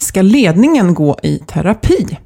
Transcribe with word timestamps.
Ska 0.00 0.22
ledningen 0.22 0.94
gå 0.94 1.18
i 1.22 1.38
terapi? 1.38 2.18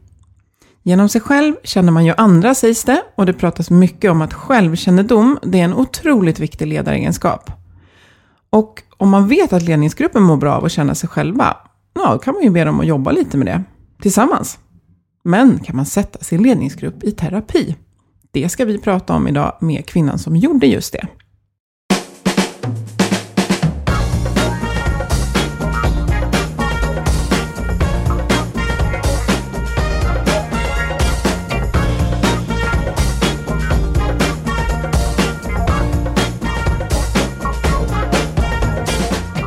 Genom 0.83 1.09
sig 1.09 1.21
själv 1.21 1.55
känner 1.65 1.93
man 1.93 2.05
ju 2.05 2.15
andra 2.17 2.55
sägs 2.55 2.85
det 2.85 3.03
och 3.15 3.27
det 3.27 3.33
pratas 3.33 3.71
mycket 3.71 4.11
om 4.11 4.23
att 4.23 4.35
självkännedom 4.35 5.39
det 5.43 5.61
är 5.61 5.65
en 5.65 5.75
otroligt 5.75 6.39
viktig 6.39 6.67
ledaregenskap. 6.67 7.51
Och 8.51 8.83
om 8.97 9.11
man 9.11 9.29
vet 9.29 9.53
att 9.53 9.63
ledningsgruppen 9.63 10.23
mår 10.23 10.37
bra 10.37 10.55
av 10.55 10.65
att 10.65 10.73
känna 10.73 10.95
sig 10.95 11.09
själva, 11.09 11.57
ja, 11.95 12.13
då 12.13 12.19
kan 12.19 12.35
man 12.35 12.43
ju 12.43 12.51
be 12.51 12.65
dem 12.65 12.81
att 12.81 12.87
jobba 12.87 13.13
lite 13.13 13.37
med 13.37 13.47
det 13.47 13.63
tillsammans. 14.03 14.59
Men 15.25 15.59
kan 15.59 15.77
man 15.77 15.87
sätta 15.87 16.19
sin 16.19 16.43
ledningsgrupp 16.43 17.05
i 17.05 17.13
terapi? 17.13 17.77
Det 18.31 18.49
ska 18.49 18.65
vi 18.65 18.79
prata 18.79 19.15
om 19.15 19.29
idag 19.29 19.57
med 19.61 19.87
kvinnan 19.87 20.19
som 20.19 20.37
gjorde 20.37 20.67
just 20.67 20.93
det. 20.93 21.07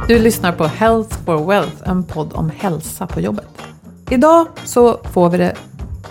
Du 0.08 0.20
lyssnar 0.20 0.52
på 0.52 0.68
Health 0.68 1.18
for 1.26 1.48
Wealth, 1.48 1.90
en 1.90 2.04
podd 2.04 2.34
om 2.34 2.52
hälsa 2.58 3.08
på 3.08 3.22
jobbet. 3.22 3.48
Idag 4.10 4.48
så 4.66 5.00
får 5.12 5.30
vi 5.30 5.38
det 5.38 5.54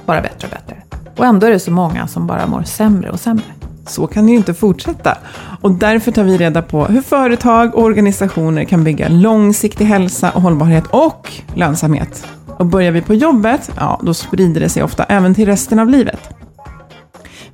bara 0.06 0.20
bättre 0.20 0.48
och 0.48 0.50
bättre. 0.50 0.82
Och 1.16 1.26
ändå 1.26 1.46
är 1.46 1.50
det 1.50 1.58
så 1.58 1.70
många 1.70 2.06
som 2.06 2.26
bara 2.26 2.46
mår 2.46 2.62
sämre 2.62 3.10
och 3.10 3.20
sämre. 3.20 3.44
Så 3.86 4.06
kan 4.06 4.26
det 4.26 4.30
ju 4.30 4.36
inte 4.36 4.54
fortsätta. 4.54 5.18
Och 5.60 5.70
därför 5.70 6.12
tar 6.12 6.22
vi 6.22 6.38
reda 6.38 6.62
på 6.62 6.84
hur 6.84 7.00
företag 7.00 7.74
och 7.74 7.82
organisationer 7.82 8.64
kan 8.64 8.84
bygga 8.84 9.08
långsiktig 9.08 9.84
hälsa 9.84 10.30
och 10.30 10.42
hållbarhet 10.42 10.84
och 10.86 11.32
lönsamhet. 11.54 12.26
Och 12.46 12.66
börjar 12.66 12.92
vi 12.92 13.02
på 13.02 13.14
jobbet, 13.14 13.70
ja, 13.76 14.00
då 14.02 14.14
sprider 14.14 14.60
det 14.60 14.68
sig 14.68 14.82
ofta 14.82 15.04
även 15.04 15.34
till 15.34 15.46
resten 15.46 15.78
av 15.78 15.88
livet. 15.88 16.45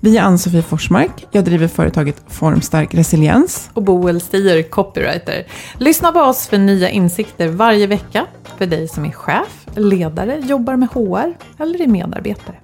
Vi 0.05 0.17
är 0.19 0.23
Ann-Sofie 0.23 0.63
Forsmark. 0.63 1.27
Jag 1.31 1.45
driver 1.45 1.69
företaget 1.69 2.23
Formstark 2.29 2.95
Resiliens. 2.95 3.71
Och 3.75 3.83
Boel 3.83 4.21
Stier, 4.21 4.63
copywriter. 4.63 5.47
Lyssna 5.79 6.13
på 6.13 6.21
oss 6.21 6.47
för 6.47 6.59
nya 6.59 6.91
insikter 6.91 7.49
varje 7.49 7.87
vecka. 7.87 8.27
För 8.59 8.67
dig 8.67 8.89
som 8.89 9.05
är 9.05 9.11
chef, 9.11 9.67
ledare, 9.75 10.39
jobbar 10.39 10.77
med 10.77 10.89
HR 10.89 11.37
eller 11.63 11.83
är 11.83 11.87
medarbetare. 11.87 12.57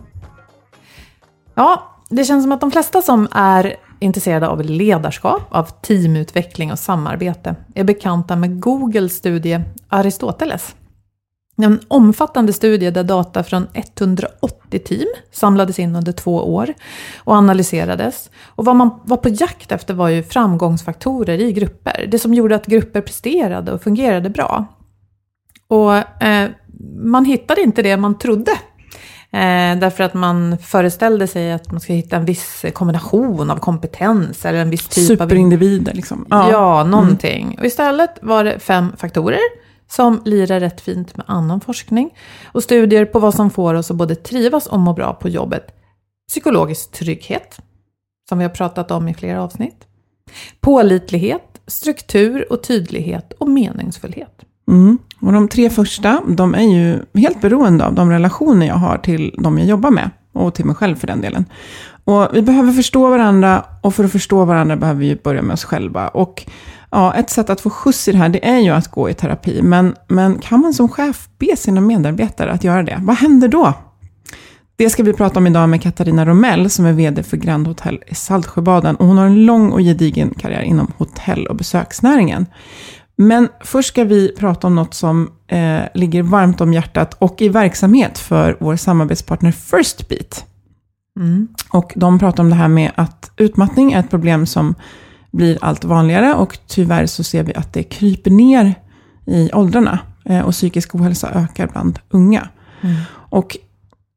Ja, 1.55 1.97
det 2.09 2.25
känns 2.25 2.45
som 2.45 2.53
att 2.53 2.61
de 2.61 2.71
flesta 2.71 3.03
som 3.03 3.29
är 3.33 3.77
intresserade 3.99 4.49
av 4.49 4.63
ledarskap, 4.63 5.43
av 5.51 5.65
teamutveckling 5.65 6.73
och 6.73 6.79
samarbete 6.79 7.55
är 7.75 7.85
bekanta 7.85 8.37
med 8.37 8.61
Googles 8.61 9.17
studie 9.17 9.61
Aristoteles. 9.89 10.75
En 11.63 11.81
omfattande 11.89 12.53
studie 12.53 12.91
där 12.91 13.05
data 13.05 13.43
från 13.43 13.67
180 13.73 14.79
team 14.79 15.09
samlades 15.33 15.79
in 15.79 15.97
under 15.97 16.13
två 16.13 16.55
år 16.55 16.75
och 17.19 17.35
analyserades. 17.35 18.31
Och 18.47 18.65
vad 18.65 18.77
man 18.77 19.01
var 19.05 19.17
på 19.17 19.29
jakt 19.29 19.73
efter 19.73 19.95
var 19.95 20.09
ju 20.09 20.23
framgångsfaktorer 20.23 21.41
i 21.41 21.53
grupper. 21.53 22.07
Det 22.11 22.19
som 22.19 22.35
gjorde 22.35 22.57
att 22.57 22.67
grupper 22.67 23.01
presterade 23.01 23.73
och 23.73 23.83
fungerade 23.83 24.31
bra. 24.31 24.67
Och 25.69 26.23
eh, 26.23 26.51
man 26.97 27.25
hittade 27.25 27.61
inte 27.61 27.83
det 27.83 27.97
man 27.97 28.19
trodde. 28.19 28.53
Eh, 29.31 29.79
därför 29.79 30.05
att 30.05 30.15
man 30.15 30.59
föreställde 30.59 31.27
sig 31.27 31.53
att 31.53 31.73
man 31.73 31.81
ska 31.81 31.93
hitta 31.93 32.17
en 32.17 32.25
viss 32.25 32.65
kombination 32.73 33.51
av 33.51 33.57
kompetens 33.57 34.45
eller 34.45 34.59
en 34.59 34.71
viss 34.71 34.89
typ 34.89 35.21
av... 35.21 35.25
Superindivider 35.25 35.95
liksom. 35.95 36.27
Ja, 36.31 36.85
någonting. 36.85 37.57
Och 37.59 37.67
istället 37.67 38.11
var 38.23 38.45
det 38.45 38.59
fem 38.59 38.93
faktorer 38.97 39.68
som 39.89 40.23
lirar 40.25 40.61
rätt 40.61 40.81
fint 40.81 41.17
med 41.17 41.27
annan 41.29 41.61
forskning 41.61 42.11
och 42.47 42.63
studier 42.63 43.05
på 43.05 43.19
vad 43.19 43.35
som 43.35 43.51
får 43.51 43.75
oss 43.75 43.91
att 43.91 43.97
både 43.97 44.15
trivas 44.15 44.67
och 44.67 44.81
må 44.81 44.93
bra 44.93 45.13
på 45.13 45.29
jobbet. 45.29 45.67
Psykologisk 46.29 46.93
trygghet, 46.93 47.59
som 48.29 48.39
vi 48.39 48.45
har 48.45 48.51
pratat 48.51 48.91
om 48.91 49.09
i 49.09 49.15
flera 49.15 49.43
avsnitt. 49.43 49.87
Pålitlighet, 50.61 51.61
struktur 51.67 52.53
och 52.53 52.63
tydlighet 52.63 53.33
och 53.33 53.49
meningsfullhet. 53.49 54.45
Mm. 54.69 54.99
Och 55.21 55.33
de 55.33 55.49
tre 55.49 55.71
första, 55.71 56.23
de 56.29 56.55
är 56.55 56.63
ju 56.63 57.03
helt 57.15 57.41
beroende 57.41 57.87
av 57.87 57.95
de 57.95 58.11
relationer 58.11 58.67
jag 58.67 58.75
har 58.75 58.99
till 58.99 59.35
de 59.39 59.59
jag 59.59 59.69
jobbar 59.69 59.91
med. 59.91 60.11
Och 60.33 60.55
till 60.55 60.65
mig 60.65 60.75
själv 60.75 60.97
för 60.97 61.07
den 61.07 61.21
delen. 61.21 61.45
Och 62.05 62.29
vi 62.33 62.43
behöver 62.43 62.73
förstå 62.73 63.11
varandra 63.11 63.65
och 63.83 63.95
för 63.95 64.05
att 64.05 64.13
förstå 64.13 64.45
varandra 64.45 64.77
behöver 64.77 65.01
vi 65.01 65.17
börja 65.17 65.43
med 65.43 65.55
oss 65.55 65.65
själva. 65.65 66.09
Och 66.09 66.47
ja, 66.91 67.15
ett 67.15 67.31
sätt 67.31 67.51
att 67.51 67.61
få 67.61 67.71
skjuts 67.71 68.09
i 68.09 68.13
det 68.13 68.19
här, 68.19 68.29
det 68.29 68.49
är 68.49 68.59
ju 68.59 68.71
att 68.71 68.89
gå 68.89 69.11
i 69.11 69.15
terapi. 69.15 69.63
Men, 69.63 69.95
men 70.09 70.39
kan 70.39 70.61
man 70.61 70.75
som 70.75 70.89
chef 70.89 71.29
be 71.39 71.57
sina 71.57 71.81
medarbetare 71.81 72.53
att 72.53 72.65
göra 72.65 72.83
det? 72.83 72.99
Vad 73.03 73.17
händer 73.17 73.49
då? 73.49 73.75
Det 74.77 74.91
ska 74.91 75.03
vi 75.03 75.13
prata 75.13 75.39
om 75.39 75.47
idag 75.47 75.69
med 75.69 75.83
Katarina 75.83 76.27
Romell 76.27 76.71
som 76.71 76.87
är 76.87 76.93
vd 76.93 77.23
för 77.23 77.37
Grand 77.37 77.67
Hotel 77.67 78.03
i 78.07 78.15
Saltsjöbaden. 78.15 78.97
Och 78.97 79.07
hon 79.07 79.19
har 79.19 79.27
en 79.27 79.47
lång 79.47 79.73
och 79.73 79.81
gedigen 79.81 80.35
karriär 80.39 80.63
inom 80.63 80.93
hotell 80.97 81.47
och 81.47 81.57
besöksnäringen. 81.57 82.47
Men 83.17 83.49
först 83.61 83.89
ska 83.89 84.05
vi 84.05 84.35
prata 84.39 84.67
om 84.67 84.75
något 84.75 84.95
som 84.95 85.31
eh, 85.47 85.81
ligger 85.95 86.23
varmt 86.23 86.61
om 86.61 86.73
hjärtat 86.73 87.15
och 87.19 87.43
i 87.43 87.49
verksamhet 87.49 88.19
för 88.19 88.57
vår 88.61 88.77
samarbetspartner 88.77 89.53
Firstbeat. 89.53 90.45
Mm. 91.21 91.49
Och 91.71 91.93
de 91.97 92.19
pratar 92.19 92.43
om 92.43 92.51
det 92.51 92.57
här 92.57 92.69
med 92.69 92.93
att 92.95 93.31
utmattning 93.37 93.93
är 93.93 94.01
ett 94.01 94.11
problem 94.11 94.47
som 94.47 94.75
blir 95.39 95.59
allt 95.61 95.85
vanligare 95.85 96.35
och 96.35 96.59
tyvärr 96.67 97.07
så 97.07 97.25
ser 97.25 97.43
vi 97.43 97.55
att 97.55 97.73
det 97.73 97.83
kryper 97.83 98.31
ner 98.31 98.75
i 99.27 99.51
åldrarna 99.53 99.99
eh, 100.25 100.41
och 100.41 100.53
psykisk 100.53 100.95
ohälsa 100.95 101.31
ökar 101.31 101.67
bland 101.67 101.99
unga. 102.11 102.49
Mm. 102.81 102.97
Och 103.13 103.57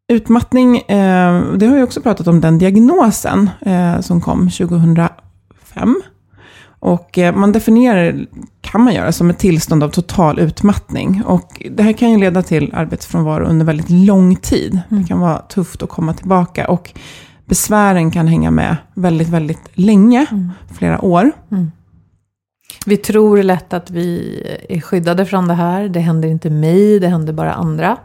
utmattning, 0.07 0.77
eh, 0.77 1.43
det 1.53 1.65
har 1.65 1.75
vi 1.75 1.83
också 1.83 2.01
pratat 2.01 2.27
om 2.27 2.41
den 2.41 2.57
diagnosen 2.57 3.49
eh, 3.61 3.99
som 3.99 4.21
kom 4.21 4.49
2005. 4.49 6.01
Och 6.79 7.19
man 7.33 7.51
definierar, 7.51 8.25
kan 8.61 8.83
man 8.83 8.93
göra, 8.93 9.11
som 9.11 9.29
ett 9.29 9.39
tillstånd 9.39 9.83
av 9.83 9.89
total 9.89 10.39
utmattning. 10.39 11.23
Och 11.25 11.63
det 11.71 11.83
här 11.83 11.93
kan 11.93 12.11
ju 12.11 12.17
leda 12.17 12.41
till 12.41 12.73
arbetsfrånvaro 12.73 13.45
under 13.45 13.65
väldigt 13.65 13.89
lång 13.89 14.35
tid. 14.35 14.81
Det 14.89 15.03
kan 15.03 15.19
vara 15.19 15.39
tufft 15.39 15.83
att 15.83 15.89
komma 15.89 16.13
tillbaka. 16.13 16.67
Och 16.67 16.93
besvären 17.51 18.11
kan 18.11 18.27
hänga 18.27 18.51
med 18.51 18.77
väldigt, 18.93 19.29
väldigt 19.29 19.69
länge, 19.73 20.25
flera 20.77 21.05
år. 21.05 21.31
Mm. 21.51 21.71
Vi 22.85 22.97
tror 22.97 23.43
lätt 23.43 23.73
att 23.73 23.89
vi 23.89 24.41
är 24.69 24.81
skyddade 24.81 25.25
från 25.25 25.47
det 25.47 25.53
här. 25.53 25.89
Det 25.89 25.99
händer 25.99 26.29
inte 26.29 26.49
mig, 26.49 26.99
det 26.99 27.07
händer 27.07 27.33
bara 27.33 27.53
andra. 27.53 27.97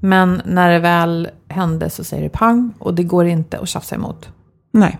Men 0.00 0.42
när 0.44 0.70
det 0.70 0.78
väl 0.78 1.28
hände 1.48 1.90
så 1.90 2.04
säger 2.04 2.22
det 2.22 2.28
pang 2.28 2.72
och 2.78 2.94
det 2.94 3.02
går 3.02 3.26
inte 3.26 3.58
att 3.58 3.68
tjafsa 3.68 3.94
emot. 3.94 4.28
Nej. 4.70 4.98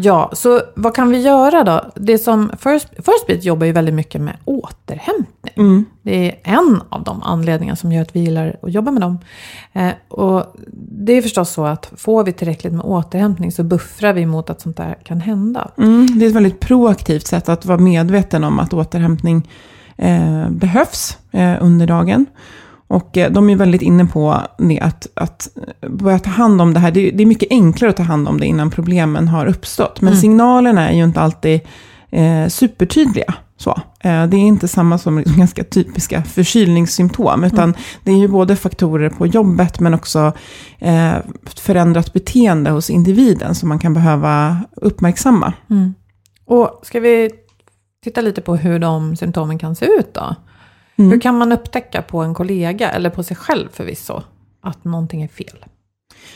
Ja, 0.00 0.30
så 0.32 0.60
vad 0.74 0.94
kan 0.94 1.10
vi 1.10 1.20
göra 1.20 1.64
då? 1.64 1.90
Det 1.94 2.18
som 2.18 2.50
First, 2.58 2.88
Firstbeat 2.88 3.44
jobbar 3.44 3.66
ju 3.66 3.72
väldigt 3.72 3.94
mycket 3.94 4.20
med 4.20 4.36
återhämtning. 4.44 5.54
Mm. 5.56 5.84
Det 6.02 6.28
är 6.28 6.38
en 6.42 6.82
av 6.88 7.04
de 7.04 7.22
anledningar 7.22 7.74
som 7.74 7.92
gör 7.92 8.02
att 8.02 8.16
vi 8.16 8.20
gillar 8.20 8.56
att 8.62 8.72
jobba 8.72 8.90
med 8.90 9.02
dem. 9.02 9.18
Eh, 9.72 9.90
och 10.08 10.56
det 10.76 11.12
är 11.12 11.22
förstås 11.22 11.50
så 11.50 11.64
att 11.64 11.92
får 11.96 12.24
vi 12.24 12.32
tillräckligt 12.32 12.72
med 12.72 12.84
återhämtning 12.84 13.52
så 13.52 13.62
buffrar 13.62 14.12
vi 14.12 14.26
mot 14.26 14.50
att 14.50 14.60
sånt 14.60 14.76
där 14.76 14.96
kan 15.04 15.20
hända. 15.20 15.70
Mm, 15.78 16.18
det 16.18 16.24
är 16.24 16.28
ett 16.28 16.36
väldigt 16.36 16.60
proaktivt 16.60 17.26
sätt 17.26 17.48
att 17.48 17.64
vara 17.64 17.78
medveten 17.78 18.44
om 18.44 18.58
att 18.58 18.72
återhämtning 18.72 19.48
eh, 19.96 20.50
behövs 20.50 21.18
eh, 21.30 21.56
under 21.60 21.86
dagen. 21.86 22.26
Och 22.88 23.16
eh, 23.16 23.32
de 23.32 23.50
är 23.50 23.56
väldigt 23.56 23.82
inne 23.82 24.06
på 24.06 24.42
det 24.58 24.80
att, 24.80 25.06
att 25.14 25.48
börja 25.88 26.18
ta 26.18 26.30
hand 26.30 26.60
om 26.62 26.74
det 26.74 26.80
här. 26.80 26.90
Det, 26.90 27.10
det, 27.10 27.22
är 27.22 27.26
mycket 27.26 27.50
enklare 27.50 27.90
att 27.90 27.96
ta 27.96 28.02
hand 28.02 28.28
om 28.28 28.40
det 28.40 28.46
innan 28.46 28.70
problemen 28.70 29.28
har 29.28 29.46
uppstått. 29.46 30.00
Men 30.00 30.08
mm. 30.12 30.20
signalerna 30.20 30.90
är 30.90 30.96
ju 30.96 31.04
inte 31.04 31.20
alltid 31.20 31.60
eh, 32.10 32.48
supertydliga. 32.48 33.34
Så. 33.56 33.70
Eh, 34.00 34.26
det 34.26 34.36
är 34.36 34.40
inte 34.40 34.68
samma 34.68 34.98
som 34.98 35.18
liksom 35.18 35.36
ganska 35.38 35.64
typiska 35.64 36.22
förkylningssymptom, 36.22 37.44
utan 37.44 37.64
mm. 37.64 37.76
det 38.04 38.12
är 38.12 38.16
ju 38.16 38.28
både 38.28 38.56
faktorer 38.56 39.10
på 39.10 39.26
jobbet, 39.26 39.80
men 39.80 39.94
också 39.94 40.32
eh, 40.78 41.14
förändrat 41.56 42.12
beteende 42.12 42.70
hos 42.70 42.90
individen 42.90 43.54
som 43.54 43.68
man 43.68 43.78
kan 43.78 43.94
behöva 43.94 44.56
uppmärksamma. 44.76 45.52
Mm. 45.70 45.94
Och 46.44 46.80
ska 46.82 47.00
vi 47.00 47.30
titta 48.04 48.20
lite 48.20 48.40
på 48.40 48.56
hur 48.56 48.78
de 48.78 49.16
symptomen 49.16 49.58
kan 49.58 49.76
se 49.76 49.86
ut 49.86 50.14
då? 50.14 50.34
Mm. 50.98 51.10
Hur 51.10 51.20
kan 51.20 51.38
man 51.38 51.52
upptäcka 51.52 52.02
på 52.02 52.22
en 52.22 52.34
kollega, 52.34 52.90
eller 52.90 53.10
på 53.10 53.22
sig 53.22 53.36
själv 53.36 53.68
förvisso, 53.72 54.22
att 54.60 54.84
någonting 54.84 55.22
är 55.22 55.28
fel? 55.28 55.64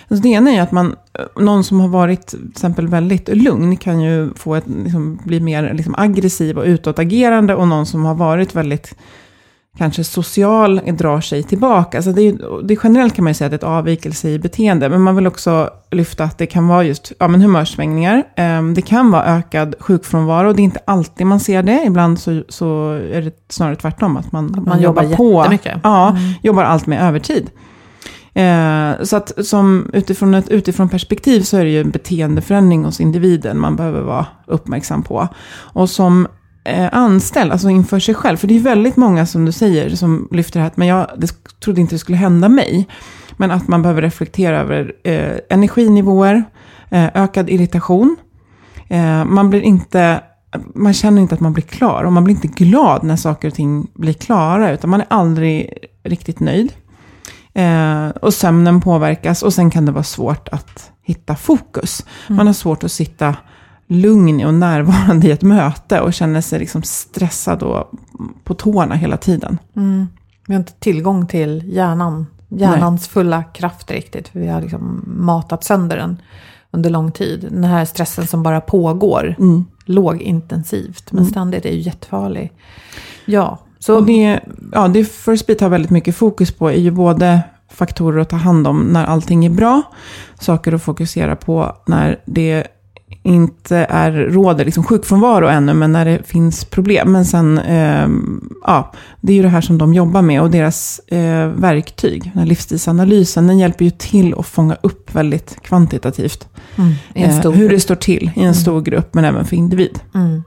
Alltså 0.08 0.22
det 0.22 0.28
ena 0.28 0.50
är 0.50 0.62
att 0.62 0.72
man, 0.72 0.96
någon 1.36 1.64
som 1.64 1.80
har 1.80 1.88
varit 1.88 2.26
till 2.26 2.48
exempel 2.50 2.88
väldigt 2.88 3.28
lugn 3.28 3.76
kan 3.76 4.00
ju 4.00 4.34
få 4.34 4.54
ett, 4.54 4.64
liksom, 4.66 5.20
bli 5.24 5.40
mer 5.40 5.74
liksom, 5.74 5.94
aggressiv 5.98 6.58
och 6.58 6.64
utåtagerande. 6.64 7.54
Och 7.54 7.68
någon 7.68 7.86
som 7.86 8.04
har 8.04 8.14
varit 8.14 8.54
väldigt 8.54 8.94
kanske 9.78 10.04
social 10.04 10.80
drar 10.86 11.20
sig 11.20 11.42
tillbaka. 11.42 11.98
Alltså 11.98 12.12
det, 12.12 12.22
är, 12.22 12.62
det 12.62 12.76
generellt 12.84 13.14
kan 13.14 13.24
man 13.24 13.30
ju 13.30 13.34
säga 13.34 13.46
att 13.46 13.50
det 13.50 13.54
är 13.54 13.58
ett 13.58 13.78
avvikelse 13.78 14.28
i 14.28 14.38
beteende. 14.38 14.88
Men 14.88 15.00
man 15.00 15.16
vill 15.16 15.26
också 15.26 15.70
lyfta 15.90 16.24
att 16.24 16.38
det 16.38 16.46
kan 16.46 16.68
vara 16.68 16.84
just 16.84 17.12
ja, 17.18 17.28
men 17.28 17.42
humörsvängningar. 17.42 18.24
Um, 18.36 18.74
det 18.74 18.82
kan 18.82 19.10
vara 19.10 19.24
ökad 19.24 19.74
sjukfrånvaro. 19.80 20.52
Det 20.52 20.62
är 20.62 20.64
inte 20.64 20.80
alltid 20.84 21.26
man 21.26 21.40
ser 21.40 21.62
det. 21.62 21.84
Ibland 21.86 22.20
så, 22.20 22.42
så 22.48 22.90
är 22.90 23.22
det 23.22 23.34
snarare 23.48 23.76
tvärtom. 23.76 24.16
Att 24.16 24.32
man, 24.32 24.46
att 24.46 24.56
man, 24.56 24.64
man 24.64 24.80
jobbar, 24.80 25.02
jobbar 25.02 25.16
på. 25.16 25.58
Ja, 25.82 26.10
mm. 26.10 26.32
jobbar 26.42 26.64
allt 26.64 26.86
med 26.86 27.02
övertid. 27.02 27.50
Eh, 28.34 29.02
så 29.02 29.16
att 29.16 29.46
som 29.46 29.90
utifrån 29.92 30.34
ett 30.34 30.48
utifrån 30.48 30.88
perspektiv 30.88 31.40
så 31.40 31.56
är 31.56 31.64
det 31.64 31.70
ju 31.70 31.80
en 31.80 31.90
beteendeförändring 31.90 32.84
hos 32.84 33.00
individen 33.00 33.60
man 33.60 33.76
behöver 33.76 34.00
vara 34.00 34.26
uppmärksam 34.46 35.02
på. 35.02 35.28
Och 35.54 35.90
som 35.90 36.26
eh, 36.64 36.88
anställd, 36.92 37.52
alltså 37.52 37.70
inför 37.70 37.98
sig 37.98 38.14
själv. 38.14 38.36
För 38.36 38.48
det 38.48 38.56
är 38.56 38.60
väldigt 38.60 38.96
många 38.96 39.26
som 39.26 39.44
du 39.44 39.52
säger 39.52 39.90
som 39.96 40.28
lyfter 40.30 40.60
det 40.60 40.64
här 40.64 40.72
men 40.74 40.88
jag 40.88 41.10
det 41.18 41.60
trodde 41.60 41.80
inte 41.80 41.94
det 41.94 41.98
skulle 41.98 42.18
hända 42.18 42.48
mig. 42.48 42.88
Men 43.36 43.50
att 43.50 43.68
man 43.68 43.82
behöver 43.82 44.02
reflektera 44.02 44.60
över 44.60 44.92
eh, 45.04 45.38
energinivåer, 45.50 46.44
eh, 46.90 47.08
ökad 47.14 47.50
irritation. 47.50 48.16
Eh, 48.88 49.24
man 49.24 49.50
blir 49.50 49.60
inte 49.60 50.20
man 50.74 50.92
känner 50.92 51.22
inte 51.22 51.34
att 51.34 51.40
man 51.40 51.52
blir 51.52 51.64
klar 51.64 52.04
och 52.04 52.12
man 52.12 52.24
blir 52.24 52.34
inte 52.34 52.48
glad 52.48 53.02
när 53.02 53.16
saker 53.16 53.48
och 53.48 53.54
ting 53.54 53.90
blir 53.94 54.12
klara, 54.12 54.72
utan 54.72 54.90
man 54.90 55.00
är 55.00 55.06
aldrig 55.10 55.74
riktigt 56.04 56.40
nöjd. 56.40 56.72
Eh, 57.54 58.08
och 58.08 58.34
sömnen 58.34 58.80
påverkas 58.80 59.42
och 59.42 59.54
sen 59.54 59.70
kan 59.70 59.86
det 59.86 59.92
vara 59.92 60.04
svårt 60.04 60.48
att 60.48 60.90
hitta 61.02 61.36
fokus. 61.36 62.06
Mm. 62.26 62.36
Man 62.36 62.46
har 62.46 62.54
svårt 62.54 62.84
att 62.84 62.92
sitta 62.92 63.36
lugn 63.92 64.44
och 64.44 64.54
närvarande 64.54 65.26
i 65.26 65.30
ett 65.30 65.42
möte 65.42 66.00
och 66.00 66.12
känner 66.12 66.40
sig 66.40 66.58
liksom 66.58 66.82
stressad 66.82 67.62
och 67.62 67.90
på 68.44 68.54
tårna 68.54 68.94
hela 68.94 69.16
tiden. 69.16 69.58
Mm. 69.76 70.06
Vi 70.46 70.54
har 70.54 70.60
inte 70.60 70.72
tillgång 70.72 71.26
till 71.26 71.62
hjärnan, 71.66 72.26
hjärnans 72.48 73.00
Nej. 73.00 73.08
fulla 73.08 73.42
kraft 73.42 73.90
riktigt. 73.90 74.28
För 74.28 74.40
vi 74.40 74.48
har 74.48 74.60
liksom 74.60 75.04
matat 75.06 75.64
sönder 75.64 75.96
den 75.96 76.22
under 76.70 76.90
lång 76.90 77.12
tid. 77.12 77.48
Den 77.50 77.64
här 77.64 77.84
stressen 77.84 78.26
som 78.26 78.42
bara 78.42 78.60
pågår, 78.60 79.34
mm. 79.38 79.64
lågintensivt, 79.84 81.12
men 81.12 81.18
mm. 81.18 81.30
ständigt, 81.30 81.64
är 81.64 81.70
ju 81.70 81.80
jättefarlig. 81.80 82.52
Ja, 83.24 83.58
så... 83.78 83.96
Och 83.96 84.06
det, 84.06 84.40
ja, 84.72 84.88
det 84.88 85.04
First 85.04 85.46
Beat 85.46 85.60
har 85.60 85.68
väldigt 85.68 85.90
mycket 85.90 86.16
fokus 86.16 86.52
på 86.52 86.70
är 86.70 86.78
ju 86.78 86.90
både 86.90 87.40
faktorer 87.70 88.20
att 88.20 88.28
ta 88.28 88.36
hand 88.36 88.66
om 88.66 88.80
när 88.80 89.04
allting 89.04 89.44
är 89.44 89.50
bra, 89.50 89.82
saker 90.40 90.72
att 90.72 90.82
fokusera 90.82 91.36
på 91.36 91.76
när 91.86 92.20
det 92.24 92.66
inte 93.22 93.76
är, 93.76 94.12
råder 94.12 94.64
liksom 94.64 94.84
sjukfrånvaro 94.84 95.46
ännu, 95.46 95.74
men 95.74 95.92
när 95.92 96.04
det 96.04 96.26
finns 96.26 96.64
problem. 96.64 97.12
Men 97.12 97.24
sen, 97.24 97.58
eh, 97.58 98.08
ja, 98.62 98.92
det 99.20 99.32
är 99.32 99.36
ju 99.36 99.42
det 99.42 99.48
här 99.48 99.60
som 99.60 99.78
de 99.78 99.94
jobbar 99.94 100.22
med 100.22 100.42
och 100.42 100.50
deras 100.50 100.98
eh, 100.98 101.48
verktyg, 101.48 102.22
den 102.22 102.38
här 102.38 102.46
livsstilsanalysen, 102.46 103.46
den 103.46 103.58
hjälper 103.58 103.84
ju 103.84 103.90
till 103.90 104.34
att 104.38 104.46
fånga 104.46 104.76
upp 104.80 105.14
väldigt 105.14 105.62
kvantitativt 105.62 106.48
mm, 106.76 106.92
eh, 107.14 107.50
hur 107.50 107.68
det 107.68 107.80
står 107.80 107.94
till 107.94 108.30
i 108.34 108.38
en 108.38 108.42
mm. 108.42 108.54
stor 108.54 108.80
grupp, 108.80 109.14
men 109.14 109.24
även 109.24 109.44
för 109.44 109.56
individ. 109.56 110.00
Mm. 110.14 110.42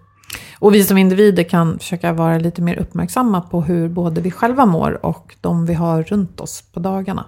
Och 0.60 0.75
vi 0.75 0.83
som 0.83 0.98
individer 0.98 1.44
kan 1.44 1.80
försöka 1.80 2.13
vara 2.13 2.38
lite 2.38 2.62
mer 2.62 2.75
uppmärksamma 2.75 3.42
på 3.42 3.62
hur 3.62 3.89
både 3.89 4.21
vi 4.21 4.31
själva 4.31 4.66
mår 4.66 5.06
och 5.06 5.36
de 5.42 5.66
vi 5.66 5.74
har 5.74 6.04
runt 6.04 6.39
oss 6.39 6.63
på 6.74 6.80
dagarna. 6.80 7.25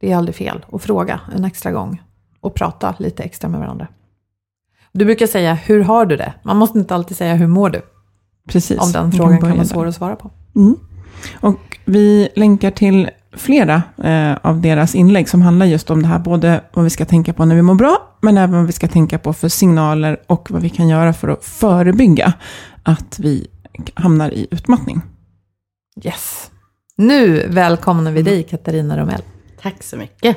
Det 0.00 0.12
är 0.12 0.16
aldrig 0.16 0.34
fel 0.34 0.64
att 0.72 0.82
fråga 0.82 1.20
en 1.36 1.44
extra 1.44 1.72
gång 1.72 2.02
och 2.40 2.54
prata 2.54 2.94
lite 2.98 3.22
extra 3.22 3.48
med 3.48 3.60
varandra. 3.60 3.86
Du 4.92 5.04
brukar 5.04 5.26
säga, 5.26 5.54
hur 5.54 5.80
har 5.80 6.06
du 6.06 6.16
det? 6.16 6.32
Man 6.42 6.56
måste 6.56 6.78
inte 6.78 6.94
alltid 6.94 7.16
säga, 7.16 7.34
hur 7.34 7.46
mår 7.46 7.70
du? 7.70 7.82
Precis. 8.48 8.80
Om 8.80 8.92
den 8.92 9.12
frågan 9.12 9.40
kan, 9.40 9.48
kan 9.48 9.56
vara 9.56 9.66
svår 9.66 9.86
att 9.86 9.94
svara 9.94 10.16
på. 10.16 10.30
Mm. 10.56 10.76
Och 11.40 11.78
vi 11.84 12.28
länkar 12.36 12.70
till 12.70 13.10
flera 13.32 13.82
eh, 14.04 14.36
av 14.42 14.60
deras 14.60 14.94
inlägg 14.94 15.28
som 15.28 15.42
handlar 15.42 15.66
just 15.66 15.90
om 15.90 16.02
det 16.02 16.08
här, 16.08 16.18
både 16.18 16.64
vad 16.72 16.84
vi 16.84 16.90
ska 16.90 17.04
tänka 17.04 17.32
på 17.32 17.44
när 17.44 17.54
vi 17.54 17.62
mår 17.62 17.74
bra, 17.74 18.16
men 18.20 18.38
även 18.38 18.56
vad 18.56 18.66
vi 18.66 18.72
ska 18.72 18.88
tänka 18.88 19.18
på 19.18 19.32
för 19.32 19.48
signaler 19.48 20.20
och 20.26 20.50
vad 20.50 20.62
vi 20.62 20.68
kan 20.68 20.88
göra 20.88 21.12
för 21.12 21.28
att 21.28 21.44
förebygga 21.44 22.32
att 22.82 23.18
vi 23.18 23.46
hamnar 23.94 24.30
i 24.30 24.46
utmattning. 24.50 25.02
Yes. 26.04 26.50
Nu 26.96 27.46
välkomnar 27.48 28.12
vi 28.12 28.22
dig 28.22 28.42
Katarina 28.42 28.98
Romell. 28.98 29.22
Tack 29.62 29.82
så 29.82 29.96
mycket. 29.96 30.36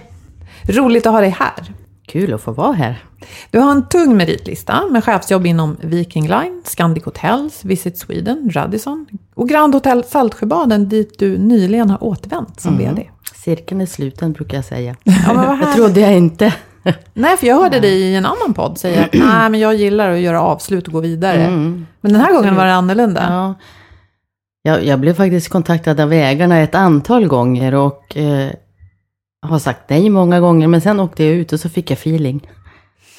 Roligt 0.68 1.06
att 1.06 1.14
ha 1.14 1.22
dig 1.22 1.30
här. 1.30 1.74
Kul 2.14 2.34
att 2.34 2.42
få 2.42 2.52
vara 2.52 2.74
här. 2.74 3.04
Du 3.52 3.60
har 3.60 3.72
en 3.72 3.88
tung 3.88 4.18
meritlista 4.18 4.88
med 4.92 5.04
chefsjobb 5.04 5.46
inom 5.46 5.78
Viking 5.82 6.28
Line, 6.28 6.62
Scandic 6.66 7.04
Hotels, 7.04 7.66
Visit 7.66 7.98
Sweden, 7.98 8.50
Radisson 8.54 9.06
och 9.36 9.50
Grand 9.50 9.74
Hotel 9.74 10.04
Saltsjöbaden 10.04 10.90
dit 10.90 11.20
du 11.20 11.38
nyligen 11.38 11.90
har 11.90 12.04
återvänt 12.04 12.62
som 12.62 12.74
mm. 12.74 12.96
VD. 12.96 13.10
Cirkeln 13.36 13.82
är 13.82 13.86
sluten 13.86 14.34
brukar 14.34 14.58
jag 14.58 14.66
säga. 14.66 14.96
Ja, 15.04 15.58
det 15.62 15.74
trodde 15.74 16.00
jag 16.02 16.14
inte. 16.14 16.54
Nej, 17.14 17.38
för 17.38 17.48
jag 17.48 17.62
hörde 17.62 17.80
dig 17.80 18.02
i 18.02 18.16
en 18.16 18.26
annan 18.26 18.54
podd 18.54 18.78
säga 18.78 19.06
att 19.06 19.14
Nej, 19.14 19.50
men 19.50 19.60
jag 19.60 19.76
gillar 19.76 20.10
att 20.10 20.20
göra 20.20 20.42
avslut 20.42 20.88
och 20.88 20.94
gå 20.94 21.00
vidare. 21.00 21.46
Mm. 21.46 21.86
Men 22.02 22.12
den 22.12 22.22
här 22.22 22.28
Absolut. 22.28 22.44
gången 22.44 22.56
var 22.56 22.66
det 22.66 22.74
annorlunda. 22.74 23.28
Ja. 23.30 23.56
Jag, 24.64 24.86
jag 24.86 25.00
blev 25.00 25.14
faktiskt 25.14 25.50
kontaktad 25.50 26.00
av 26.00 26.14
ägarna 26.14 26.60
ett 26.60 26.76
antal 26.76 27.28
gånger 27.28 27.76
och 27.76 28.18
eh, 28.18 28.52
har 29.44 29.60
sagt 29.60 29.90
nej 29.90 30.10
många 30.10 30.40
gånger, 30.40 30.68
men 30.68 30.82
sen 30.82 31.00
åkte 31.00 31.24
jag 31.24 31.34
ut 31.34 31.54
och 31.54 31.60
så 31.60 31.70
fick 31.70 31.92
jag 31.92 31.98
feeling. 31.98 32.50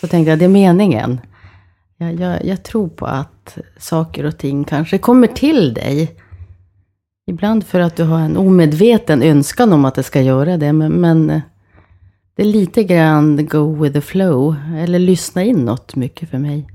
Så 0.00 0.06
tänkte 0.06 0.30
jag, 0.30 0.38
det 0.38 0.44
är 0.44 0.48
meningen. 0.48 1.20
Jag, 1.96 2.20
jag, 2.20 2.44
jag 2.44 2.62
tror 2.62 2.88
på 2.88 3.06
att 3.06 3.58
saker 3.78 4.24
och 4.26 4.38
ting 4.38 4.64
kanske 4.64 4.98
kommer 4.98 5.26
till 5.26 5.74
dig. 5.74 6.16
Ibland 7.26 7.66
för 7.66 7.80
att 7.80 7.96
du 7.96 8.04
har 8.04 8.20
en 8.20 8.36
omedveten 8.36 9.22
önskan 9.22 9.72
om 9.72 9.84
att 9.84 9.94
det 9.94 10.02
ska 10.02 10.20
göra 10.20 10.56
det, 10.56 10.72
men, 10.72 10.92
men 10.92 11.26
det 12.36 12.42
är 12.42 12.46
lite 12.46 12.84
grann 12.84 13.46
go 13.46 13.82
with 13.82 13.92
the 13.92 14.00
flow, 14.00 14.56
eller 14.76 14.98
lyssna 14.98 15.44
in 15.44 15.64
något 15.64 15.96
mycket 15.96 16.30
för 16.30 16.38
mig. 16.38 16.68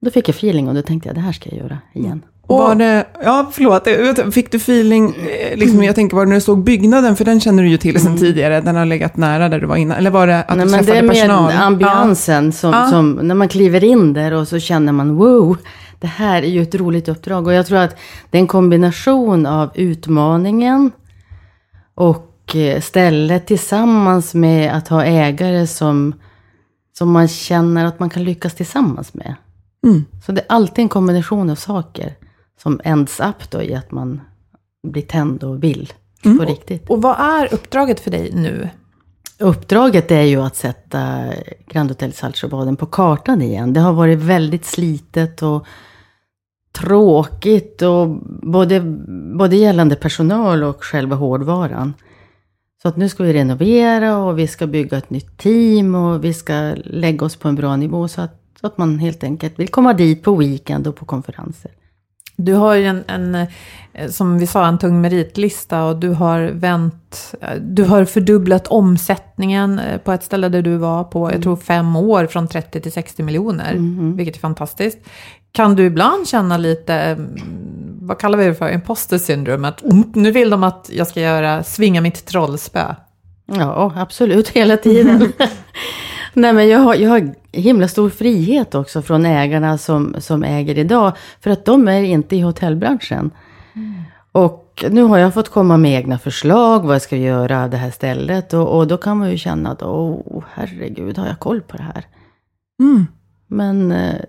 Då 0.00 0.10
fick 0.10 0.28
jag 0.28 0.34
feeling 0.34 0.68
och 0.68 0.74
då 0.74 0.82
tänkte 0.82 1.08
jag, 1.08 1.16
det 1.16 1.20
här 1.20 1.32
ska 1.32 1.50
jag 1.50 1.58
göra 1.58 1.78
igen. 1.92 2.22
Var 2.58 2.74
det, 2.74 3.06
ja 3.24 3.50
förlåt, 3.52 4.34
fick 4.34 4.52
du 4.52 4.56
feeling, 4.56 5.14
eh, 5.14 5.56
liksom, 5.56 5.84
jag 5.84 5.94
tänker 5.94 6.16
det 6.16 6.24
när 6.24 6.34
du 6.34 6.40
såg 6.40 6.64
byggnaden, 6.64 7.16
för 7.16 7.24
den 7.24 7.40
känner 7.40 7.62
du 7.62 7.68
ju 7.68 7.76
till 7.76 8.00
sedan 8.00 8.06
mm. 8.06 8.18
tidigare, 8.18 8.60
den 8.60 8.76
har 8.76 8.84
legat 8.84 9.16
nära 9.16 9.48
där 9.48 9.60
du 9.60 9.66
var 9.66 9.76
innan, 9.76 9.96
eller 9.96 10.10
var 10.10 10.26
det 10.26 10.38
att 10.42 10.56
Nej, 10.56 10.66
du 10.66 10.72
träffade 10.72 11.08
personal? 11.08 11.46
Det 11.46 11.52
är 11.52 11.56
med 11.56 11.66
ambiansen, 11.66 12.46
ja. 12.46 12.52
som, 12.52 12.72
ja. 12.72 12.90
som, 12.90 13.12
när 13.12 13.34
man 13.34 13.48
kliver 13.48 13.84
in 13.84 14.12
där 14.12 14.32
och 14.32 14.48
så 14.48 14.58
känner 14.58 14.92
man 14.92 15.14
wow, 15.14 15.56
det 16.02 16.06
här 16.06 16.42
är 16.42 16.46
ju 16.46 16.62
ett 16.62 16.74
roligt 16.74 17.08
uppdrag. 17.08 17.46
Och 17.46 17.52
jag 17.52 17.66
tror 17.66 17.78
att 17.78 17.96
det 18.30 18.38
är 18.38 18.40
en 18.40 18.46
kombination 18.46 19.46
av 19.46 19.70
utmaningen 19.74 20.90
och 21.94 22.56
eh, 22.56 22.80
stället 22.80 23.46
tillsammans 23.46 24.34
med 24.34 24.76
att 24.76 24.88
ha 24.88 25.04
ägare 25.04 25.66
som, 25.66 26.14
som 26.98 27.12
man 27.12 27.28
känner 27.28 27.84
att 27.84 28.00
man 28.00 28.10
kan 28.10 28.24
lyckas 28.24 28.54
tillsammans 28.54 29.14
med. 29.14 29.34
Mm. 29.86 30.04
Så 30.26 30.32
det 30.32 30.40
är 30.40 30.46
alltid 30.48 30.82
en 30.82 30.88
kombination 30.88 31.50
av 31.50 31.54
saker 31.54 32.14
som 32.58 32.80
ends 32.84 33.20
up 33.20 33.50
då 33.50 33.62
i 33.62 33.74
att 33.74 33.90
man 33.90 34.20
blir 34.82 35.02
tänd 35.02 35.44
och 35.44 35.64
vill 35.64 35.92
Mm. 36.24 36.38
på 36.38 36.44
riktigt. 36.44 36.90
Och 36.90 37.02
vad 37.02 37.20
är 37.20 37.54
uppdraget 37.54 38.00
för 38.00 38.10
dig 38.10 38.30
nu? 38.34 38.68
Uppdraget 39.38 40.10
är 40.10 40.22
ju 40.22 40.40
att 40.40 40.56
sätta 40.56 41.32
Grand 41.66 41.90
Hotel 41.90 42.12
Saltsjöbaden 42.12 42.76
på 42.76 42.86
kartan 42.86 43.42
igen. 43.42 43.72
Det 43.72 43.80
har 43.80 43.92
varit 43.92 44.18
väldigt 44.18 44.64
slitet 44.64 45.42
och 45.42 45.66
tråkigt 46.72 47.82
och 47.82 48.08
både, 48.42 48.80
både 49.38 49.56
gällande 49.56 49.96
personal 49.96 50.62
och 50.62 50.84
själva 50.84 51.16
hårdvaran. 51.16 51.94
Så 52.82 52.88
att 52.88 52.96
nu 52.96 53.08
ska 53.08 53.22
vi 53.22 53.32
renovera 53.32 54.16
och 54.18 54.38
vi 54.38 54.46
ska 54.46 54.66
bygga 54.66 54.98
ett 54.98 55.10
nytt 55.10 55.38
team 55.38 55.94
och 55.94 56.24
vi 56.24 56.34
ska 56.34 56.74
lägga 56.84 57.26
oss 57.26 57.36
på 57.36 57.48
en 57.48 57.54
bra 57.54 57.76
nivå 57.76 58.08
så 58.08 58.20
att, 58.20 58.40
så 58.60 58.66
att 58.66 58.78
man 58.78 58.98
helt 58.98 59.24
enkelt 59.24 59.58
vill 59.58 59.68
komma 59.68 59.92
dit 59.94 60.22
på 60.22 60.34
weekend 60.34 60.86
och 60.86 60.96
på 60.96 61.04
konferenser. 61.04 61.70
Du 62.36 62.54
har 62.54 62.74
ju 62.74 62.86
en, 62.86 63.04
en, 63.06 63.34
eh, 63.34 64.08
som 64.08 64.38
vi 64.38 64.46
sa, 64.46 64.66
en 64.66 64.78
tung 64.78 65.00
meritlista 65.00 65.84
och 65.84 65.96
du 65.96 66.08
har 66.08 66.40
vänt, 66.40 67.34
eh, 67.40 67.54
du 67.60 67.84
har 67.84 68.04
fördubblat 68.04 68.66
omsättningen 68.66 69.78
eh, 69.78 69.98
på 69.98 70.12
ett 70.12 70.24
ställe 70.24 70.48
där 70.48 70.62
du 70.62 70.76
var 70.76 71.04
på, 71.04 71.32
jag 71.32 71.42
tror 71.42 71.56
fem 71.56 71.96
år, 71.96 72.26
från 72.26 72.48
30 72.48 72.80
till 72.80 72.92
60 72.92 73.22
miljoner, 73.22 73.76
vilket 74.16 74.36
är 74.36 74.40
fantastiskt. 74.40 74.98
Kan 75.52 75.74
du 75.74 75.84
ibland 75.84 76.28
känna 76.28 76.56
lite, 76.56 76.94
mm, 76.94 77.38
vad 78.00 78.18
kallar 78.18 78.38
vi 78.38 78.44
det 78.44 78.54
för, 78.54 78.72
imposter 78.72 79.18
syndrome, 79.18 79.68
att 79.68 79.82
mm, 79.82 80.12
nu 80.14 80.30
vill 80.30 80.50
de 80.50 80.64
att 80.64 80.90
jag 80.92 81.06
ska 81.06 81.20
göra, 81.20 81.62
svinga 81.62 82.00
mitt 82.00 82.26
trollspö. 82.26 82.94
Ja, 83.46 83.92
absolut, 83.96 84.48
hela 84.48 84.76
tiden. 84.76 85.32
Nej, 86.34 86.52
men 86.52 86.68
jag 86.68 86.78
har, 86.78 86.94
jag 86.94 87.10
har 87.10 87.34
himla 87.52 87.88
stor 87.88 88.10
frihet 88.10 88.74
också 88.74 89.02
från 89.02 89.26
ägarna 89.26 89.78
som, 89.78 90.14
som 90.18 90.44
äger 90.44 90.78
idag. 90.78 91.12
För 91.40 91.50
att 91.50 91.64
de 91.64 91.88
är 91.88 92.02
inte 92.02 92.36
i 92.36 92.40
hotellbranschen. 92.40 93.30
Och 94.32 94.84
nu 94.90 95.02
har 95.02 95.18
jag 95.18 95.34
fått 95.34 95.48
komma 95.48 95.76
med 95.76 95.92
egna 95.92 96.18
förslag, 96.18 96.86
vad 96.86 96.94
jag 96.94 97.02
ska 97.02 97.16
göra 97.16 97.68
det 97.68 97.76
här 97.76 97.90
stället. 97.90 98.52
Och, 98.52 98.76
och 98.78 98.86
då 98.86 98.96
kan 98.96 99.18
man 99.18 99.30
ju 99.30 99.38
känna 99.38 99.70
att, 99.70 99.82
åh 99.82 100.44
herregud, 100.54 101.18
har 101.18 101.26
jag 101.26 101.38
koll 101.38 101.60
på 101.60 101.76
det 101.76 101.82
här? 101.82 102.06
Mm. 102.80 103.06
Men, 103.46 103.92
eh, 103.92 104.20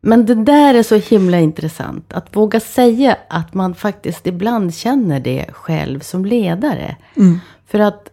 men 0.00 0.26
det 0.26 0.34
där 0.34 0.74
är 0.74 0.82
så 0.82 0.96
himla 0.96 1.40
intressant. 1.40 2.12
Att 2.12 2.36
våga 2.36 2.60
säga 2.60 3.16
att 3.28 3.54
man 3.54 3.74
faktiskt 3.74 4.26
ibland 4.26 4.74
känner 4.74 5.20
det 5.20 5.46
själv 5.52 6.00
som 6.00 6.24
ledare. 6.24 6.96
Mm. 7.16 7.40
För 7.66 7.78
att 7.78 8.10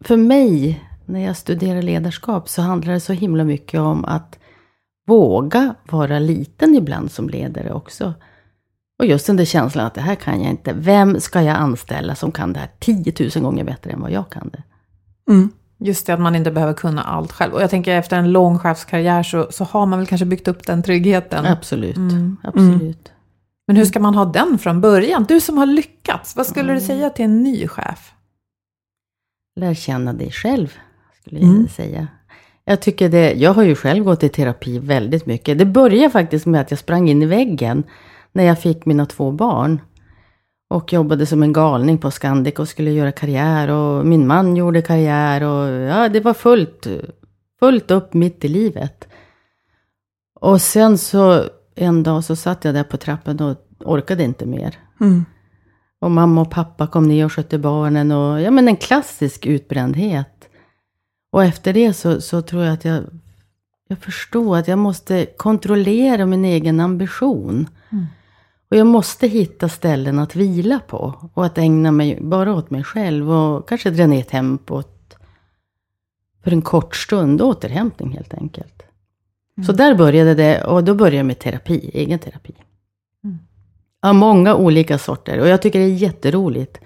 för 0.00 0.16
mig, 0.16 0.82
när 1.08 1.20
jag 1.26 1.36
studerar 1.36 1.82
ledarskap, 1.82 2.48
så 2.48 2.62
handlar 2.62 2.92
det 2.92 3.00
så 3.00 3.12
himla 3.12 3.44
mycket 3.44 3.80
om 3.80 4.04
att 4.04 4.38
våga 5.06 5.74
vara 5.90 6.18
liten 6.18 6.74
ibland 6.74 7.10
som 7.10 7.28
ledare 7.28 7.72
också. 7.72 8.14
Och 8.98 9.06
just 9.06 9.26
den 9.26 9.36
där 9.36 9.44
känslan 9.44 9.86
att 9.86 9.94
det 9.94 10.00
här 10.00 10.14
kan 10.14 10.40
jag 10.42 10.50
inte. 10.50 10.72
Vem 10.72 11.20
ska 11.20 11.42
jag 11.42 11.56
anställa 11.56 12.14
som 12.14 12.32
kan 12.32 12.52
det 12.52 12.58
här 12.60 12.70
10 12.78 13.12
000 13.36 13.44
gånger 13.44 13.64
bättre 13.64 13.90
än 13.90 14.00
vad 14.00 14.10
jag 14.10 14.30
kan 14.30 14.48
det? 14.52 14.62
Mm. 15.32 15.50
Just 15.78 16.06
det, 16.06 16.14
att 16.14 16.20
man 16.20 16.34
inte 16.36 16.50
behöver 16.50 16.74
kunna 16.74 17.02
allt 17.02 17.32
själv. 17.32 17.52
Och 17.52 17.62
jag 17.62 17.70
tänker 17.70 17.94
efter 17.98 18.16
en 18.18 18.32
lång 18.32 18.58
chefskarriär 18.58 19.22
så, 19.22 19.46
så 19.50 19.64
har 19.64 19.86
man 19.86 19.98
väl 19.98 20.06
kanske 20.08 20.24
byggt 20.24 20.48
upp 20.48 20.66
den 20.66 20.82
tryggheten. 20.82 21.46
Absolut, 21.46 21.96
Mm. 21.96 22.36
absolut. 22.42 23.12
Men 23.66 23.76
hur 23.76 23.84
ska 23.84 24.00
man 24.00 24.14
ha 24.14 24.24
den 24.24 24.58
från 24.58 24.80
början? 24.80 25.24
Du 25.28 25.40
som 25.40 25.58
har 25.58 25.66
lyckats, 25.66 26.36
vad 26.36 26.46
skulle 26.46 26.64
Mm. 26.64 26.74
du 26.74 26.80
säga 26.80 27.10
till 27.10 27.24
en 27.24 27.42
ny 27.42 27.68
chef? 27.68 28.12
Lär 29.60 29.74
känna 29.74 30.12
dig 30.12 30.30
själv, 30.30 30.72
skulle 31.26 31.40
Mm. 31.40 31.60
jag 31.60 31.70
säga. 31.70 32.08
Jag 32.64 32.80
tycker 32.82 33.08
det, 33.08 33.32
jag 33.32 33.52
har 33.54 33.62
ju 33.62 33.74
själv 33.74 34.04
gått 34.04 34.22
i 34.22 34.28
terapi 34.28 34.78
väldigt 34.78 35.26
mycket. 35.26 35.58
Det 35.58 35.64
började 35.64 36.10
faktiskt 36.10 36.46
med 36.46 36.60
att 36.60 36.70
jag 36.70 36.78
sprang 36.78 37.08
in 37.08 37.22
i 37.22 37.26
väggen 37.26 37.84
när 38.32 38.44
jag 38.44 38.60
fick 38.60 38.86
mina 38.86 39.06
två 39.06 39.30
barn. 39.32 39.80
Och 40.70 40.92
jobbade 40.92 41.26
som 41.26 41.42
en 41.42 41.52
galning 41.52 41.98
på 41.98 42.10
Scandic 42.10 42.54
och 42.58 42.68
skulle 42.68 42.90
göra 42.90 43.12
karriär. 43.12 43.70
Och 43.70 44.06
min 44.06 44.26
man 44.26 44.56
gjorde 44.56 44.82
karriär 44.82 45.42
och 45.42 45.68
ja, 45.82 46.08
det 46.08 46.20
var 46.20 46.34
fullt, 46.34 46.86
fullt 47.60 47.90
upp 47.90 48.14
mitt 48.14 48.44
i 48.44 48.48
livet. 48.48 49.08
Och 50.40 50.60
sen 50.60 50.98
så 50.98 51.44
en 51.74 52.02
dag 52.02 52.24
så 52.24 52.36
satt 52.36 52.64
jag 52.64 52.74
där 52.74 52.84
på 52.84 52.96
trappen 52.96 53.40
och 53.40 53.56
orkade 53.84 54.24
inte 54.24 54.46
mer. 54.46 54.74
Mm. 55.00 55.24
Och 56.00 56.10
mamma 56.10 56.40
och 56.40 56.50
pappa 56.50 56.86
kom 56.86 57.08
ner 57.08 57.24
och 57.24 57.32
skötte 57.32 57.58
barnen 57.58 58.12
och 58.12 58.40
ja 58.40 58.50
men 58.50 58.68
en 58.68 58.76
klassisk 58.76 59.46
utbrändhet. 59.46 60.35
Och 61.36 61.44
efter 61.44 61.72
det 61.72 61.92
så, 61.92 62.20
så 62.20 62.42
tror 62.42 62.64
jag 62.64 62.74
att 62.74 62.84
jag, 62.84 63.04
jag 63.88 63.98
förstod 63.98 64.56
att 64.56 64.68
jag 64.68 64.78
måste 64.78 65.26
kontrollera 65.26 66.26
min 66.26 66.44
egen 66.44 66.80
ambition. 66.80 67.68
Och 68.70 68.76
jag 68.76 68.86
måste 68.86 69.26
hitta 69.26 69.68
ställen 69.68 70.18
att 70.18 70.36
vila 70.36 70.80
på. 70.86 71.30
Och 71.34 71.46
att 71.46 71.58
ägna 71.58 71.92
mig 71.92 72.18
bara 72.20 72.54
åt 72.54 72.70
mig 72.70 72.84
själv 72.84 73.30
och 73.30 73.68
kanske 73.68 73.90
dra 73.90 74.06
ner 74.06 74.22
tempot. 74.22 75.16
För 76.44 76.50
en 76.50 76.62
kort 76.62 76.96
stund, 76.96 77.42
återhämtning 77.42 78.12
helt 78.12 78.34
enkelt. 78.34 78.82
Så 79.66 79.72
där 79.72 79.94
började 79.94 80.34
det 80.34 80.64
och 80.64 80.84
då 80.84 80.94
började 80.94 81.16
jag 81.16 81.26
med 81.26 81.38
terapi, 81.38 81.90
egen 81.94 82.18
terapi. 82.18 82.54
Av 84.02 84.14
många 84.14 84.54
olika 84.54 84.98
sorter 84.98 85.40
och 85.40 85.48
jag 85.48 85.62
tycker 85.62 85.78
det 85.78 85.84
är 85.84 85.88
jätteroligt. 85.88 86.80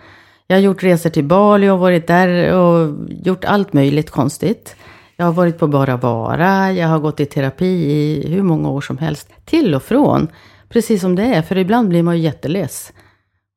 Jag 0.50 0.56
har 0.56 0.62
gjort 0.62 0.82
resor 0.82 1.10
till 1.10 1.24
Bali 1.24 1.68
och 1.68 1.78
varit 1.78 2.06
där 2.06 2.54
och 2.54 2.96
gjort 3.08 3.44
allt 3.44 3.72
möjligt 3.72 4.10
konstigt. 4.10 4.76
Jag 5.16 5.24
har 5.24 5.32
varit 5.32 5.58
på 5.58 5.66
Bara 5.66 5.96
Vara, 5.96 6.72
jag 6.72 6.88
har 6.88 6.98
gått 6.98 7.20
i 7.20 7.26
terapi 7.26 7.66
i 7.66 8.28
hur 8.28 8.42
många 8.42 8.70
år 8.70 8.80
som 8.80 8.98
helst. 8.98 9.28
Till 9.44 9.74
och 9.74 9.82
från, 9.82 10.28
precis 10.68 11.00
som 11.00 11.16
det 11.16 11.22
är, 11.22 11.42
för 11.42 11.58
ibland 11.58 11.88
blir 11.88 12.02
man 12.02 12.16
ju 12.16 12.22
jätteless. 12.22 12.92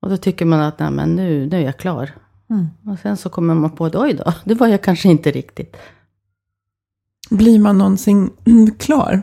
Och 0.02 0.10
då 0.10 0.18
tycker 0.18 0.46
man 0.46 0.60
att 0.60 0.80
Nej, 0.80 0.92
men 0.92 1.16
nu, 1.16 1.46
nu 1.46 1.58
är 1.58 1.62
jag 1.62 1.78
klar. 1.78 2.12
Och 2.92 3.00
sen 3.00 3.18
så 3.18 3.30
kommer 3.30 3.56
man 3.56 3.72
på 3.72 3.86
att 3.86 3.96
oj 3.96 4.14
då, 4.14 4.34
det 4.44 4.56
var 4.56 4.68
jag 4.68 4.82
kanske 4.82 5.10
inte 5.10 5.32
riktigt. 5.32 5.78
Blir 7.30 7.60
man 7.60 7.78
någonsin 7.78 8.32
klar? 8.80 9.22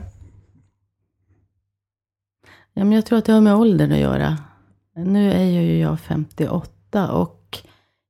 Ja, 2.75 2.85
men 2.85 2.93
jag 2.93 3.07
tror 3.07 3.19
att 3.19 3.25
det 3.25 3.33
har 3.33 3.41
med 3.41 3.55
åldern 3.55 3.93
att 3.93 3.99
göra. 3.99 4.39
Nu 4.97 5.33
är 5.33 5.45
ju 5.45 5.79
jag 5.79 6.01
58 6.01 7.13
och 7.13 7.40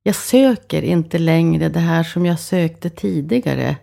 jag 0.02 0.14
söker 0.14 0.82
inte 0.82 1.18
längre 1.18 1.68
det 1.68 1.80
här 1.80 2.02
som 2.02 2.26
jag 2.26 2.38
sökte 2.38 2.90
tidigare. 2.90 3.76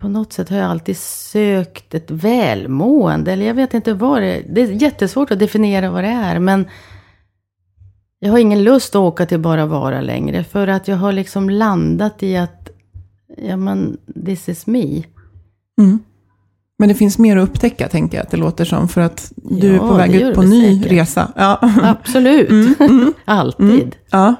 På 0.00 0.08
något 0.08 0.32
sätt 0.32 0.48
har 0.48 0.56
jag 0.56 0.70
alltid 0.70 0.96
sökt 0.98 1.94
ett 1.94 2.10
välmående, 2.10 3.32
eller 3.32 3.46
jag 3.46 3.54
vet 3.54 3.74
inte 3.74 3.94
vad 3.94 4.22
det 4.22 4.26
är. 4.36 4.42
Det 4.48 4.60
är 4.60 4.82
jättesvårt 4.82 5.30
att 5.30 5.38
definiera 5.38 5.90
vad 5.90 6.04
det 6.04 6.08
är, 6.10 6.38
men 6.38 6.66
jag 8.18 8.30
har 8.30 8.38
ingen 8.38 8.64
lust 8.64 8.94
att 8.94 9.00
åka 9.00 9.26
till 9.26 9.38
Bara 9.40 9.66
Vara 9.66 10.00
längre, 10.00 10.44
för 10.44 10.68
att 10.68 10.88
jag 10.88 10.96
har 10.96 11.12
liksom 11.12 11.50
landat 11.50 12.22
i 12.22 12.36
att, 12.36 12.68
ja 13.36 13.56
men, 13.56 13.96
this 14.26 14.48
is 14.48 14.66
me. 14.66 15.02
Mm. 15.80 15.98
Men 16.78 16.88
det 16.88 16.94
finns 16.94 17.18
mer 17.18 17.36
att 17.36 17.48
upptäcka, 17.48 17.88
tänker 17.88 18.16
jag 18.18 18.24
att 18.24 18.30
det 18.30 18.36
låter 18.36 18.64
som. 18.64 18.88
För 18.88 19.00
att 19.00 19.32
du 19.36 19.66
Ja, 19.68 19.74
är 19.74 19.78
på 19.78 19.94
väg 19.94 20.14
ut 20.14 20.34
på 20.34 20.42
en 20.42 20.50
ny 20.50 20.76
säkert. 20.82 20.92
resa. 20.92 21.32
Ja. 21.36 21.58
Absolut, 21.82 22.78
alltid. 23.24 23.96
ja. 24.10 24.34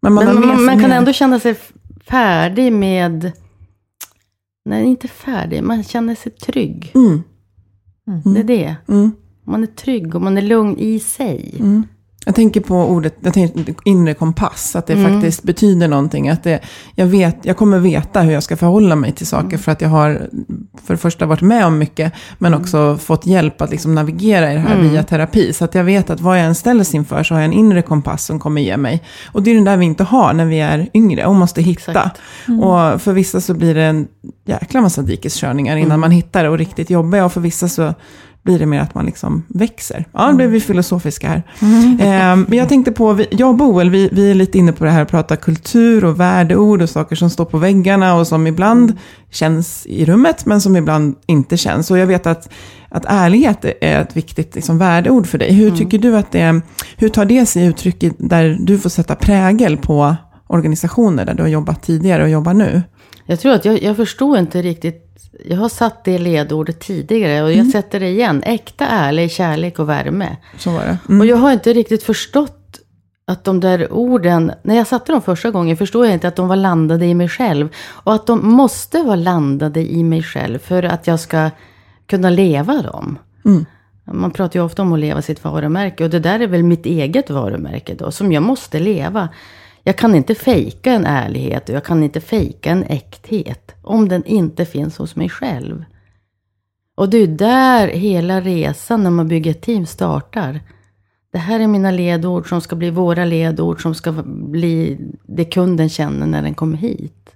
Men 0.00 0.12
man, 0.12 0.24
Men 0.24 0.48
man, 0.48 0.64
man 0.64 0.80
kan 0.80 0.92
ändå 0.92 1.12
känna 1.12 1.40
sig 1.40 1.56
färdig 2.06 2.72
med... 2.72 3.32
Nej, 4.64 4.84
inte 4.84 5.08
färdig. 5.08 5.62
Man 5.62 5.84
känner 5.84 6.14
sig 6.14 6.32
trygg. 6.32 6.92
Mm. 6.94 7.22
Det 8.34 8.40
är 8.40 8.44
det. 8.44 8.76
Mm. 8.88 9.12
Man 9.44 9.62
är 9.62 9.66
trygg 9.66 10.14
och 10.14 10.22
man 10.22 10.38
är 10.38 10.42
lugn 10.42 10.78
i 10.78 11.00
sig. 11.00 11.54
Jag 12.26 12.34
tänker 12.34 12.60
på 12.60 12.76
ordet 12.76 13.14
jag 13.20 13.34
tänker, 13.34 13.74
inre 13.84 14.14
kompass, 14.14 14.76
att 14.76 14.86
det 14.86 14.92
Mm. 14.92 15.12
faktiskt 15.14 15.42
betyder 15.42 15.88
någonting. 15.88 16.28
Att 16.28 16.42
det, 16.44 16.60
jag, 16.94 17.06
vet, 17.06 17.36
jag 17.42 17.56
kommer 17.56 17.78
veta 17.78 18.20
hur 18.20 18.32
jag 18.32 18.42
ska 18.42 18.56
förhålla 18.56 18.96
mig 18.96 19.12
till 19.12 19.26
saker, 19.26 19.46
Mm. 19.48 19.58
för 19.58 19.72
att 19.72 19.80
jag 19.80 19.88
har 19.88 20.28
för 20.84 20.94
det 20.94 20.98
första 20.98 21.26
varit 21.26 21.40
med 21.42 21.66
om 21.66 21.78
mycket, 21.78 22.12
men 22.38 22.52
Mm. 22.52 22.62
också 22.62 22.96
fått 22.96 23.26
hjälp 23.26 23.60
att 23.62 23.70
liksom 23.70 23.94
navigera 23.94 24.52
i 24.52 24.54
det 24.54 24.60
här 24.60 24.76
via 24.80 25.02
terapi. 25.02 25.52
Så 25.52 25.64
att 25.64 25.74
jag 25.74 25.84
vet 25.84 26.10
att 26.10 26.20
vad 26.20 26.38
jag 26.38 26.44
än 26.46 26.54
ställs 26.54 26.94
inför 26.94 27.22
så 27.22 27.34
har 27.34 27.40
jag 27.40 27.44
en 27.46 27.52
inre 27.58 27.82
kompass 27.82 28.24
som 28.24 28.38
kommer 28.38 28.60
ge 28.62 28.76
mig. 28.76 29.02
Och 29.32 29.42
det 29.42 29.50
är 29.50 29.54
den 29.54 29.64
där 29.64 29.76
vi 29.76 29.84
inte 29.86 30.04
har 30.04 30.32
när 30.32 30.44
vi 30.46 30.60
är 30.60 30.88
yngre 30.94 31.26
och 31.26 31.34
måste 31.34 31.62
hitta. 31.62 31.90
Exakt. 31.90 32.20
Och 32.62 33.02
för 33.02 33.12
vissa 33.12 33.40
så 33.40 33.54
blir 33.54 33.74
det 33.74 33.82
en 33.84 34.06
jäkla 34.44 34.80
massa 34.80 35.02
dikeskörningar 35.02 35.76
innan 35.76 35.86
Mm. 35.90 36.00
man 36.00 36.10
hittar 36.10 36.42
det 36.42 36.48
och 36.50 36.58
riktigt 36.58 36.90
jobbiga. 36.90 37.24
Och 37.24 37.32
för 37.32 37.40
vissa 37.40 37.68
så 37.68 37.94
blir 38.48 38.58
det 38.58 38.66
mer 38.66 38.80
att 38.80 38.94
man 38.94 39.06
liksom 39.06 39.44
växer. 39.48 40.04
Ja, 40.12 40.30
nu 40.30 40.36
blir 40.36 40.46
vi 40.46 40.60
filosofiska 40.60 41.28
här. 41.28 41.42
Eh, 42.00 42.36
men 42.36 42.52
jag 42.52 42.68
tänkte 42.68 42.92
på, 42.92 43.24
jag 43.30 43.48
och 43.48 43.56
Boel, 43.56 43.90
vi, 43.90 44.08
vi 44.12 44.30
är 44.30 44.34
lite 44.34 44.58
inne 44.58 44.72
på 44.72 44.84
det 44.84 44.90
här 44.90 45.02
att 45.02 45.10
prata 45.10 45.36
kultur 45.36 46.04
och 46.04 46.20
värdeord 46.20 46.82
och 46.82 46.90
saker 46.90 47.16
som 47.16 47.30
står 47.30 47.44
på 47.44 47.58
väggarna 47.58 48.14
och 48.14 48.26
som 48.26 48.46
ibland 48.46 48.96
känns 49.30 49.86
i 49.86 50.04
rummet, 50.04 50.46
men 50.46 50.60
som 50.60 50.76
ibland 50.76 51.16
inte 51.26 51.56
känns. 51.56 51.90
Och 51.90 51.98
jag 51.98 52.06
vet 52.06 52.26
att, 52.26 52.48
att 52.88 53.04
ärlighet 53.08 53.64
är 53.64 54.00
ett 54.00 54.16
viktigt 54.16 54.54
liksom, 54.54 54.78
värdeord 54.78 55.26
för 55.26 55.38
dig. 55.38 55.52
Hur 55.52 55.70
tycker 55.70 55.98
du 55.98 56.16
att 56.16 56.32
det, 56.32 56.60
hur 56.96 57.08
tar 57.08 57.24
det 57.24 57.46
sig 57.46 57.66
uttryck 57.66 58.04
där 58.18 58.56
du 58.60 58.78
får 58.78 58.90
sätta 58.90 59.14
prägel 59.14 59.76
på 59.76 60.16
organisationer 60.46 61.24
där 61.24 61.34
du 61.34 61.42
har 61.42 61.48
jobbat 61.48 61.82
tidigare 61.82 62.22
och 62.22 62.30
jobbar 62.30 62.54
nu? 62.54 62.82
Jag 63.30 63.40
tror 63.40 63.52
att 63.52 63.64
jag, 63.64 63.82
jag 63.82 63.96
förstod 63.96 64.38
inte 64.38 64.62
riktigt 64.62 65.04
jag 65.44 65.56
har 65.56 65.68
satt 65.68 66.04
det 66.04 66.18
ledordet 66.18 66.80
tidigare 66.80 67.42
och 67.42 67.52
jag 67.52 67.66
sätter 67.66 68.00
det 68.00 68.08
igen. 68.08 68.42
Äkta, 68.46 68.86
ärlig, 68.86 69.30
kärlek 69.30 69.78
och 69.78 69.88
värme. 69.88 70.36
Så 70.58 70.70
var 70.70 70.80
det. 70.80 70.98
Mm. 71.08 71.20
Och 71.20 71.26
jag 71.26 71.36
har 71.36 71.52
inte 71.52 71.72
riktigt 71.72 72.02
förstått 72.02 72.78
att 73.26 73.44
de 73.44 73.60
där 73.60 73.92
orden, 73.92 74.52
när 74.62 74.76
jag 74.76 74.86
satte 74.86 75.12
dem 75.12 75.22
första 75.22 75.50
gången 75.50 75.76
förstod 75.76 76.06
jag 76.06 76.12
inte 76.12 76.28
att 76.28 76.36
de 76.36 76.48
var 76.48 76.56
landade 76.56 77.06
i 77.06 77.14
mig 77.14 77.28
själv. 77.28 77.68
Och 77.86 78.14
att 78.14 78.26
de 78.26 78.48
måste 78.48 79.02
vara 79.02 79.16
landade 79.16 79.80
i 79.80 80.02
mig 80.02 80.22
själv 80.22 80.58
för 80.58 80.82
att 80.82 81.06
jag 81.06 81.20
ska 81.20 81.50
kunna 82.06 82.30
leva 82.30 82.82
dem. 82.82 83.18
Mm. 83.44 83.66
Man 84.12 84.30
pratar 84.30 84.60
ju 84.60 84.64
ofta 84.64 84.82
om 84.82 84.92
att 84.92 85.00
leva 85.00 85.22
sitt 85.22 85.44
varumärke 85.44 86.04
och 86.04 86.10
det 86.10 86.20
där 86.20 86.40
är 86.40 86.46
väl 86.46 86.62
mitt 86.62 86.86
eget 86.86 87.30
varumärke 87.30 87.94
då, 87.94 88.10
som 88.10 88.32
jag 88.32 88.42
måste 88.42 88.80
leva. 88.80 89.28
Jag 89.82 89.96
kan 89.96 90.14
inte 90.14 90.34
fejka 90.34 90.92
en 90.92 91.06
ärlighet 91.06 91.68
och 91.68 91.74
jag 91.74 91.84
kan 91.84 92.02
inte 92.02 92.20
fejka 92.20 92.70
en 92.70 92.84
äkthet 92.84 93.74
om 93.82 94.08
den 94.08 94.24
inte 94.24 94.66
finns 94.66 94.98
hos 94.98 95.16
mig 95.16 95.28
själv. 95.28 95.84
Och 96.94 97.08
det 97.08 97.18
är 97.18 97.26
där 97.26 97.88
hela 97.88 98.40
resan 98.40 99.02
när 99.02 99.10
man 99.10 99.28
bygger 99.28 99.50
ett 99.50 99.60
team 99.60 99.86
startar. 99.86 100.60
Det 101.32 101.38
här 101.38 101.60
är 101.60 101.66
mina 101.66 101.90
ledord 101.90 102.48
som 102.48 102.60
ska 102.60 102.76
bli 102.76 102.90
våra 102.90 103.24
ledord 103.24 103.82
som 103.82 103.94
ska 103.94 104.12
bli 104.26 104.98
det 105.26 105.44
kunden 105.44 105.88
känner 105.88 106.26
när 106.26 106.42
den 106.42 106.54
kommer 106.54 106.76
hit. 106.76 107.30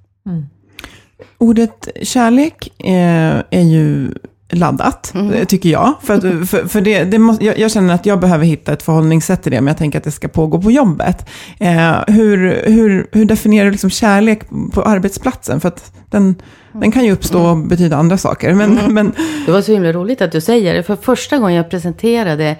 Ordet 1.38 1.88
kärlek 2.02 2.80
eh, 2.84 3.42
är 3.50 3.62
ju 3.62 4.14
laddat, 4.52 5.12
Mm. 5.14 5.46
tycker 5.46 5.68
jag. 5.68 5.94
För, 6.02 6.14
att, 6.14 6.48
för, 6.50 6.68
för 6.68 6.80
det, 6.80 7.04
det 7.04 7.18
måste, 7.18 7.44
jag, 7.44 7.58
jag 7.58 7.70
känner 7.70 7.94
att 7.94 8.06
jag 8.06 8.20
behöver 8.20 8.44
hitta 8.44 8.72
ett 8.72 8.82
förhållningssätt 8.82 9.42
till 9.42 9.52
det, 9.52 9.60
men 9.60 9.66
jag 9.66 9.76
tänker 9.78 9.98
att 9.98 10.04
det 10.04 10.10
ska 10.10 10.28
pågå 10.28 10.62
på 10.62 10.70
jobbet. 10.70 11.28
Eh, 11.60 11.92
hur, 12.06 12.62
hur, 12.66 13.06
hur 13.12 13.24
definierar 13.24 13.64
du 13.64 13.70
liksom 13.70 13.90
kärlek 13.90 14.40
på 14.72 14.82
arbetsplatsen? 14.82 15.60
För 15.60 15.68
att 15.68 15.92
den, 16.10 16.34
den 16.72 16.92
kan 16.92 17.04
ju 17.04 17.12
uppstå 17.12 17.42
och 17.50 17.56
betyda 17.56 17.96
andra 17.96 18.18
saker. 18.18 18.54
Men, 18.54 18.94
men 18.94 19.12
Det 19.46 19.52
var 19.52 19.62
så 19.62 19.72
himla 19.72 19.92
roligt 19.92 20.22
att 20.22 20.32
du 20.32 20.40
säger 20.40 20.74
det. 20.74 20.82
För 20.82 20.96
första 20.96 21.38
gången 21.38 21.56
jag 21.56 21.70
presenterade 21.70 22.56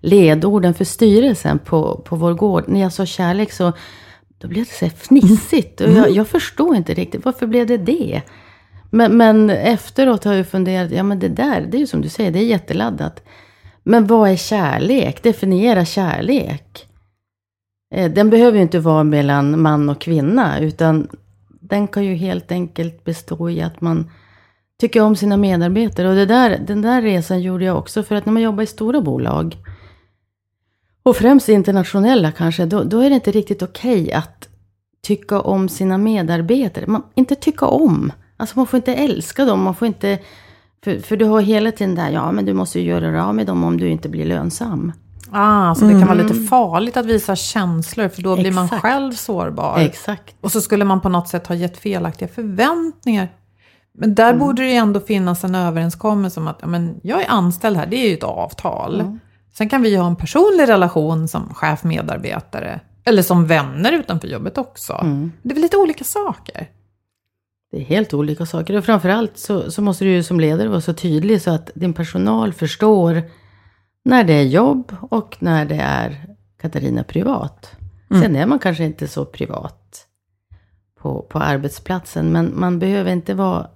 ledorden 0.00 0.74
för 0.74 0.84
styrelsen 0.84 1.58
på, 1.58 2.02
på 2.04 2.16
vår 2.16 2.34
gård, 2.34 2.64
när 2.66 2.80
jag 2.80 2.92
sa 2.92 3.06
kärlek 3.06 3.52
så 3.52 3.72
då 4.38 4.48
blev 4.48 4.64
det 4.64 4.70
så 4.70 4.84
här 4.84 4.92
fnissigt. 4.92 5.80
Och 5.80 5.92
jag, 5.92 6.10
jag 6.10 6.28
förstod 6.28 6.76
inte 6.76 6.94
riktigt, 6.94 7.24
varför 7.24 7.46
blev 7.46 7.66
det 7.66 7.76
det? 7.76 8.22
Men, 8.96 9.16
men 9.16 9.50
efteråt 9.50 10.24
har 10.24 10.34
jag 10.34 10.46
funderat, 10.46 10.90
ja 10.90 11.02
men 11.02 11.18
det 11.18 11.28
där, 11.28 11.60
det 11.60 11.76
är 11.76 11.78
ju 11.78 11.86
som 11.86 12.00
du 12.00 12.08
säger, 12.08 12.30
det 12.30 12.38
är 12.38 12.44
jätteladdat. 12.44 13.22
Men 13.82 14.06
vad 14.06 14.30
är 14.30 14.36
kärlek? 14.36 15.22
Definiera 15.22 15.84
kärlek. 15.84 16.86
Eh, 17.94 18.12
den 18.12 18.30
behöver 18.30 18.56
ju 18.56 18.62
inte 18.62 18.78
vara 18.78 19.04
mellan 19.04 19.62
man 19.62 19.88
och 19.88 20.00
kvinna, 20.00 20.60
utan 20.60 21.08
den 21.60 21.88
kan 21.88 22.04
ju 22.04 22.14
helt 22.14 22.52
enkelt 22.52 23.04
bestå 23.04 23.50
i 23.50 23.62
att 23.62 23.80
man 23.80 24.10
tycker 24.80 25.02
om 25.02 25.16
sina 25.16 25.36
medarbetare. 25.36 26.08
Och 26.08 26.14
det 26.14 26.26
där, 26.26 26.58
den 26.66 26.82
där 26.82 27.02
resan 27.02 27.42
gjorde 27.42 27.64
jag 27.64 27.78
också 27.78 28.02
för 28.02 28.14
att 28.14 28.26
när 28.26 28.32
man 28.32 28.42
jobbar 28.42 28.62
i 28.62 28.66
stora 28.66 29.00
bolag, 29.00 29.56
och 31.02 31.16
främst 31.16 31.48
internationella 31.48 32.32
kanske, 32.32 32.66
då, 32.66 32.82
då 32.82 33.00
är 33.00 33.08
det 33.08 33.14
inte 33.14 33.30
riktigt 33.30 33.62
okej 33.62 34.12
att 34.12 34.48
tycka 35.02 35.40
om 35.40 35.68
sina 35.68 35.98
medarbetare. 35.98 36.86
Man, 36.86 37.02
inte 37.14 37.34
tycka 37.34 37.66
om. 37.66 38.12
Alltså 38.36 38.58
man 38.58 38.66
får 38.66 38.76
inte 38.76 38.94
älska 38.94 39.44
dem, 39.44 39.62
man 39.62 39.74
får 39.74 39.88
inte... 39.88 40.18
För, 40.84 40.98
för 40.98 41.16
du 41.16 41.24
har 41.24 41.40
hela 41.40 41.72
tiden 41.72 41.94
där, 41.94 42.10
ja 42.10 42.32
men 42.32 42.44
du 42.44 42.52
måste 42.52 42.80
ju 42.80 42.86
göra 42.86 43.10
dig 43.10 43.20
av 43.20 43.34
med 43.34 43.46
dem 43.46 43.64
om 43.64 43.76
du 43.76 43.88
inte 43.88 44.08
blir 44.08 44.24
lönsam. 44.24 44.92
Ah, 45.30 45.74
så 45.74 45.84
det 45.84 45.90
kan 45.90 46.06
vara 46.06 46.14
lite 46.14 46.34
farligt 46.34 46.96
att 46.96 47.06
visa 47.06 47.36
känslor, 47.36 48.08
för 48.08 48.22
då 48.22 48.36
blir 48.36 48.52
man 48.52 48.64
Exakt. 48.64 48.82
själv 48.82 49.12
sårbar. 49.12 49.78
Exakt. 49.78 50.34
Och 50.40 50.52
så 50.52 50.60
skulle 50.60 50.84
man 50.84 51.00
på 51.00 51.08
något 51.08 51.28
sätt 51.28 51.46
ha 51.46 51.54
gett 51.54 51.78
felaktiga 51.78 52.28
förväntningar. 52.28 53.28
Men 53.98 54.14
där 54.14 54.34
borde 54.34 54.62
det 54.62 54.68
ju 54.68 54.74
ändå 54.74 55.00
finnas 55.00 55.44
en 55.44 55.54
överenskommelse 55.54 56.40
om 56.40 56.48
att 56.48 56.58
ja, 56.60 56.66
men 56.66 57.00
jag 57.02 57.22
är 57.22 57.28
anställd 57.28 57.76
här, 57.76 57.86
det 57.86 57.96
är 57.96 58.08
ju 58.08 58.14
ett 58.14 58.22
avtal. 58.22 59.18
Sen 59.54 59.68
kan 59.68 59.82
vi 59.82 59.96
ha 59.96 60.06
en 60.06 60.16
personlig 60.16 60.68
relation 60.68 61.28
som 61.28 61.54
chef-medarbetare. 61.54 62.80
Eller 63.04 63.22
som 63.22 63.46
vänner 63.46 63.92
utanför 63.92 64.28
jobbet 64.28 64.58
också. 64.58 65.00
Det 65.42 65.50
är 65.50 65.54
väl 65.54 65.62
lite 65.62 65.76
olika 65.76 66.04
saker. 66.04 66.68
Det 67.70 67.76
är 67.76 67.84
helt 67.84 68.14
olika 68.14 68.46
saker. 68.46 68.76
Och 68.76 68.84
framförallt 68.84 69.38
så, 69.38 69.70
så 69.70 69.82
måste 69.82 70.04
du 70.04 70.22
som 70.22 70.40
ledare 70.40 70.68
vara 70.68 70.80
så 70.80 70.92
tydlig 70.92 71.42
så 71.42 71.50
att 71.50 71.70
din 71.74 71.92
personal 71.92 72.52
förstår 72.52 73.22
när 74.04 74.24
det 74.24 74.32
är 74.32 74.42
jobb 74.42 74.96
och 75.00 75.36
när 75.40 75.64
det 75.64 75.76
är 75.76 76.26
Katarina 76.60 77.04
privat. 77.04 77.76
Sen 78.22 78.36
är 78.36 78.46
man 78.46 78.58
kanske 78.58 78.84
inte 78.84 79.08
så 79.08 79.24
privat 79.24 80.06
på, 81.00 81.22
på 81.22 81.38
arbetsplatsen, 81.38 82.32
men 82.32 82.60
man 82.60 82.78
behöver 82.78 83.12
inte 83.12 83.34
vara 83.34 83.70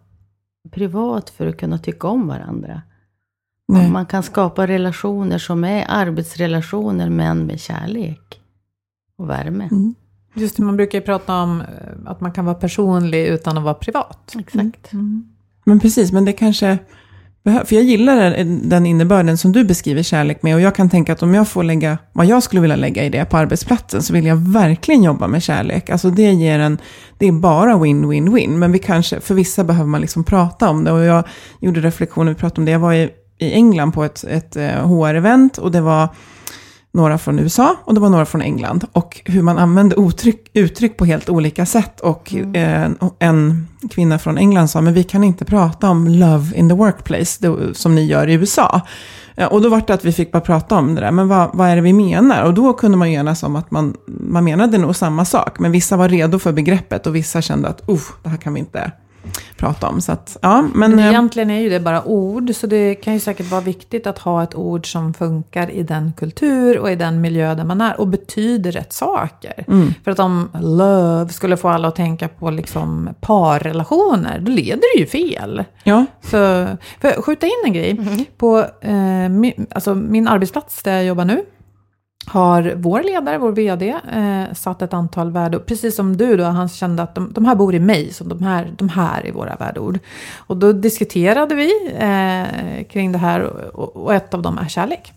privat 0.71 1.31
för 1.31 1.47
att 1.47 1.57
kunna 1.57 1.79
tycka 1.79 2.09
om 2.09 2.29
varandra. 2.29 2.83
Man 3.93 4.07
kan 4.07 4.23
skapa 4.23 4.67
relationer 4.67 5.39
som 5.39 5.65
är 5.65 5.85
arbetsrelationer, 5.89 7.11
men 7.11 7.47
med 7.47 7.61
kärlek 7.61 8.41
och 9.17 9.31
värme. 9.31 9.69
Just 10.35 10.57
det, 10.57 10.63
man 10.63 10.77
brukar 10.77 10.99
ju 10.99 11.05
prata 11.05 11.35
om 11.43 11.61
eh, 11.61 11.67
att 12.11 12.21
man 12.21 12.33
kan 12.33 12.45
vara 12.45 12.55
personlig 12.55 13.27
utan 13.27 13.59
att 13.59 13.65
vara 13.65 13.75
privat. 13.75 14.35
Exakt. 14.39 14.91
Men 15.65 15.81
precis, 15.81 16.13
men 16.13 16.25
det 16.25 16.33
kanske... 16.33 16.79
För 17.45 17.75
jag 17.77 17.85
gillar 17.85 18.17
den- 18.31 18.69
den 18.69 18.87
innebörden 18.87 19.39
som 19.39 19.53
du 19.53 19.65
beskriver 19.65 20.03
kärlek 20.03 20.43
med. 20.43 20.55
Och 20.55 20.61
jag 20.61 20.75
kan 20.75 20.91
tänka 20.91 21.13
att 21.13 21.23
om 21.23 21.35
jag 21.35 21.49
får 21.49 21.63
lägga 21.63 21.99
vad 22.13 22.27
jag 22.27 22.43
skulle 22.43 22.61
vilja 22.61 22.77
lägga 22.77 23.05
i 23.05 23.09
det 23.09 23.25
på 23.25 23.37
arbetsplatsen 23.37 24.03
så 24.03 24.13
vill 24.13 24.27
jag 24.27 24.37
verkligen 24.37 25.03
jobba 25.03 25.27
med 25.29 25.43
kärlek. 25.43 25.91
Alltså 25.91 26.11
det 26.11 26.23
ger 26.33 26.59
en... 26.59 26.79
Det 27.19 27.27
är 27.27 27.33
bara 27.33 27.77
win-win-win. 27.77 28.49
Men 28.57 28.73
vi 28.73 28.79
kanske, 28.79 29.21
för 29.21 29.35
vissa 29.35 29.65
behöver 29.65 29.89
man 29.89 30.01
liksom 30.01 30.25
prata 30.25 30.71
om 30.71 30.85
det. 30.85 30.93
Och 30.93 31.01
jag 31.01 31.25
gjorde 31.61 31.81
reflektioner, 31.81 32.33
vi 32.33 32.39
pratade 32.39 32.61
om 32.61 32.65
det. 32.65 32.73
Jag 32.73 32.79
var 32.79 32.93
i, 32.93 33.11
i 33.39 33.53
England 33.53 33.93
på 33.93 34.05
ett, 34.05 34.25
ett 34.25 34.57
eh, 34.57 34.63
HR-event 34.63 35.59
och 35.59 35.71
det 35.73 35.81
var 35.81 36.09
några 36.93 37.19
från 37.19 37.39
USA 37.39 37.77
och 37.85 37.95
det 37.95 38.01
var 38.01 38.09
några 38.09 38.27
från 38.27 38.43
England. 38.43 38.85
Och 38.93 39.21
hur 39.25 39.43
man 39.43 39.59
använde 39.59 39.97
uttryck, 39.99 40.51
uttryck 40.53 40.97
på 40.97 41.05
helt 41.05 41.29
olika 41.29 41.67
sätt. 41.67 42.01
Och 42.01 42.35
eh, 42.35 42.91
en 43.19 43.69
kvinna 43.91 44.19
från 44.19 44.39
England 44.39 44.69
sa, 44.69 44.81
men 44.81 44.95
vi 44.95 45.05
kan 45.05 45.25
inte 45.25 45.45
prata 45.45 45.91
om 45.91 46.09
love 46.09 46.57
in 46.57 46.69
the 46.69 46.75
workplace, 46.75 47.39
det, 47.41 47.75
som 47.75 47.95
ni 47.95 48.05
gör 48.07 48.29
i 48.29 48.33
USA. 48.35 48.81
Eh, 49.37 49.47
Och 49.47 49.63
då 49.63 49.69
var 49.69 49.83
det 49.87 49.95
att 49.95 50.05
vi 50.05 50.13
fick 50.13 50.33
bara 50.33 50.41
prata 50.41 50.77
om 50.77 50.95
det 50.95 51.01
där, 51.01 51.11
men 51.11 51.29
vad, 51.29 51.51
vad 51.53 51.69
är 51.69 51.77
det 51.77 51.83
vi 51.83 51.93
menar? 51.93 52.45
Och 52.45 52.55
då 52.55 52.73
kunde 52.73 52.97
man 52.97 53.09
enas 53.09 53.43
om 53.43 53.57
att 53.57 53.71
man, 53.71 53.95
man 54.07 54.45
menade 54.45 54.79
nog 54.79 54.97
samma 54.97 55.25
sak, 55.25 55.59
men 55.59 55.73
vissa 55.73 55.97
var 55.97 56.09
redo 56.09 56.39
för 56.39 56.53
begreppet 56.53 57.07
och 57.07 57.15
vissa 57.17 57.43
kände 57.43 57.69
att, 57.69 57.89
oh, 57.89 58.03
det 58.23 58.29
här 58.29 58.37
kan 58.37 58.55
vi 58.55 58.61
inte 58.61 58.93
prata 59.57 59.89
om. 59.89 60.01
Så 60.01 60.13
att, 60.13 60.37
ja, 60.43 60.63
men... 60.75 60.91
Men 60.91 60.99
eh, 60.99 61.09
egentligen 61.09 61.51
är 61.51 61.61
ju 61.61 61.69
det 61.69 61.81
bara 61.81 62.05
ord, 62.05 62.55
så 62.55 62.67
det 62.67 62.95
kan 62.95 63.15
ju 63.15 63.21
säkert 63.21 63.51
vara 63.51 63.61
viktigt 63.61 64.07
att 64.07 64.19
ha 64.19 64.43
ett 64.43 64.55
ord 64.55 64.93
som 64.93 65.15
funkar 65.15 65.71
i 65.71 65.83
den 65.83 66.13
kultur 66.17 66.79
och 66.79 66.91
i 66.91 66.97
den 66.97 67.21
miljö 67.21 67.55
där 67.55 67.65
man 67.65 67.81
är 67.81 68.01
och 68.01 68.09
betyder 68.09 68.73
rätt 68.73 68.93
saker. 68.93 69.65
För 70.05 70.11
att 70.11 70.19
om 70.19 70.49
love 70.61 71.33
skulle 71.33 71.57
få 71.57 71.69
alla 71.69 71.89
att 71.89 71.97
tänka 71.97 72.29
på 72.29 72.51
liksom 72.51 73.09
parrelationer, 73.21 74.39
då 74.41 74.53
leder 74.53 74.97
det 74.97 75.01
ju 75.01 75.07
fel. 75.07 75.65
ja, 75.83 76.07
Så, 76.23 76.67
för 77.01 77.09
att 77.09 77.25
skjuta 77.25 77.47
in 77.47 77.63
en 77.65 77.73
grej. 77.73 78.01
På 78.37 78.67
eh, 78.81 79.29
min, 79.29 79.67
alltså 79.71 79.95
min 79.95 80.29
arbetsplats 80.29 80.83
där 80.83 80.93
jag 80.93 81.05
jobbar 81.05 81.25
nu 81.25 81.43
har 82.27 82.75
vår 82.77 83.03
ledare, 83.03 83.39
vår 83.39 83.53
vd, 83.53 83.89
eh, 83.89 84.55
satt 84.55 84.83
ett 84.83 84.95
antal 84.95 85.31
värdeord. 85.31 85.67
Precis 85.67 85.97
som 85.97 86.17
du 86.17 86.37
då, 86.37 86.45
han 86.45 86.69
kände 86.69 87.03
att 87.03 87.15
de, 87.15 87.33
de 87.33 87.45
här 87.45 87.55
bor 87.55 87.75
i 87.75 87.81
mig, 87.81 88.13
så 88.13 88.25
de 88.25 88.43
här, 88.43 88.73
de 88.77 88.89
här 88.89 89.27
är 89.27 89.33
våra 89.33 89.57
värdeord. 89.57 89.99
Och 90.37 90.57
då 90.57 90.73
diskuterade 90.73 91.55
vi 91.55 91.71
eh, 91.99 92.85
kring 92.85 93.13
det 93.13 93.19
här 93.19 93.43
och, 93.77 93.97
och 93.97 94.15
ett 94.15 94.35
av 94.35 94.43
dem 94.43 94.59
är 94.59 94.69
kärlek. 94.69 95.13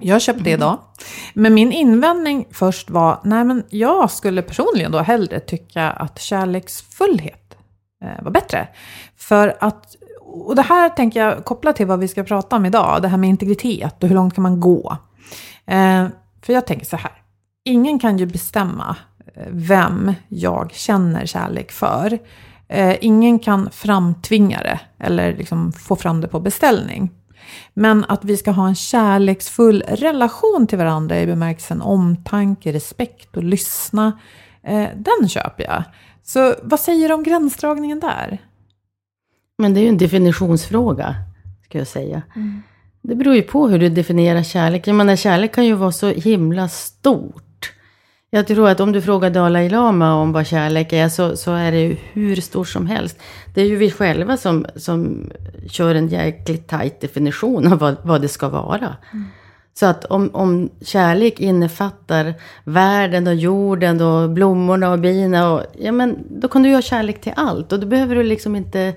Jag 0.00 0.22
köpte 0.22 0.44
det 0.44 0.50
idag. 0.50 0.78
Men 1.34 1.54
min 1.54 1.72
invändning 1.72 2.46
först 2.50 2.90
var, 2.90 3.18
nej 3.24 3.44
men 3.44 3.64
jag 3.68 4.10
skulle 4.10 4.42
personligen 4.42 4.92
då 4.92 4.98
hellre 4.98 5.40
tycka 5.40 5.90
att 5.90 6.20
kärleksfullhet 6.20 7.56
eh, 8.04 8.24
var 8.24 8.30
bättre. 8.30 8.68
För 9.16 9.56
att, 9.60 9.96
och 10.20 10.56
det 10.56 10.62
här 10.62 10.88
tänker 10.88 11.20
jag 11.20 11.44
koppla 11.44 11.72
till 11.72 11.86
vad 11.86 11.98
vi 11.98 12.08
ska 12.08 12.22
prata 12.22 12.56
om 12.56 12.66
idag, 12.66 13.02
det 13.02 13.08
här 13.08 13.18
med 13.18 13.30
integritet 13.30 14.02
och 14.02 14.08
hur 14.08 14.16
långt 14.16 14.34
kan 14.34 14.42
man 14.42 14.60
gå. 14.60 14.96
Eh, 15.66 16.06
för 16.42 16.52
jag 16.52 16.66
tänker 16.66 16.86
så 16.86 16.96
här, 16.96 17.12
ingen 17.64 17.98
kan 17.98 18.18
ju 18.18 18.26
bestämma 18.26 18.96
eh, 19.34 19.46
vem 19.50 20.12
jag 20.28 20.72
känner 20.72 21.26
kärlek 21.26 21.72
för. 21.72 22.18
Eh, 22.68 22.96
ingen 23.00 23.38
kan 23.38 23.70
framtvinga 23.70 24.62
det 24.62 24.80
eller 24.98 25.36
liksom 25.36 25.72
få 25.72 25.96
fram 25.96 26.20
det 26.20 26.28
på 26.28 26.40
beställning. 26.40 27.10
Men 27.74 28.04
att 28.08 28.24
vi 28.24 28.36
ska 28.36 28.50
ha 28.50 28.68
en 28.68 28.74
kärleksfull 28.74 29.82
relation 29.88 30.66
till 30.66 30.78
varandra 30.78 31.20
i 31.20 31.26
bemärkelsen 31.26 31.82
omtanke, 31.82 32.72
respekt 32.72 33.36
och 33.36 33.44
lyssna, 33.44 34.18
eh, 34.62 34.88
den 34.96 35.28
köper 35.28 35.64
jag. 35.64 35.82
Så 36.22 36.54
vad 36.62 36.80
säger 36.80 37.08
du 37.08 37.14
om 37.14 37.22
gränsdragningen 37.22 38.00
där? 38.00 38.38
Men 39.58 39.74
det 39.74 39.80
är 39.80 39.82
ju 39.82 39.88
en 39.88 39.98
definitionsfråga, 39.98 41.14
ska 41.64 41.78
jag 41.78 41.86
säga. 41.86 42.22
Det 43.02 43.14
beror 43.14 43.34
ju 43.34 43.42
på 43.42 43.68
hur 43.68 43.78
du 43.78 43.88
definierar 43.88 44.42
kärlek. 44.42 44.86
Jag 44.86 44.96
menar, 44.96 45.16
kärlek 45.16 45.54
kan 45.54 45.66
ju 45.66 45.74
vara 45.74 45.92
så 45.92 46.08
himla 46.08 46.68
stort. 46.68 47.72
Jag 48.30 48.46
tror 48.46 48.68
att 48.68 48.80
om 48.80 48.92
du 48.92 49.02
frågar 49.02 49.30
Dalai 49.30 49.68
Lama 49.68 50.14
om 50.14 50.32
vad 50.32 50.46
kärlek 50.46 50.92
är 50.92 51.08
så, 51.08 51.36
så 51.36 51.52
är 51.52 51.72
det 51.72 51.80
ju 51.80 51.96
hur 52.12 52.36
stort 52.36 52.68
som 52.68 52.86
helst. 52.86 53.18
Det 53.54 53.60
är 53.60 53.64
ju 53.64 53.76
vi 53.76 53.90
själva 53.90 54.36
som, 54.36 54.66
som 54.76 55.30
kör 55.68 55.94
en 55.94 56.08
jäkligt 56.08 56.68
tajt 56.68 57.00
definition 57.00 57.72
av 57.72 57.78
vad, 57.78 57.96
vad 58.02 58.22
det 58.22 58.28
ska 58.28 58.48
vara. 58.48 58.96
Så 59.74 59.86
att 59.86 60.04
om, 60.04 60.30
om 60.32 60.70
kärlek 60.80 61.40
innefattar 61.40 62.34
världen 62.64 63.26
och 63.26 63.34
jorden 63.34 64.00
och 64.00 64.30
blommorna 64.30 64.90
och 64.92 64.98
bina 64.98 65.52
och 65.52 65.62
ja 65.78 65.92
men 65.92 66.18
då 66.40 66.48
kan 66.48 66.62
du 66.62 66.70
göra 66.70 66.82
kärlek 66.82 67.20
till 67.20 67.32
allt 67.36 67.72
och 67.72 67.80
då 67.80 67.86
behöver 67.86 68.14
du 68.14 68.22
liksom 68.22 68.56
inte 68.56 68.94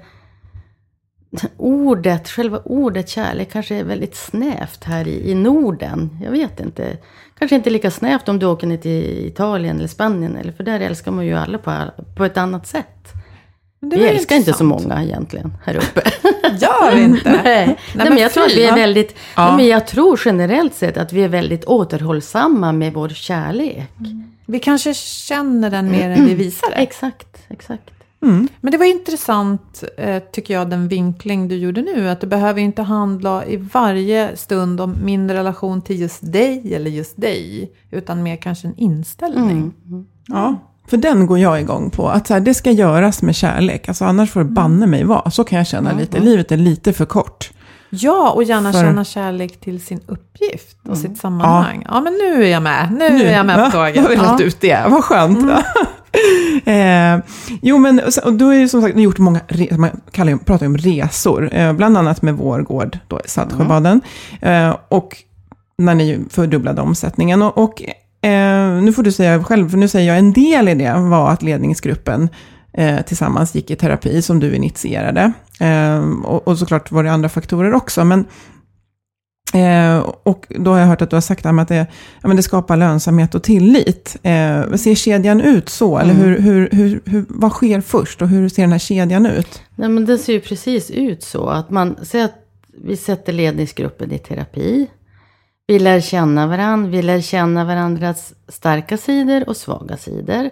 ordet, 1.57 2.29
själva 2.29 2.59
ordet 2.65 3.09
kärlek 3.09 3.51
kanske 3.51 3.75
är 3.75 3.83
väldigt 3.83 4.15
snävt 4.15 4.83
här 4.83 5.07
i, 5.07 5.31
i 5.31 5.35
Norden. 5.35 6.19
Jag 6.23 6.31
vet 6.31 6.59
inte. 6.59 6.97
Kanske 7.39 7.55
inte 7.55 7.69
lika 7.69 7.91
snävt 7.91 8.29
om 8.29 8.39
du 8.39 8.45
åker 8.45 8.67
ner 8.67 8.77
till 8.77 9.27
Italien 9.27 9.77
eller 9.77 9.87
Spanien. 9.87 10.35
Eller, 10.35 10.51
för 10.51 10.63
där 10.63 10.79
älskar 10.79 11.11
man 11.11 11.25
ju 11.25 11.33
alla 11.33 11.57
på, 11.57 11.73
på 12.17 12.25
ett 12.25 12.37
annat 12.37 12.67
sätt. 12.67 13.13
Det 13.79 13.97
Vi 13.97 14.07
älskar 14.07 14.35
inte 14.35 14.53
så 14.53 14.63
många 14.63 15.03
egentligen 15.03 15.53
här 15.63 15.75
uppe. 15.75 16.01
Gör 16.59 16.95
vi 16.95 17.03
inte? 17.03 17.41
Nej, 17.43 17.65
Nej, 17.65 17.77
men 17.93 18.09
men 18.09 18.17
jag 18.17 18.33
tror 18.33 18.47
vi 18.47 18.65
är 18.65 18.75
väldigt, 18.75 19.15
Ja. 19.35 19.57
Men 19.57 19.67
jag 19.67 19.87
tror 19.87 20.19
generellt 20.25 20.75
sett 20.75 20.97
att 20.97 21.13
vi 21.13 21.23
är 21.23 21.27
väldigt 21.27 21.65
återhållsamma 21.65 22.71
med 22.71 22.93
vår 22.93 23.09
kärlek. 23.09 23.89
Vi 24.45 24.59
kanske 24.59 24.93
känner 24.93 25.69
den 25.69 25.91
mer 25.91 26.09
än 26.09 26.25
vi 26.25 26.33
visar 26.33 26.69
det. 26.69 26.75
Exakt, 26.75 27.37
exakt. 27.47 27.91
Men 28.19 28.71
det 28.71 28.77
var 28.77 28.85
intressant, 28.85 29.83
eh, 29.97 30.23
tycker 30.31 30.53
jag, 30.53 30.69
den 30.69 30.87
vinkling 30.87 31.47
du 31.47 31.55
gjorde 31.55 31.81
nu. 31.81 32.09
Att 32.09 32.21
det 32.21 32.27
behöver 32.27 32.61
inte 32.61 32.81
handla 32.81 33.45
i 33.45 33.57
varje 33.57 34.37
stund 34.37 34.81
om 34.81 34.95
min 35.03 35.31
relation 35.31 35.81
till 35.81 35.99
just 35.99 36.31
dig 36.31 36.73
eller 36.75 36.91
just 36.91 37.21
dig. 37.21 37.71
Utan 37.91 38.23
mer 38.23 38.35
kanske 38.35 38.67
en 38.67 38.75
inställning. 38.77 39.73
Mm. 39.87 40.05
Ja, 40.27 40.55
för 40.87 40.97
den 40.97 41.25
går 41.27 41.39
jag 41.39 41.61
igång 41.61 41.89
på. 41.89 42.09
Att 42.09 42.27
så 42.27 42.33
här, 42.33 42.39
det 42.41 42.53
ska 42.53 42.71
göras 42.71 43.21
med 43.21 43.35
kärlek. 43.35 43.87
Alltså 43.87 44.05
annars 44.05 44.31
får 44.31 44.39
det 44.39 44.49
banne 44.49 44.87
mig 44.87 45.03
vara. 45.03 45.31
Så 45.31 45.43
kan 45.43 45.57
jag 45.57 45.67
känna 45.67 45.93
lite. 45.93 46.19
Livet 46.19 46.51
är 46.51 46.57
lite 46.57 46.93
för 46.93 47.05
kort. 47.05 47.51
Ja, 47.89 48.31
och 48.31 48.43
gärna 48.43 48.73
För- 48.73 48.79
känna 48.81 49.03
kärlek 49.03 49.59
till 49.59 49.85
sin 49.85 49.99
uppgift 50.07 50.77
och 50.89 50.97
sitt 50.97 51.17
sammanhang. 51.17 51.85
Ja. 51.89 52.01
men 52.01 52.13
nu 52.13 52.43
är 52.43 52.47
jag 52.47 52.61
med. 52.63 52.91
Nu, 52.99 53.05
är 53.05 53.33
jag 53.37 53.45
med 53.45 53.59
Ja, 53.59 53.65
på 53.65 53.71
tåget. 53.71 53.95
Då 53.95 54.01
har 54.01 54.09
vi 54.09 54.15
rätt 54.15 54.39
Ja. 54.39 54.45
ut 54.45 54.61
det. 54.61 54.85
Vad 54.89 55.03
skönt. 55.03 55.39
eh, 56.65 57.19
jo, 57.61 57.77
men 57.77 58.01
och 58.23 58.33
du 58.33 58.45
har 58.45 58.53
ju 58.53 58.67
som 58.67 58.81
sagt 58.81 58.99
gjort 58.99 59.17
många, 59.17 59.39
man 59.77 59.89
kallar 60.11 60.31
ju, 60.31 60.37
pratar 60.37 60.65
ju 60.65 60.69
om 60.69 60.77
resor. 60.77 61.49
Eh, 61.53 61.73
bland 61.73 61.97
annat 61.97 62.21
med 62.21 62.33
vår 62.33 62.59
gård, 62.59 62.99
då, 63.07 63.19
i 63.25 63.29
Saltsjöbaden. 63.29 64.01
Eh, 64.41 64.75
och 64.89 65.17
när 65.77 65.95
ni 65.95 66.25
fördubblade 66.29 66.81
omsättningen. 66.81 67.41
Och, 67.41 67.57
och 67.57 67.81
eh, 68.29 68.81
nu 68.81 68.93
får 68.93 69.03
du 69.03 69.11
säga 69.11 69.43
själv, 69.43 69.69
för 69.69 69.77
nu 69.77 69.87
säger 69.87 70.07
jag 70.07 70.17
en 70.17 70.33
del 70.33 70.69
i 70.69 70.75
det 70.75 70.93
var 70.97 71.31
att 71.31 71.43
ledningsgruppen 71.43 72.29
eh, 72.73 73.01
tillsammans 73.01 73.55
gick 73.55 73.71
i 73.71 73.75
terapi 73.75 74.21
som 74.21 74.39
du 74.39 74.55
initierade. 74.55 75.31
Eh, 75.59 76.09
och, 76.23 76.47
och 76.47 76.57
såklart 76.57 76.91
var 76.91 77.03
det 77.03 77.11
andra 77.11 77.29
faktorer 77.29 77.73
också. 77.73 78.05
Men 78.05 78.25
Eh, 79.53 79.97
och 80.23 80.45
då 80.49 80.71
har 80.71 80.79
jag 80.79 80.87
hört 80.87 81.01
att 81.01 81.09
du 81.09 81.15
har 81.15 81.21
sagt 81.21 81.45
att 81.45 81.67
det, 81.67 81.87
ja, 82.21 82.27
men 82.27 82.37
det 82.37 82.43
skapar 82.43 82.77
lönsamhet 82.77 83.35
och 83.35 83.43
tillit. 83.43 84.15
Eh, 84.23 84.73
ser 84.73 84.95
kedjan 84.95 85.41
ut 85.41 85.69
så? 85.69 85.97
Eller 85.97 86.13
hur, 86.13 86.39
hur, 86.39 86.69
hur, 86.71 87.01
hur, 87.05 87.25
vad 87.29 87.51
sker 87.51 87.81
först 87.81 88.21
och 88.21 88.27
hur 88.27 88.49
ser 88.49 88.63
den 88.63 88.71
här 88.71 88.79
kedjan 88.79 89.25
ut? 89.25 89.61
Nej, 89.75 89.89
men 89.89 90.05
det 90.05 90.17
ser 90.17 90.33
ju 90.33 90.41
precis 90.41 90.91
ut 90.91 91.23
så 91.23 91.47
att 91.47 91.69
man 91.69 91.95
säger 92.01 92.25
att 92.25 92.45
vi 92.83 92.97
sätter 92.97 93.33
ledningsgruppen 93.33 94.11
i 94.11 94.19
terapi. 94.19 94.87
Vi 95.67 95.79
lär 95.79 96.01
känna 96.01 96.47
varandra, 96.47 96.89
vi 96.89 97.01
lär 97.01 97.21
känna 97.21 97.65
varandras 97.65 98.33
starka 98.47 98.97
sidor 98.97 99.49
och 99.49 99.57
svaga 99.57 99.97
sidor. 99.97 100.49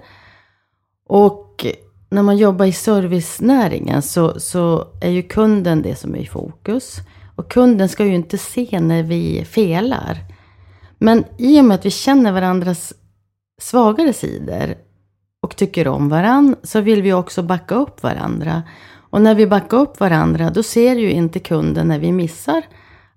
Och 1.09 1.65
när 2.09 2.23
man 2.23 2.37
jobbar 2.37 2.65
i 2.65 2.71
servicenäringen 2.71 4.01
så, 4.01 4.39
så 4.39 4.87
är 5.01 5.09
ju 5.09 5.23
kunden 5.23 5.81
det 5.81 5.95
som 5.95 6.15
är 6.15 6.19
i 6.19 6.25
fokus. 6.25 6.97
Och 7.35 7.51
kunden 7.51 7.89
ska 7.89 8.05
ju 8.05 8.15
inte 8.15 8.37
se 8.37 8.79
när 8.79 9.03
vi 9.03 9.45
felar. 9.45 10.17
Men 10.97 11.23
i 11.37 11.59
och 11.61 11.65
med 11.65 11.75
att 11.75 11.85
vi 11.85 11.91
känner 11.91 12.31
varandras 12.31 12.93
svagare 13.61 14.13
sidor 14.13 14.75
och 15.41 15.55
tycker 15.55 15.87
om 15.87 16.09
varandra 16.09 16.55
så 16.63 16.81
vill 16.81 17.01
vi 17.01 17.13
också 17.13 17.43
backa 17.43 17.75
upp 17.75 18.03
varandra. 18.03 18.63
Och 19.09 19.21
när 19.21 19.35
vi 19.35 19.47
backar 19.47 19.77
upp 19.77 19.99
varandra 19.99 20.49
då 20.49 20.63
ser 20.63 20.95
ju 20.95 21.11
inte 21.11 21.39
kunden 21.39 21.87
när 21.87 21.99
vi 21.99 22.11
missar. 22.11 22.61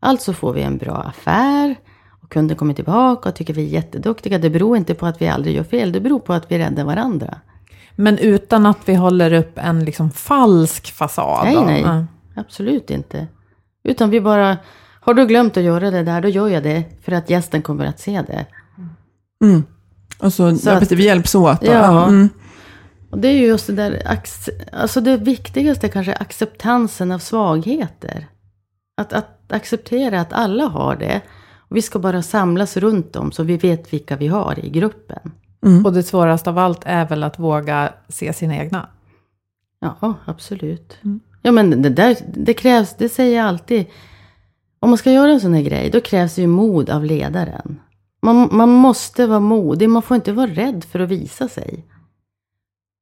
Alltså 0.01 0.33
får 0.33 0.53
vi 0.53 0.63
en 0.63 0.79
bra 0.79 0.97
affär 0.97 1.77
och 2.23 2.31
kunden 2.31 2.57
kommer 2.57 2.75
tillbaka 2.75 3.29
och 3.29 3.35
tycker 3.35 3.55
vi 3.55 3.65
är 3.65 3.69
jätteduktiga. 3.69 4.39
Det 4.39 4.51
beror 4.51 4.77
inte 4.77 4.95
på 4.95 5.07
att 5.07 5.23
vi 5.23 5.29
aldrig 5.29 5.57
gör 5.57 5.65
fel, 5.65 5.93
det 5.93 6.01
beror 6.01 6.19
på 6.19 6.33
att 6.33 6.53
vi 6.53 6.59
räddar 6.59 6.85
varandra. 6.85 7.39
Men 7.97 8.19
utan 8.19 8.67
att 8.67 8.89
vi 8.89 8.95
håller 8.95 9.33
upp 9.33 9.59
en 9.59 9.85
liksom 9.85 10.11
falsk 10.11 10.93
fasad. 10.93 11.45
Nej, 11.45 11.65
nej. 11.65 11.81
Ja. 11.81 12.05
Absolut 12.37 12.91
inte. 12.91 13.27
Utan 13.87 14.11
vi 14.11 14.21
bara, 14.21 14.57
har 15.01 15.15
du 15.15 15.27
glömt 15.27 15.57
att 15.57 15.63
göra 15.63 15.91
det 15.91 16.03
där, 16.03 16.21
då 16.21 16.29
gör 16.29 16.49
jag 16.49 16.63
det. 16.63 16.85
För 17.03 17.13
att 17.13 17.31
gästen 17.31 17.63
kommer 17.63 17.87
att 17.87 18.01
se 18.01 18.23
det. 18.27 18.47
Mm. 19.45 19.63
Och 20.19 20.33
så, 20.33 20.57
Så 20.57 20.69
ja, 20.69 20.77
att- 20.77 20.93
vi 20.93 21.05
hjälps 21.05 21.35
åt. 21.35 21.61
då. 21.61 21.67
Ja. 21.73 22.07
Mm. 22.09 22.29
Och 23.11 23.19
det 23.19 23.29
är 23.29 23.33
ju 23.33 23.47
just 23.47 23.67
det 23.67 23.73
där, 23.73 24.19
alltså 24.73 25.01
det 25.01 25.17
viktigaste 25.17 25.89
kanske 25.89 26.13
är 26.13 26.23
acceptansen 26.23 27.13
av 27.13 27.19
svagheter. 27.19 28.27
Att, 28.97 29.13
att 29.13 29.53
acceptera 29.53 30.21
att 30.21 30.33
alla 30.33 30.65
har 30.67 30.97
det. 30.97 31.21
Och 31.69 31.77
vi 31.77 31.83
ska 31.83 31.99
bara 31.99 32.23
samlas 32.23 32.77
runt 32.77 33.13
dem 33.13 33.33
så 33.33 33.43
vi 33.43 33.57
vet 33.57 33.93
vilka 33.93 34.17
vi 34.17 34.27
har 34.27 34.65
i 34.65 34.69
gruppen. 34.71 35.33
Och 35.85 35.93
det 35.93 36.03
svåraste 36.03 36.51
av 36.51 36.59
allt 36.59 36.81
är 36.85 37.07
väl 37.09 37.23
att 37.25 37.39
våga 37.39 37.93
se 38.09 38.33
sina 38.33 38.57
egna. 38.57 38.89
Ja, 39.81 40.15
absolut. 40.25 40.99
Ja, 41.47 41.53
men 41.53 41.83
det 41.83 41.89
där, 41.89 42.17
det 42.35 42.55
krävs, 42.55 42.95
det 42.99 43.09
säger 43.09 43.37
jag 43.37 43.47
alltid. 43.47 43.87
Om 44.81 44.91
man 44.91 44.99
ska 44.99 45.13
göra 45.13 45.33
en 45.33 45.41
sån 45.41 45.55
här 45.55 45.63
grej, 45.63 45.91
då 45.91 46.01
krävs 46.01 46.35
det 46.35 46.41
ju 46.41 46.47
mod 46.47 46.91
av 46.91 47.05
ledaren. 47.05 47.81
Man, 48.23 48.49
man 48.53 48.69
måste 48.69 49.27
vara 49.27 49.41
modig, 49.41 49.91
man 49.91 50.03
får 50.03 50.15
inte 50.15 50.33
vara 50.33 50.47
rädd 50.47 50.85
för 50.85 51.01
att 51.01 51.09
visa 51.09 51.49
sig. 51.49 51.85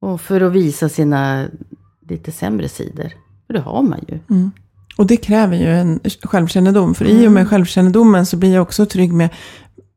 Och 0.01 0.21
för 0.21 0.41
att 0.41 0.51
visa 0.51 0.89
sina 0.89 1.47
lite 2.09 2.31
sämre 2.31 2.69
sidor. 2.69 3.11
För 3.47 3.53
det 3.53 3.59
har 3.59 3.81
man 3.81 3.99
ju. 4.07 4.19
Och 4.97 5.07
det 5.07 5.17
kräver 5.17 5.57
ju 5.57 5.67
en 5.67 5.99
självkännedom. 6.23 6.95
För 6.95 7.05
i 7.05 7.27
och 7.27 7.31
med 7.31 7.49
självkännedomen 7.49 8.25
så 8.25 8.37
blir 8.37 8.53
jag 8.53 8.61
också 8.61 8.85
trygg 8.85 9.13
med, 9.13 9.29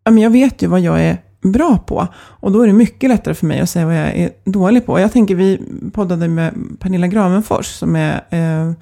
ja 0.05 0.11
men 0.11 0.23
jag 0.23 0.31
vet 0.31 0.63
ju 0.63 0.67
vad 0.67 0.81
jag 0.81 1.01
är 1.01 1.19
bra 1.53 1.79
på. 1.79 2.07
Och 2.17 2.53
då 2.53 2.63
är 2.63 2.67
det 2.67 2.73
mycket 2.73 3.11
lättare 3.11 3.35
för 3.35 3.47
mig 3.47 3.61
att 3.61 3.71
säga 3.71 3.87
vad 3.87 3.97
jag 3.97 4.17
är 4.17 4.31
dålig 4.45 4.87
på. 4.87 5.01
Jag 5.01 5.13
tänker, 5.13 5.35
vi 5.35 5.61
poddade 5.93 6.29
med 6.29 6.55
Pernilla 6.81 7.07
Gravenfors 7.07 7.67
som 7.67 7.97
är 7.97 8.25
eh, 8.31 8.73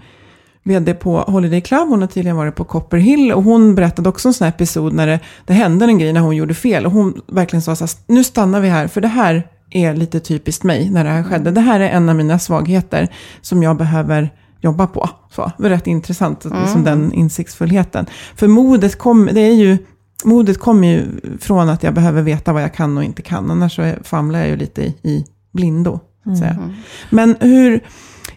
vd 0.63 0.95
på 0.95 1.19
Holiday 1.19 1.61
Club. 1.61 1.89
Hon 1.89 2.01
har 2.01 2.09
tidigare 2.09 2.37
varit 2.37 2.55
på 2.55 2.65
Copper 2.65 2.99
Hill. 2.99 3.33
Och 3.33 3.43
hon 3.43 3.75
berättade 3.75 4.09
också 4.09 4.29
en 4.29 4.35
sån 4.35 4.45
här 4.45 4.53
episod 4.53 4.93
när 4.93 5.07
det, 5.07 5.21
det 5.47 5.53
hände 5.53 5.85
en 5.85 5.99
grej 5.99 6.13
när 6.13 6.21
hon 6.21 6.37
gjorde 6.37 6.55
fel. 6.55 6.87
Och 6.87 6.93
hon 6.93 7.21
verkligen 7.27 7.63
sa 7.63 7.77
så 7.77 7.85
här, 7.85 7.91
nu 8.07 8.25
stannar 8.25 8.61
vi 8.61 8.69
här, 8.69 8.89
för 8.89 9.01
det 9.01 9.09
här 9.09 9.49
är 9.71 9.95
lite 9.95 10.21
typiskt 10.21 10.65
mig 10.65 10.91
när 10.91 11.05
det 11.05 11.11
här 11.11 11.23
skedde. 11.23 11.51
Det 11.51 11.61
här 11.61 11.81
är 11.81 11.89
en 11.89 12.09
av 12.09 12.17
mina 12.17 12.39
svagheter 12.39 13.09
som 13.41 13.63
jag 13.63 13.77
behöver 13.77 14.31
jobba 14.61 14.87
på. 14.87 15.11
Så, 15.31 15.53
det 15.57 15.63
var 15.63 15.71
rätt 15.71 15.87
intressant, 15.87 16.45
liksom 16.45 16.85
den 16.85 17.13
insiktsfullheten. 17.13 18.07
För 18.37 18.49
modet, 18.49 18.99
kom, 18.99 19.29
det 19.33 19.41
är 19.41 19.55
ju, 19.55 19.79
modet 20.25 20.59
kommer 20.59 20.89
ju 20.89 21.07
från 21.41 21.69
att 21.69 21.83
jag 21.83 21.95
behöver 21.95 22.23
veta 22.23 22.53
vad 22.53 22.63
jag 22.63 22.75
kan 22.75 22.99
och 22.99 23.05
inte 23.05 23.23
kan. 23.23 23.51
Annars 23.51 23.77
så 23.77 23.93
famlar 24.03 24.39
jag 24.39 24.49
ju 24.49 24.57
lite 24.57 24.83
i, 24.83 24.95
i 25.03 25.25
blindo. 25.53 26.01
Säga. 26.39 26.73
Men 27.11 27.37
hur, 27.41 27.85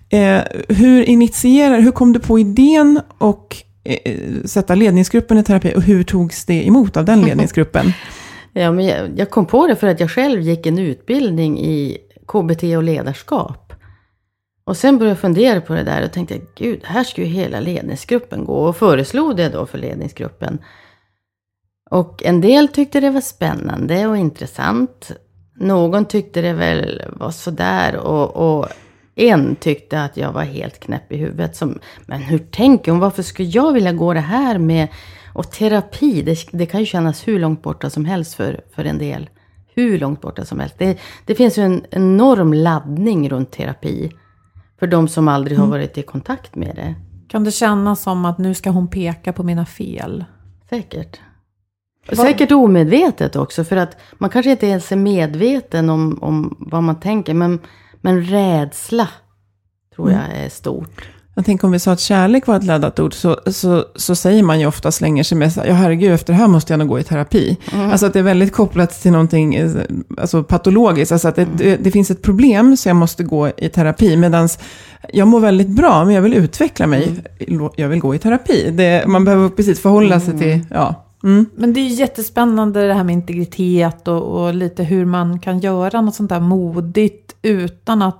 eh, 0.09 0.41
hur 0.69 1.03
initierar, 1.03 1.79
hur 1.79 1.91
kom 1.91 2.13
du 2.13 2.19
på 2.19 2.39
idén 2.39 3.01
och 3.17 3.57
eh, 3.83 4.43
sätta 4.45 4.75
ledningsgruppen 4.75 5.37
i 5.37 5.43
terapi? 5.43 5.73
Och 5.75 5.81
hur 5.81 6.03
togs 6.03 6.45
det 6.45 6.67
emot 6.67 6.97
av 6.97 7.05
den 7.05 7.21
ledningsgruppen? 7.25 7.93
Ja, 8.53 8.71
men 8.71 8.85
jag, 8.85 9.09
jag 9.15 9.29
kom 9.29 9.45
på 9.45 9.67
det 9.67 9.75
för 9.75 9.87
att 9.87 9.99
jag 9.99 10.11
själv 10.11 10.41
gick 10.41 10.65
en 10.65 10.79
utbildning 10.79 11.59
i 11.59 11.97
KBT 12.27 12.63
och 12.63 12.83
ledarskap. 12.83 13.73
Och 14.63 14.77
sen 14.77 14.97
började 14.97 15.11
jag 15.11 15.19
fundera 15.19 15.61
på 15.61 15.73
det 15.73 15.83
där 15.83 16.05
och 16.05 16.11
tänkte, 16.11 16.39
gud, 16.55 16.81
här 16.83 17.03
ska 17.03 17.21
ju 17.21 17.27
hela 17.27 17.59
ledningsgruppen 17.59 18.45
gå. 18.45 18.53
Och 18.53 18.77
föreslog 18.77 19.37
det 19.37 19.49
då 19.49 19.65
för 19.65 19.77
ledningsgruppen. 19.77 20.59
Och 21.89 22.23
en 22.25 22.41
del 22.41 22.67
tyckte 22.67 22.99
det 22.99 23.09
var 23.09 23.21
spännande 23.21 24.07
och 24.07 24.17
intressant. 24.17 25.11
Någon 25.55 26.05
tyckte 26.05 26.41
det 26.41 26.53
väl 26.53 27.01
var 27.13 27.31
sådär 27.31 27.95
och, 27.95 28.59
och 28.59 28.67
en 29.15 29.55
tyckte 29.55 30.03
att 30.03 30.17
jag 30.17 30.31
var 30.31 30.43
helt 30.43 30.79
knäpp 30.79 31.11
i 31.11 31.17
huvudet. 31.17 31.55
Som, 31.55 31.79
men 32.05 32.21
hur 32.21 32.39
tänker 32.39 32.91
hon? 32.91 32.99
Varför 32.99 33.23
skulle 33.23 33.47
jag 33.47 33.73
vilja 33.73 33.93
gå 33.93 34.13
det 34.13 34.19
här 34.19 34.57
med 34.57 34.87
och 35.33 35.51
terapi? 35.51 36.21
Det, 36.21 36.37
det 36.51 36.65
kan 36.65 36.79
ju 36.79 36.85
kännas 36.85 37.27
hur 37.27 37.39
långt 37.39 37.61
borta 37.61 37.89
som 37.89 38.05
helst 38.05 38.33
för, 38.33 38.61
för 38.75 38.85
en 38.85 38.97
del. 38.97 39.29
Hur 39.75 39.99
långt 39.99 40.21
borta 40.21 40.45
som 40.45 40.59
helst. 40.59 40.75
Det, 40.77 40.99
det 41.25 41.35
finns 41.35 41.57
ju 41.57 41.63
en 41.63 41.85
enorm 41.89 42.53
laddning 42.53 43.29
runt 43.29 43.51
terapi. 43.51 44.11
För 44.79 44.87
de 44.87 45.07
som 45.07 45.27
aldrig 45.27 45.57
har 45.57 45.67
varit 45.67 45.97
i 45.97 46.01
kontakt 46.01 46.55
med 46.55 46.75
det. 46.75 46.95
Kan 47.27 47.43
det 47.43 47.51
kännas 47.51 48.01
som 48.01 48.25
att 48.25 48.37
nu 48.37 48.53
ska 48.53 48.69
hon 48.69 48.87
peka 48.87 49.33
på 49.33 49.43
mina 49.43 49.65
fel? 49.65 50.25
Säkert. 50.69 51.19
Säkert 52.15 52.51
omedvetet 52.51 53.35
också, 53.35 53.63
för 53.63 53.75
att 53.75 53.97
man 54.17 54.29
kanske 54.29 54.51
inte 54.51 54.67
ens 54.67 54.91
är 54.91 54.95
medveten 54.95 55.89
om, 55.89 56.19
om 56.21 56.57
vad 56.59 56.83
man 56.83 56.99
tänker. 56.99 57.33
Men, 57.33 57.59
men 58.01 58.23
rädsla 58.23 59.07
tror 59.95 60.11
jag 60.11 60.21
är 60.45 60.49
stort. 60.49 61.09
Jag 61.39 61.45
tänker 61.45 61.65
om 61.65 61.71
vi 61.71 61.79
sa 61.79 61.91
att 61.91 61.99
kärlek 61.99 62.47
var 62.47 62.55
ett 62.55 62.63
laddat 62.63 62.99
ord, 62.99 63.13
så, 63.13 63.39
så, 63.45 63.85
så 63.95 64.15
säger 64.15 64.43
man 64.43 64.59
ju 64.59 64.65
ofta, 64.65 64.91
slänger 64.91 65.23
sig 65.23 65.37
med, 65.37 65.51
ja 65.55 65.73
herregud, 65.73 66.11
efter 66.11 66.33
det 66.33 66.39
här 66.39 66.47
måste 66.47 66.73
jag 66.73 66.77
nog 66.79 66.87
gå 66.87 66.99
i 66.99 67.03
terapi. 67.03 67.57
Alltså 67.71 68.05
att 68.05 68.13
det 68.13 68.19
är 68.19 68.23
väldigt 68.23 68.53
kopplat 68.53 69.01
till 69.01 69.11
någonting 69.11 69.55
eh, 69.55 69.71
alltså 70.17 70.43
patologiskt, 70.43 71.11
alltså 71.11 71.27
att 71.27 71.35
det, 71.35 71.47
det, 71.57 71.75
det 71.75 71.91
finns 71.91 72.11
ett 72.11 72.21
problem 72.21 72.77
så 72.77 72.89
jag 72.89 72.95
måste 72.95 73.23
gå 73.23 73.49
i 73.57 73.69
terapi. 73.69 74.17
Medan 74.17 74.49
jag 75.13 75.27
mår 75.27 75.39
väldigt 75.39 75.67
bra, 75.67 76.05
men 76.05 76.13
jag 76.13 76.21
vill 76.21 76.33
utveckla 76.33 76.87
mig, 76.87 77.23
jag 77.75 77.89
vill 77.89 77.99
gå 77.99 78.15
i 78.15 78.19
terapi. 78.19 78.71
Det, 78.71 79.03
man 79.07 79.25
behöver 79.25 79.49
precis 79.49 79.81
förhålla 79.81 80.19
sig 80.19 80.37
till, 80.37 80.65
ja. 80.69 81.08
Mm. 81.23 81.45
Men 81.55 81.73
det 81.73 81.79
är 81.79 81.87
jättespännande 81.87 82.87
det 82.87 82.93
här 82.93 83.03
med 83.03 83.13
integritet 83.13 84.07
och, 84.07 84.21
och 84.21 84.53
lite 84.53 84.83
hur 84.83 85.05
man 85.05 85.39
kan 85.39 85.59
göra 85.59 86.01
något 86.01 86.15
sånt 86.15 86.29
där 86.29 86.39
modigt 86.39 87.35
utan 87.41 88.01
att... 88.01 88.19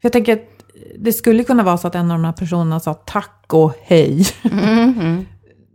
jag 0.00 0.12
tänker 0.12 0.32
att 0.32 0.56
det 0.98 1.12
skulle 1.12 1.44
kunna 1.44 1.62
vara 1.62 1.78
så 1.78 1.88
att 1.88 1.94
en 1.94 2.10
av 2.10 2.18
de 2.18 2.24
här 2.24 2.32
personerna 2.32 2.80
sa 2.80 2.94
tack 2.94 3.44
och 3.46 3.72
hej. 3.82 4.26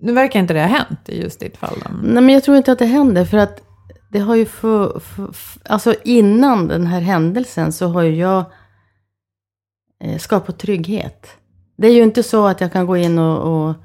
Nu 0.03 0.13
verkar 0.13 0.39
inte 0.39 0.53
det 0.53 0.59
ha 0.59 0.67
hänt 0.67 1.09
i 1.09 1.21
just 1.21 1.39
ditt 1.39 1.57
fall. 1.57 1.77
Nej, 2.03 2.23
men 2.23 2.29
jag 2.29 2.43
tror 2.43 2.57
inte 2.57 2.71
att 2.71 2.79
det 2.79 2.85
händer. 2.85 3.25
För 3.25 3.37
att 3.37 3.61
det 4.11 4.19
har 4.19 4.35
ju 4.35 4.45
för, 4.45 4.99
för, 4.99 5.31
för, 5.31 5.61
Alltså 5.65 5.95
innan 6.03 6.67
den 6.67 6.87
här 6.87 7.01
händelsen 7.01 7.71
så 7.73 7.87
har 7.87 8.01
ju 8.01 8.15
jag 8.15 8.45
eh, 10.03 10.17
skapat 10.17 10.59
trygghet. 10.59 11.27
Det 11.77 11.87
är 11.87 11.91
ju 11.91 12.03
inte 12.03 12.23
så 12.23 12.45
att 12.45 12.61
jag 12.61 12.73
kan 12.73 12.85
gå 12.85 12.97
in 12.97 13.19
och, 13.19 13.69
och 13.69 13.75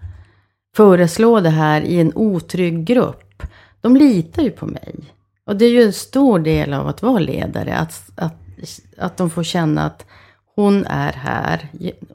föreslå 0.76 1.40
det 1.40 1.50
här 1.50 1.80
i 1.80 2.00
en 2.00 2.12
otrygg 2.14 2.84
grupp. 2.84 3.42
De 3.80 3.96
litar 3.96 4.42
ju 4.42 4.50
på 4.50 4.66
mig. 4.66 4.94
Och 5.46 5.56
det 5.56 5.64
är 5.64 5.70
ju 5.70 5.82
en 5.82 5.92
stor 5.92 6.38
del 6.38 6.72
av 6.72 6.88
att 6.88 7.02
vara 7.02 7.18
ledare. 7.18 7.76
Att, 7.76 8.10
att, 8.16 8.36
att 8.98 9.16
de 9.16 9.30
får 9.30 9.42
känna 9.42 9.82
att 9.82 10.06
hon 10.54 10.86
är 10.86 11.12
här. 11.12 11.68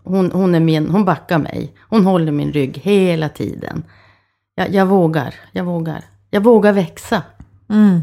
Hon, 0.04 0.32
hon, 0.32 0.56
är 0.56 0.60
min, 0.60 0.90
hon 0.90 1.06
backar 1.06 1.38
mig. 1.38 1.74
Hon 1.90 2.06
håller 2.06 2.32
min 2.32 2.52
rygg 2.52 2.78
hela 2.78 3.30
tiden. 3.30 3.84
Jag, 4.56 4.74
jag 4.74 4.86
vågar, 4.86 5.36
jag 5.52 5.64
vågar. 5.64 6.04
Jag 6.30 6.42
vågar 6.42 6.74
växa. 6.74 7.24
Mm. 7.70 8.02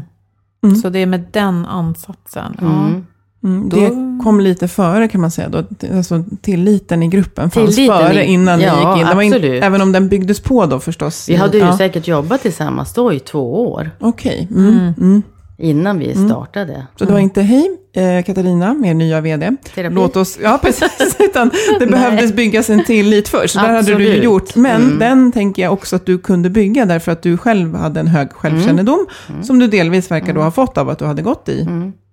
Så 0.81 0.89
det 0.89 0.99
är 0.99 1.05
med 1.05 1.25
den 1.31 1.65
ansatsen. 1.65 2.57
Ja. 2.61 2.67
Mm. 2.67 3.05
Mm, 3.43 3.69
det 3.69 3.91
kom 4.23 4.39
lite 4.39 4.67
före 4.67 5.07
kan 5.07 5.21
man 5.21 5.31
säga 5.31 5.49
då. 5.49 5.63
Alltså, 5.97 6.23
tilliten 6.41 7.03
i 7.03 7.07
gruppen 7.07 7.51
fanns 7.51 7.75
Tilliten 7.75 7.97
före 7.97 8.23
i- 8.25 8.27
innan 8.33 8.61
ja, 8.61 8.73
ni 8.75 8.79
gick 8.99 9.09
in. 9.09 9.15
Var 9.15 9.21
in, 9.21 9.33
absolut. 9.33 9.63
även 9.63 9.81
om 9.81 9.91
den 9.91 10.07
byggdes 10.09 10.39
på 10.39 10.65
då 10.65 10.79
förstås. 10.79 11.29
Vi 11.29 11.35
hade 11.35 11.57
ju 11.57 11.63
ja. 11.63 11.77
säkert 11.77 12.07
jobbat 12.07 12.41
tillsammans 12.41 12.93
då 12.93 13.13
i 13.13 13.19
två 13.19 13.71
år. 13.71 13.91
Okej. 13.99 14.47
Mm, 14.51 14.93
mm. 14.97 15.21
Innan 15.57 15.99
vi 15.99 16.15
startade. 16.15 16.87
Så 16.95 17.05
det 17.05 17.13
var 17.13 17.19
inte 17.19 17.41
hej 17.41 17.69
eh, 17.93 18.23
Katarina, 18.23 18.75
er 18.85 18.93
nya 18.93 19.21
vd. 19.21 19.55
Terapi. 19.75 19.95
Låt 19.95 20.15
oss, 20.15 20.37
ja 20.43 20.59
precis, 20.61 21.15
utan 21.19 21.51
det 21.79 21.87
behövdes 21.87 22.33
byggas 22.33 22.69
en 22.69 22.83
tillit 22.83 23.27
först. 23.27 23.53
Så 23.53 23.59
där 23.59 23.69
hade 23.69 23.81
du 23.95 24.03
ju 24.03 24.09
Absolut. 24.09 24.23
gjort. 24.23 24.55
Men 24.55 24.81
Mm. 24.81 24.99
den 24.99 25.31
tänker 25.31 25.61
jag 25.61 25.73
också 25.73 25.95
att 25.95 26.05
du 26.05 26.17
kunde 26.17 26.49
bygga 26.49 26.85
därför 26.85 27.11
att 27.11 27.21
du 27.23 27.37
själv 27.37 27.75
hade 27.75 27.99
en 27.99 28.07
hög 28.07 28.31
självkännedom. 28.33 29.05
Mm. 29.29 29.43
Som 29.43 29.59
du 29.59 29.67
delvis 29.67 30.11
verkar 30.11 30.33
då 30.33 30.41
ha 30.41 30.51
fått 30.51 30.77
av 30.77 30.89
att 30.89 30.99
du 30.99 31.05
hade 31.05 31.21
gått 31.21 31.49
i 31.49 31.67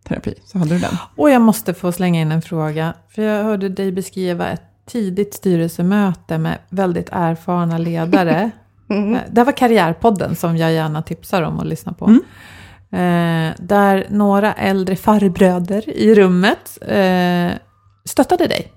terapi. 0.08 0.34
Så 0.44 0.58
hade 0.58 0.74
du 0.74 0.78
den. 0.78 0.96
Och 1.16 1.30
jag 1.30 1.42
måste 1.42 1.74
få 1.74 1.92
slänga 1.92 2.20
in 2.20 2.32
en 2.32 2.42
fråga. 2.42 2.94
För 3.14 3.22
jag 3.22 3.44
hörde 3.44 3.68
dig 3.68 3.92
beskriva 3.92 4.48
ett 4.48 4.62
tidigt 4.86 5.34
styrelsemöte 5.34 6.38
med 6.38 6.58
väldigt 6.68 7.08
erfarna 7.12 7.78
ledare. 7.78 8.50
Eh, 8.90 9.18
Det 9.30 9.44
var 9.44 9.52
Karriärpodden 9.52 10.36
som 10.36 10.56
jag 10.56 10.72
gärna 10.72 11.02
tipsar 11.02 11.42
om 11.42 11.60
att 11.60 11.66
lyssna 11.66 11.92
på. 11.92 12.10
Eh, 12.96 13.50
där 13.58 14.06
några 14.10 14.52
äldre 14.52 14.96
farbröder 14.96 15.90
i 15.90 16.14
rummet 16.14 16.78
eh, 16.88 17.58
stöttade 18.04 18.46
dig 18.46 18.72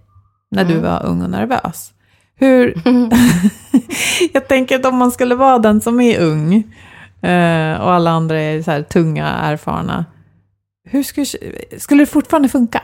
när 0.51 0.65
du 0.65 0.77
var 0.79 1.05
ung 1.05 1.21
och 1.21 1.29
nervös. 1.29 1.91
Hur... 2.35 2.73
jag 4.33 4.47
tänker 4.47 4.75
att 4.79 4.85
om 4.85 4.95
man 4.97 5.11
skulle 5.11 5.35
vara 5.35 5.59
den 5.59 5.81
som 5.81 5.99
är 6.01 6.19
ung 6.19 6.53
eh, 7.21 7.81
och 7.81 7.91
alla 7.93 8.11
andra 8.11 8.39
är 8.41 8.61
så 8.61 8.71
här 8.71 8.81
tunga, 8.83 9.27
erfarna. 9.27 10.05
Hur 10.89 11.03
skulle, 11.03 11.25
skulle 11.77 12.01
det 12.01 12.07
fortfarande 12.07 12.49
funka? 12.49 12.81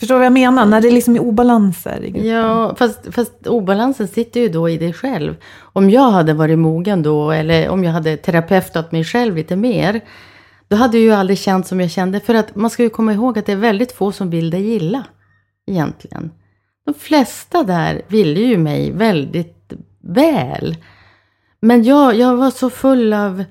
Förstår 0.00 0.14
du 0.14 0.18
vad 0.18 0.26
jag 0.26 0.32
menar? 0.32 0.66
När 0.66 0.80
det 0.80 0.90
liksom 0.90 1.16
är 1.16 1.20
obalanser 1.20 2.04
i 2.04 2.10
gruppen. 2.10 2.30
Ja, 2.30 2.74
fast, 2.78 3.14
fast 3.14 3.46
obalansen 3.46 4.08
sitter 4.08 4.40
ju 4.40 4.48
då 4.48 4.68
i 4.68 4.78
dig 4.78 4.92
själv. 4.92 5.36
Om 5.58 5.90
jag 5.90 6.10
hade 6.10 6.34
varit 6.34 6.58
mogen 6.58 7.02
då, 7.02 7.30
eller 7.30 7.68
om 7.68 7.84
jag 7.84 7.92
hade 7.92 8.16
terapeutat 8.16 8.92
mig 8.92 9.04
själv 9.04 9.36
lite 9.36 9.56
mer, 9.56 10.00
då 10.68 10.76
hade 10.76 10.96
jag 10.96 11.04
ju 11.04 11.12
aldrig 11.12 11.38
känt 11.38 11.66
som 11.66 11.80
jag 11.80 11.90
kände. 11.90 12.20
För 12.20 12.34
att 12.34 12.56
man 12.56 12.70
ska 12.70 12.82
ju 12.82 12.90
komma 12.90 13.12
ihåg 13.12 13.38
att 13.38 13.46
det 13.46 13.52
är 13.52 13.56
väldigt 13.56 13.92
få 13.92 14.12
som 14.12 14.30
vill 14.30 14.50
dig 14.50 14.74
illa, 14.74 15.04
egentligen. 15.66 16.30
De 16.86 16.94
flesta 16.94 17.62
där 17.62 18.02
ville 18.08 18.40
ju 18.40 18.58
mig 18.58 18.92
väldigt 18.92 19.72
väl. 20.00 20.76
Men 21.60 21.84
jag, 21.84 22.14
jag 22.14 22.36
var 22.36 22.50
så 22.50 22.70
full 22.70 23.12
av 23.12 23.44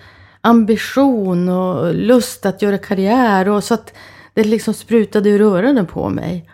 ambition 0.45 1.49
och 1.49 1.93
lust 1.95 2.45
att 2.45 2.61
göra 2.61 2.77
karriär 2.77 3.49
och 3.49 3.63
så 3.63 3.73
att 3.73 3.93
det 4.33 4.43
liksom 4.43 4.73
sprutade 4.73 5.29
ur 5.29 5.41
öronen 5.41 5.85
på 5.85 6.09
mig. 6.09 6.49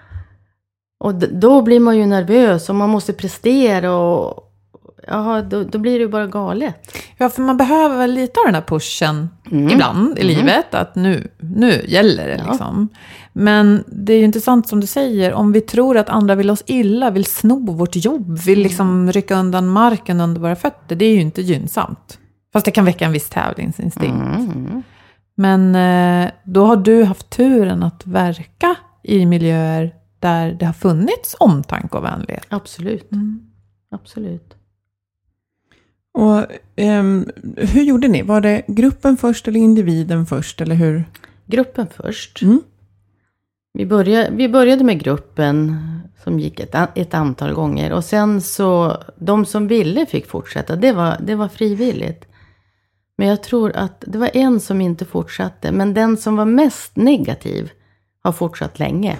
Och 1.00 1.16
då 1.16 1.62
blir 1.62 1.80
man 1.80 1.98
ju 1.98 2.06
nervös 2.06 2.70
och 2.70 2.76
man 2.76 2.90
måste 2.90 3.14
prestera 3.14 3.96
och 3.96 4.48
ja, 5.08 5.42
då, 5.42 5.64
då 5.64 5.78
blir 5.80 5.92
det 5.94 6.00
ju 6.00 6.08
bara 6.08 6.28
galet. 6.28 6.76
Ja, 7.18 7.30
för 7.30 7.42
man 7.42 7.58
behöver 7.58 7.98
väl 7.98 8.12
lite 8.14 8.40
av 8.40 8.46
den 8.46 8.56
här 8.56 8.62
pushen 8.62 9.30
ibland 9.52 10.20
i 10.20 10.24
livet. 10.24 10.74
Att 10.74 10.96
nu, 10.96 11.28
nu 11.40 11.86
gäller 11.88 12.28
det 12.28 12.36
Ja. 12.46 12.50
liksom. 12.52 12.90
Men 13.34 13.84
det 13.88 14.14
är 14.14 14.18
ju 14.18 14.24
intressant 14.26 14.68
som 14.68 14.80
du 14.80 14.88
säger. 14.88 15.34
Om 15.34 15.52
vi 15.52 15.62
tror 15.62 15.98
att 15.98 16.10
andra 16.10 16.36
vill 16.36 16.50
oss 16.50 16.64
illa, 16.66 17.10
vill 17.12 17.26
sno 17.26 17.72
vårt 17.74 17.96
jobb, 17.96 18.38
vill 18.40 18.60
liksom 18.60 19.12
rycka 19.12 19.36
undan 19.36 19.68
marken 19.68 20.22
under 20.22 20.42
våra 20.42 20.56
fötter. 20.56 20.96
Det 20.96 21.06
är 21.06 21.14
ju 21.14 21.22
inte 21.22 21.42
gynnsamt. 21.42 22.18
Fast 22.54 22.66
det 22.66 22.72
kan 22.72 22.86
väcka 22.86 23.06
en 23.06 23.12
viss 23.12 23.30
tävlingsinstinkt. 23.30 24.16
Mm. 24.16 24.84
Men 25.36 25.76
eh, 25.76 26.32
då 26.44 26.66
har 26.66 26.78
du 26.78 27.04
haft 27.04 27.30
turen 27.30 27.84
att 27.84 28.08
verka 28.08 28.76
i 29.04 29.26
miljöer 29.26 29.96
där 30.20 30.52
det 30.52 30.66
har 30.66 30.74
funnits 30.74 31.36
omtanke 31.40 31.98
och 31.98 32.04
vänlighet. 32.04 32.46
Absolut. 32.50 33.10
Absolut. 33.92 34.56
Och, 36.14 36.46
ehm, 36.76 37.30
hur 37.58 37.84
gjorde 37.84 38.08
ni? 38.08 38.22
Var 38.22 38.42
det 38.42 38.62
gruppen 38.68 39.18
först 39.18 39.48
eller 39.48 39.60
individen 39.60 40.26
först? 40.26 40.62
Eller 40.62 40.76
hur? 40.76 41.04
Gruppen 41.46 41.88
först. 41.96 42.42
Mm. 42.42 42.62
Vi, 43.74 43.86
började, 43.86 44.30
vi 44.36 44.50
började 44.50 44.84
med 44.84 45.00
gruppen 45.00 45.78
som 46.24 46.40
gick 46.40 46.60
ett, 46.60 46.76
ett 46.96 47.14
antal 47.14 47.54
gånger. 47.54 47.94
Och 47.94 48.06
sen 48.06 48.42
så, 48.42 48.98
de 49.18 49.46
som 49.46 49.68
ville 49.68 50.06
fick 50.06 50.28
fortsätta. 50.28 50.76
Det 50.76 50.92
var, 50.92 51.18
det 51.22 51.36
var 51.36 51.48
frivilligt. 51.48 52.26
Men 53.22 53.30
jag 53.30 53.44
tror 53.44 53.76
att 53.76 54.04
det 54.08 54.18
var 54.18 54.30
en 54.34 54.60
som 54.60 54.82
inte 54.82 55.06
fortsatte. 55.06 55.72
Men 55.72 55.94
den 55.94 56.18
som 56.18 56.36
var 56.36 56.46
mest 56.46 56.96
negativ 56.96 57.72
har 58.24 58.32
fortsatt 58.32 58.80
länge. 58.80 59.18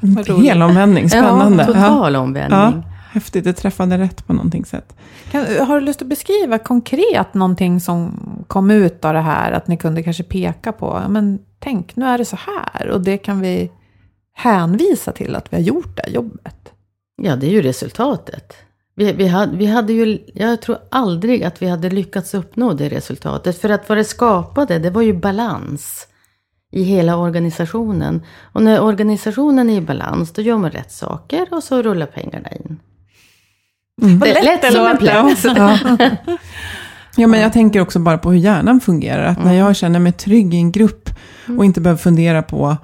En 0.00 0.24
roligt. 0.24 0.44
hel 0.44 0.62
omvändning, 0.62 1.10
spännande. 1.10 1.62
Ja, 1.62 1.66
total 1.66 2.16
omvändning. 2.16 2.58
Ja, 2.58 2.82
häftigt, 3.12 3.44
det 3.44 3.52
träffade 3.52 3.98
rätt 3.98 4.26
på 4.26 4.32
någonting 4.32 4.64
sätt. 4.64 4.96
Kan, 5.30 5.66
har 5.66 5.80
du 5.80 5.86
lust 5.86 6.02
att 6.02 6.08
beskriva 6.08 6.58
konkret 6.58 7.34
någonting 7.34 7.80
som 7.80 8.20
kom 8.46 8.70
ut 8.70 9.04
av 9.04 9.14
det 9.14 9.20
här? 9.20 9.52
Att 9.52 9.68
ni 9.68 9.76
kunde 9.76 10.02
kanske 10.02 10.22
peka 10.22 10.72
på, 10.72 11.02
men 11.08 11.38
tänk 11.58 11.96
nu 11.96 12.06
är 12.06 12.18
det 12.18 12.24
så 12.24 12.36
här 12.36 12.88
och 12.88 13.00
det 13.00 13.18
kan 13.18 13.40
vi 13.40 13.70
hänvisa 14.34 15.12
till 15.12 15.36
att 15.36 15.52
vi 15.52 15.56
har 15.56 15.64
gjort 15.64 15.96
det 15.96 16.02
här 16.06 16.12
jobbet. 16.12 16.72
Ja, 17.22 17.36
det 17.36 17.46
är 17.46 17.50
ju 17.50 17.62
resultatet. 17.62 18.52
Vi, 19.02 19.12
vi, 19.12 19.26
hade, 19.28 19.56
vi 19.56 19.66
hade 19.66 19.92
ju, 19.92 20.18
jag 20.34 20.62
tror 20.62 20.78
aldrig 20.90 21.44
att 21.44 21.62
vi 21.62 21.68
hade 21.68 21.90
lyckats 21.90 22.34
uppnå 22.34 22.72
det 22.72 22.88
resultatet. 22.88 23.58
För 23.60 23.68
att 23.68 23.88
vad 23.88 23.98
det 23.98 24.04
skapade, 24.04 24.78
det 24.78 24.90
var 24.90 25.02
ju 25.02 25.12
balans 25.12 26.06
i 26.72 26.82
hela 26.82 27.16
organisationen. 27.16 28.22
Och 28.52 28.62
när 28.62 28.80
organisationen 28.82 29.70
är 29.70 29.76
i 29.76 29.80
balans, 29.80 30.32
då 30.32 30.42
gör 30.42 30.56
man 30.56 30.70
rätt 30.70 30.92
saker 30.92 31.46
och 31.50 31.62
så 31.64 31.82
rullar 31.82 32.06
pengarna 32.06 32.48
in. 32.52 32.80
Vad 34.02 34.20
Det- 34.28 34.42
lätt 34.42 34.72
som 34.72 34.86
en 34.86 34.98
plätt. 34.98 35.44
Ja. 35.56 35.78
ja, 37.16 37.26
men 37.26 37.40
jag 37.40 37.52
tänker 37.52 37.80
också 37.80 37.98
bara 37.98 38.18
på 38.18 38.30
hur 38.30 38.38
hjärnan 38.38 38.80
fungerar. 38.80 39.24
Att 39.24 39.44
när 39.44 39.54
jag 39.54 39.76
känner 39.76 39.98
mig 39.98 40.12
trygg 40.12 40.54
i 40.54 40.56
en 40.56 40.72
grupp 40.72 41.10
och 41.58 41.64
inte 41.64 41.80
behöver 41.80 41.98
fundera 41.98 42.42
på 42.42 42.76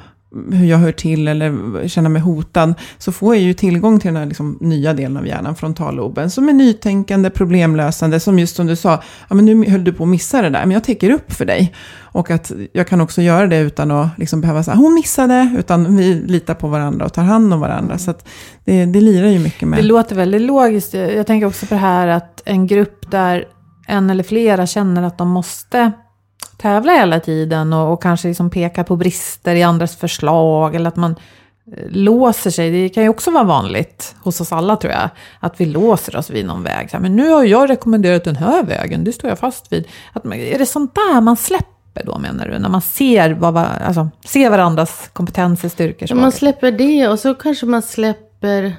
hur 0.52 0.64
jag 0.64 0.78
hör 0.78 0.92
till 0.92 1.28
eller 1.28 1.88
känner 1.88 2.08
mig 2.08 2.22
hotad, 2.22 2.74
så 2.98 3.12
får 3.12 3.34
jag 3.34 3.44
ju 3.44 3.54
tillgång 3.54 4.00
till 4.00 4.08
den 4.08 4.16
här 4.16 4.26
liksom 4.26 4.58
nya 4.60 4.94
delen 4.94 5.16
av 5.16 5.26
hjärnan, 5.26 5.56
frontalloben, 5.56 6.30
som 6.30 6.48
är 6.48 6.52
nytänkande, 6.52 7.30
problemlösande, 7.30 8.20
som 8.20 8.38
just 8.38 8.56
som 8.56 8.66
du 8.66 8.76
sa, 8.76 9.02
ja 9.28 9.34
men 9.34 9.44
nu 9.44 9.70
höll 9.70 9.84
du 9.84 9.92
på 9.92 10.02
att 10.02 10.08
missa 10.08 10.42
det 10.42 10.50
där, 10.50 10.60
men 10.60 10.70
jag 10.70 10.84
täcker 10.84 11.10
upp 11.10 11.32
för 11.32 11.44
dig. 11.44 11.74
Och 12.10 12.30
att 12.30 12.52
jag 12.72 12.86
kan 12.86 13.00
också 13.00 13.22
göra 13.22 13.46
det 13.46 13.58
utan 13.58 13.90
att 13.90 14.18
liksom 14.18 14.40
behöva 14.40 14.62
säga, 14.62 14.74
ah, 14.74 14.78
hon 14.78 14.94
missade, 14.94 15.54
utan 15.58 15.96
vi 15.96 16.14
litar 16.14 16.54
på 16.54 16.68
varandra 16.68 17.04
och 17.04 17.12
tar 17.12 17.22
hand 17.22 17.54
om 17.54 17.60
varandra. 17.60 17.98
Så 17.98 18.10
att 18.10 18.28
det, 18.64 18.84
det 18.84 19.00
lirar 19.00 19.28
ju 19.28 19.38
mycket 19.38 19.68
med... 19.68 19.78
Det 19.78 19.82
låter 19.82 20.16
väldigt 20.16 20.42
logiskt. 20.42 20.94
Jag 20.94 21.26
tänker 21.26 21.46
också 21.46 21.66
på 21.66 21.74
det 21.74 21.80
här 21.80 22.08
att 22.08 22.42
en 22.44 22.66
grupp 22.66 23.10
där 23.10 23.44
en 23.86 24.10
eller 24.10 24.24
flera 24.24 24.66
känner 24.66 25.02
att 25.02 25.18
de 25.18 25.28
måste 25.28 25.92
tävla 26.58 26.92
hela 26.92 27.20
tiden 27.20 27.72
och, 27.72 27.92
och 27.92 28.02
kanske 28.02 28.28
liksom 28.28 28.50
peka 28.50 28.84
på 28.84 28.96
brister 28.96 29.54
i 29.54 29.62
andras 29.62 29.96
förslag 29.96 30.74
eller 30.74 30.88
att 30.88 30.96
man 30.96 31.16
eh, 31.76 31.84
låser 31.90 32.50
sig. 32.50 32.70
Det 32.70 32.88
kan 32.88 33.02
ju 33.02 33.08
också 33.08 33.30
vara 33.30 33.44
vanligt 33.44 34.16
hos 34.22 34.40
oss 34.40 34.52
alla 34.52 34.76
tror 34.76 34.92
jag. 34.92 35.10
Att 35.40 35.60
vi 35.60 35.66
låser 35.66 36.16
oss 36.16 36.30
vid 36.30 36.46
någon 36.46 36.62
väg. 36.62 36.88
Men 37.00 37.16
nu 37.16 37.28
har 37.28 37.44
jag 37.44 37.70
rekommenderat 37.70 38.24
den 38.24 38.36
här 38.36 38.62
vägen, 38.62 39.04
det 39.04 39.12
står 39.12 39.30
jag 39.30 39.38
fast 39.38 39.72
vid. 39.72 39.88
Att, 40.12 40.24
är 40.24 40.58
det 40.58 40.66
sånt 40.66 40.94
där 40.94 41.20
man 41.20 41.36
släpper 41.36 42.04
då 42.04 42.18
menar 42.18 42.48
du? 42.48 42.58
När 42.58 42.68
man 42.68 42.82
ser, 42.82 43.30
vad, 43.30 43.54
va- 43.54 43.72
alltså, 43.86 44.08
ser 44.24 44.50
varandras 44.50 45.10
kompetenser, 45.12 45.68
styrkor, 45.68 46.14
man 46.14 46.32
släpper 46.32 46.72
det 46.72 47.08
och 47.08 47.18
så 47.18 47.34
kanske 47.34 47.66
man 47.66 47.82
släpper... 47.82 48.76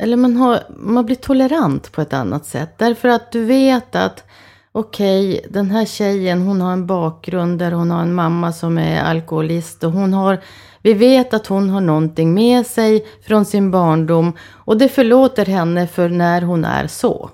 Eller 0.00 0.16
man, 0.16 0.36
har, 0.36 0.60
man 0.76 1.06
blir 1.06 1.16
tolerant 1.16 1.92
på 1.92 2.00
ett 2.02 2.12
annat 2.12 2.46
sätt. 2.46 2.78
Därför 2.78 3.08
att 3.08 3.32
du 3.32 3.44
vet 3.44 3.94
att 3.96 4.24
okej, 4.72 5.46
den 5.50 5.70
här 5.70 5.84
tjejen 5.84 6.42
hon 6.42 6.60
har 6.60 6.72
en 6.72 6.86
bakgrund 6.86 7.58
där 7.58 7.72
hon 7.72 7.90
har 7.90 8.02
en 8.02 8.14
mamma 8.14 8.52
som 8.52 8.78
är 8.78 9.02
alkoholist. 9.02 9.84
Och 9.84 9.92
hon 9.92 10.12
har, 10.12 10.40
vi 10.82 10.94
vet 10.94 11.34
att 11.34 11.46
hon 11.46 11.70
har 11.70 11.80
någonting 11.80 12.34
med 12.34 12.66
sig 12.66 13.06
från 13.26 13.44
sin 13.44 13.70
barndom. 13.70 14.32
Och 14.50 14.78
det 14.78 14.88
förlåter 14.88 15.46
henne 15.46 15.86
för 15.86 16.08
när 16.08 16.42
hon 16.42 16.64
är 16.64 16.86
så. 16.86 17.30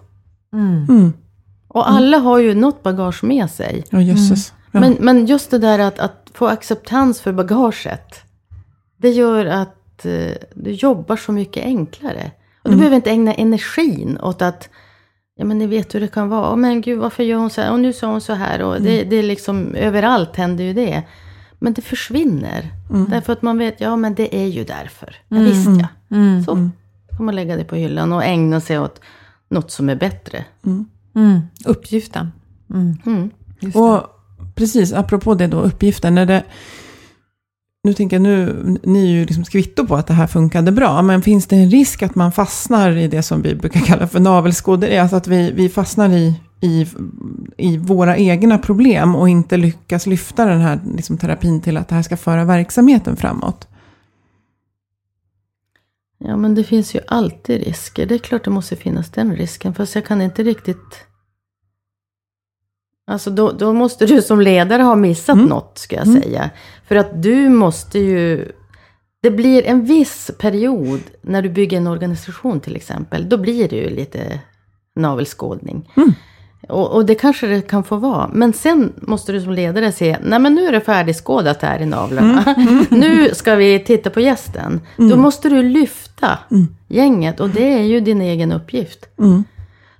Mm. 0.53 1.13
Och 1.69 1.91
alla 1.91 2.19
har 2.19 2.39
ju 2.39 2.55
något 2.55 2.83
bagage 2.83 3.25
med 3.25 3.51
sig. 3.51 3.85
Ja, 3.91 4.01
jösses. 4.01 4.53
Ja. 4.73 4.81
Men, 4.81 4.97
men 5.01 5.27
just 5.27 5.51
det 5.51 5.59
där 5.59 5.79
att, 5.79 5.99
att 5.99 6.31
få 6.35 6.47
acceptans 6.47 7.21
för 7.21 7.33
bagaget. 7.33 8.15
Det 8.97 9.11
gör 9.11 9.47
att 9.47 10.05
eh, 10.05 10.33
du 10.55 10.71
jobbar 10.71 11.17
så 11.17 11.33
mycket 11.33 11.65
enklare. 11.65 12.31
Och 12.63 12.71
du 12.71 12.77
behöver 12.77 12.97
inte 12.97 13.11
ägna 13.11 13.35
energin 13.35 14.19
åt 14.23 14.43
att, 14.43 14.69
ja 15.37 15.45
men 15.45 15.59
ni 15.59 15.67
vet 15.67 15.95
hur 15.95 16.01
det 16.01 16.09
kan 16.09 16.29
vara. 16.29 16.53
Oh, 16.53 16.57
men 16.57 16.81
gud 16.81 16.99
varför 16.99 17.23
gör 17.23 17.39
hon 17.39 17.51
så 17.51 17.61
här? 17.61 17.73
Och 17.73 17.81
nu 17.81 17.93
sa 17.93 18.07
hon 18.07 18.21
så 18.21 18.33
här. 18.33 18.63
Och 18.63 18.83
det, 18.83 19.05
det 19.05 19.17
är 19.17 19.23
liksom, 19.23 19.75
överallt 19.75 20.37
händer 20.37 20.65
ju 20.65 20.73
det. 20.73 21.03
Men 21.59 21.73
det 21.73 21.83
försvinner. 21.83 22.71
Därför 23.09 23.33
att 23.33 23.43
man 23.43 23.59
vet, 23.59 23.81
ja 23.81 23.97
men 23.97 24.15
det 24.15 24.37
är 24.37 24.47
ju 24.47 24.65
därför. 24.65 25.17
Det 25.29 25.39
visste 25.39 25.71
jag. 25.71 26.45
Så 26.45 26.71
får 27.17 27.25
man 27.25 27.35
lägga 27.35 27.57
det 27.57 27.65
på 27.65 27.77
hyllan 27.77 28.13
och 28.13 28.25
ägna 28.25 28.61
sig 28.61 28.79
åt 28.79 29.01
något 29.49 29.71
som 29.71 29.89
är 29.89 29.97
bättre. 29.97 30.45
Mm, 31.15 31.43
uppgiften. 31.67 32.33
Mm. 32.71 32.99
Mm. 33.07 33.31
Och 33.75 34.03
precis, 34.55 34.93
apropå 34.93 35.35
det 35.35 35.47
då, 35.47 35.61
uppgiften. 35.61 36.15
När 36.15 36.27
det, 36.27 36.45
nu 37.85 37.95
tänker 37.95 38.17
jag, 38.17 38.23
nu, 38.23 38.79
ni 38.83 39.05
är 39.05 39.11
ju 39.11 39.25
liksom 39.25 39.45
kvitto 39.45 39.87
på 39.87 39.97
att 39.97 40.07
det 40.07 40.15
här 40.15 40.27
funkade 40.27 40.73
bra, 40.73 41.03
men 41.03 41.23
finns 41.23 41.47
det 41.47 41.57
en 41.57 41.71
risk 41.71 42.03
att 42.03 42.15
man 42.15 42.33
fastnar 42.33 42.97
i 42.97 43.09
det 43.09 43.23
som 43.23 43.43
vi 43.43 43.55
brukar 43.55 43.81
kalla 43.87 44.09
för 44.09 44.21
navelskåderi? 44.21 44.99
Alltså 44.99 45.17
att 45.17 45.27
vi, 45.27 45.53
vi 45.53 45.69
fastnar 45.69 46.11
i, 46.11 46.41
i, 46.61 46.87
i 47.57 47.77
våra 47.77 48.17
egna 48.17 48.59
problem 48.59 49.17
och 49.17 49.29
inte 49.29 49.57
lyckas 49.57 50.07
lyfta 50.07 50.45
den 50.45 50.61
här 50.61 50.81
liksom, 50.97 51.19
terapin 51.19 51.61
till 51.61 51.77
att 51.77 51.89
det 51.89 51.95
här 51.95 52.03
ska 52.03 52.17
föra 52.17 52.45
verksamheten 52.45 53.17
framåt? 53.17 53.69
Ja, 56.19 56.37
men 56.37 56.55
det 56.55 56.65
finns 56.65 56.95
ju 56.95 57.01
alltid 57.09 57.65
risker. 57.65 58.07
Det 58.07 58.15
är 58.15 58.19
klart 58.19 58.45
det 58.45 58.51
måste 58.51 58.77
finnas 58.77 59.11
den 59.11 59.37
risken. 59.37 59.75
Fast 59.75 59.95
jag 59.95 60.07
kan 60.07 60.23
inte 60.23 60.43
riktigt... 60.43 61.07
Alltså 63.07 63.31
då, 63.31 63.53
då 63.53 63.73
måste 63.73 64.07
du 64.07 64.23
som 64.23 64.41
ledare 64.41 64.83
ha 64.83 64.95
missat 64.95 65.39
något, 65.39 65.79
ska 65.79 65.97
jag 65.97 66.07
säga. 66.23 66.51
För 66.89 66.97
att 66.97 67.23
du 67.23 67.49
måste 67.49 67.99
ju... 67.99 68.53
Det 69.23 69.31
blir 69.31 69.67
en 69.67 69.85
viss 69.85 70.31
period 70.39 71.01
när 71.23 71.43
du 71.43 71.49
bygger 71.49 71.77
en 71.77 71.87
organisation 71.87 72.61
till 72.61 72.77
exempel. 72.77 73.29
Då 73.29 73.37
blir 73.37 73.69
det 73.69 73.77
ju 73.77 73.91
lite 73.91 74.41
navelskådning. 74.97 75.93
Och, 76.69 76.93
och 76.93 77.07
det 77.07 77.15
kanske 77.15 77.47
det 77.47 77.61
kan 77.61 77.85
få 77.85 77.97
vara. 77.97 78.31
Men 78.33 78.53
sen 78.53 78.93
måste 78.97 79.33
du 79.33 79.41
som 79.41 79.53
ledare 79.53 79.93
se, 79.93 80.19
nej 80.23 80.39
men 80.39 80.55
nu 80.55 80.67
är 80.67 80.73
det 80.73 80.81
färdigskådat 80.81 81.63
här 81.63 81.83
i 81.83 81.87
navlarna. 81.87 82.55
nu 82.91 83.35
ska 83.35 83.55
vi 83.55 83.79
titta 83.79 84.11
på 84.11 84.21
gästen. 84.21 84.81
Då 84.97 85.17
måste 85.17 85.49
du 85.49 85.63
lyfta 85.63 86.39
gänget 86.89 87.41
och 87.41 87.49
det 87.51 87.73
är 87.73 87.83
ju 87.83 88.01
din 88.01 88.21
egen 88.21 88.53
uppgift. 88.53 89.07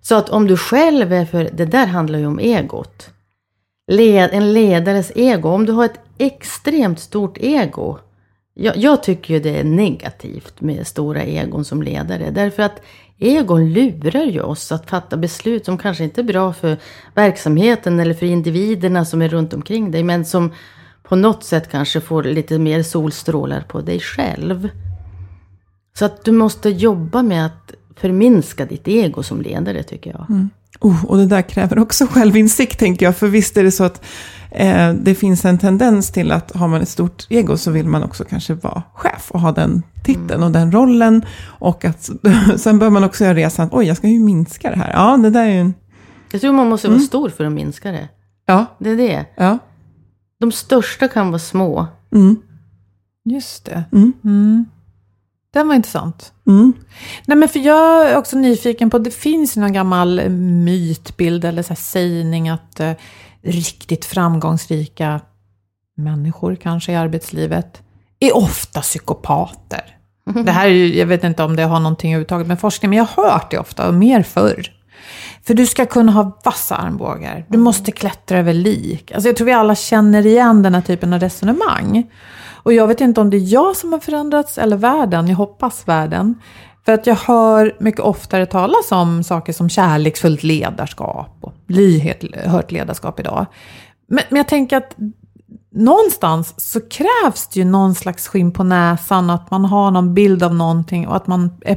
Så 0.09 0.15
att 0.15 0.29
om 0.29 0.47
du 0.47 0.57
själv 0.57 1.13
är 1.13 1.25
för, 1.25 1.51
det 1.53 1.65
där 1.65 1.87
handlar 1.87 2.19
ju 2.19 2.27
om 2.27 2.39
egot. 2.39 3.11
Led, 3.93 4.31
en 4.33 4.53
ledares 4.53 5.13
ego, 5.15 5.49
om 5.49 5.67
du 5.67 5.73
har 5.73 5.85
ett 5.85 6.01
extremt 6.19 7.01
stort 7.01 7.39
ego. 7.41 7.99
Jag, 8.55 8.77
jag 8.77 9.03
tycker 9.03 9.35
ju 9.35 9.41
det 9.41 9.59
är 9.59 9.65
negativt 9.65 10.61
med 10.61 10.87
stora 10.87 11.23
egon 11.23 11.65
som 11.65 11.83
ledare. 11.83 12.31
Därför 12.31 12.63
att 12.63 12.83
egon 13.19 13.73
lurar 13.73 14.25
ju 14.25 14.41
oss 14.41 14.73
att 14.73 14.91
fatta 14.91 15.17
beslut 15.17 15.65
som 15.65 15.79
kanske 15.79 16.05
inte 16.05 16.21
är 16.21 16.23
bra 16.23 16.53
för 16.53 16.77
verksamheten 17.15 18.01
eller 18.01 18.15
för 18.15 18.27
individerna 18.27 19.05
som 19.05 19.23
är 19.23 19.29
runt 19.29 19.55
omkring 19.55 19.91
dig. 19.91 20.03
Men 20.03 20.25
som 20.25 20.53
på 21.03 21.17
något 21.17 21.45
sätt 21.45 21.71
kanske 21.71 22.01
får 22.01 22.23
lite 22.23 22.59
mer 22.59 22.83
solstrålar 22.83 23.61
på 23.61 23.81
dig 23.81 24.01
själv. 24.01 24.69
Så 25.99 26.05
att 26.05 26.25
du 26.25 26.33
måste 26.33 26.69
jobba 26.69 27.23
med 27.23 27.47
att 27.47 27.75
förminska 27.97 28.65
ditt 28.67 28.89
ego 28.89 29.23
som 29.23 29.41
ledare 29.43 29.83
tycker 29.83 30.11
jag. 30.11 30.49
Oh, 30.81 31.05
och 31.05 31.17
det 31.17 31.27
där 31.27 31.43
kräver 31.43 31.79
också 31.79 32.07
självinsikt 32.07 32.79
tänker 32.79 33.07
jag. 33.07 33.17
För 33.17 33.27
visst 33.29 33.57
är 33.57 33.65
det 33.65 33.71
så 33.71 33.85
att 33.85 34.05
eh, 34.51 34.93
det 34.93 35.15
finns 35.15 35.45
en 35.45 35.59
tendens 35.59 36.11
till 36.11 36.33
att 36.33 36.57
har 36.57 36.69
man 36.69 36.81
ett 36.83 36.89
stort 36.89 37.27
ego 37.31 37.57
så 37.57 37.71
vill 37.71 37.87
man 37.89 38.03
också 38.03 38.25
kanske 38.25 38.55
vara 38.55 38.83
chef 38.95 39.31
och 39.31 39.41
ha 39.41 39.53
den 39.53 39.83
titeln 40.05 40.43
och 40.43 40.51
den 40.51 40.73
rollen. 40.73 41.25
Och 41.45 41.85
att 41.85 42.11
sen 42.57 42.79
bör 42.79 42.91
man 42.91 43.05
också 43.05 43.25
göra 43.25 43.35
resan, 43.35 43.69
oj 43.73 43.87
jag 43.87 43.97
ska 43.97 44.09
ju 44.09 44.21
minska 44.21 44.71
det 44.71 44.77
här. 44.77 44.93
Ja, 44.93 45.17
det 45.17 45.31
där 45.31 45.45
är 45.47 45.53
ju 45.53 45.61
en... 45.61 45.75
Jag 46.33 46.41
tror 46.41 46.53
man 46.53 46.69
måste 46.69 46.89
vara 46.89 46.99
stor 47.01 47.29
för 47.29 47.45
att 47.45 47.53
minska 47.53 47.93
det. 47.93 48.09
Ja, 48.47 48.67
Det 48.79 48.91
är 48.91 48.97
det. 48.97 49.27
ja. 49.37 49.59
De 50.41 50.53
största 50.53 51.09
kan 51.09 51.29
vara 51.29 51.39
små. 51.39 51.87
Mm, 52.15 52.37
Just 53.25 53.65
det. 53.65 53.85
Mm. 53.93 54.65
Mm. 55.55 55.63
Den 55.63 55.69
var 55.69 55.75
intressant. 55.75 56.33
mm, 56.47 56.73
Nej, 57.27 57.39
men 57.39 57.49
för 57.49 57.59
jag 57.59 58.11
är 58.11 58.17
också 58.17 58.37
nyfiken 58.37 58.91
på, 58.91 58.99
det 58.99 59.11
finns 59.11 59.57
ju 59.57 59.61
någon 59.61 59.73
gammal 59.73 60.29
mytbild 60.31 61.45
eller 61.45 61.63
så 61.63 61.75
sägning 61.75 62.49
att 62.49 62.81
eh, 62.81 62.93
riktigt 63.43 64.05
framgångsrika 64.05 65.21
människor 65.97 66.57
kanske 66.57 66.93
i 66.93 66.97
arbetslivet 66.97 67.83
är 68.21 68.37
ofta 68.37 68.81
psykopater. 68.81 69.83
Det 70.45 70.53
här 70.53 70.67
är 70.67 70.71
ju, 70.71 70.99
jag 70.99 71.07
vet 71.07 71.25
inte 71.25 71.43
om 71.43 71.57
det 71.57 71.63
har 71.63 71.81
någonting 71.81 72.13
överhuvudtaget 72.13 72.47
med 72.47 72.61
forskning, 72.61 72.91
men 72.91 72.99
jag 72.99 73.05
har 73.05 73.31
hört 73.31 73.51
det 73.51 73.59
ofta 73.59 73.89
och 73.89 73.95
mer 73.95 74.23
förr. 74.23 74.71
För 75.47 75.55
du 75.55 75.67
ska 75.67 75.87
kunna 75.87 76.13
ha 76.13 76.41
vassa 76.45 76.77
armbågar, 76.77 77.47
du 77.49 77.59
måste 77.59 77.93
klättra 77.93 78.39
över 78.39 78.53
lik. 78.53 79.13
Alltså 79.13 79.29
jag 79.29 79.37
tror 79.37 79.47
vi 79.47 79.53
alla 79.53 79.75
känner 79.75 80.27
igen 80.27 80.63
den 80.63 80.75
här 80.75 80.81
typen 80.81 81.13
av 81.13 81.21
resonemang. 81.21 82.11
Och 82.65 82.73
jag 82.73 82.87
vet 82.87 83.01
inte 83.01 83.21
om 83.21 83.31
det 83.31 83.37
är 83.37 83.53
jag 83.53 83.77
som 83.77 83.93
har 83.93 84.01
förändrats 84.01 84.59
eller 84.59 84.77
världen, 84.77 85.29
jag 85.29 85.37
hoppas 85.37 85.89
världen. 85.89 86.35
För 86.85 86.93
att 86.93 87.07
jag 87.07 87.15
hör 87.15 87.77
mycket 87.81 88.01
oftare 88.01 88.47
talas 88.47 88.93
om 88.93 89.25
saker 89.25 89.53
som 89.53 89.69
kärleksfullt 89.69 90.43
ledarskap 90.43 91.37
och 91.41 91.53
lyhört 91.67 92.73
ledarskap 92.73 93.21
idag. 93.21 93.47
Men, 94.07 94.25
men 94.29 94.37
jag 94.37 94.49
tänker 94.49 94.77
att 94.77 94.97
någonstans 95.73 96.55
så 96.57 96.81
krävs 96.81 97.47
det 97.47 97.61
ju 97.61 97.65
någon 97.65 97.95
slags 97.95 98.29
skinn 98.29 98.53
på 98.53 98.65
näsan, 98.65 99.31
att 99.31 99.51
man 99.51 99.65
har 99.65 99.91
någon 99.91 100.15
bild 100.15 100.43
av 100.43 100.55
någonting 100.55 101.09
och 101.09 101.17
att 101.17 101.27
man 101.27 101.51
är 101.61 101.77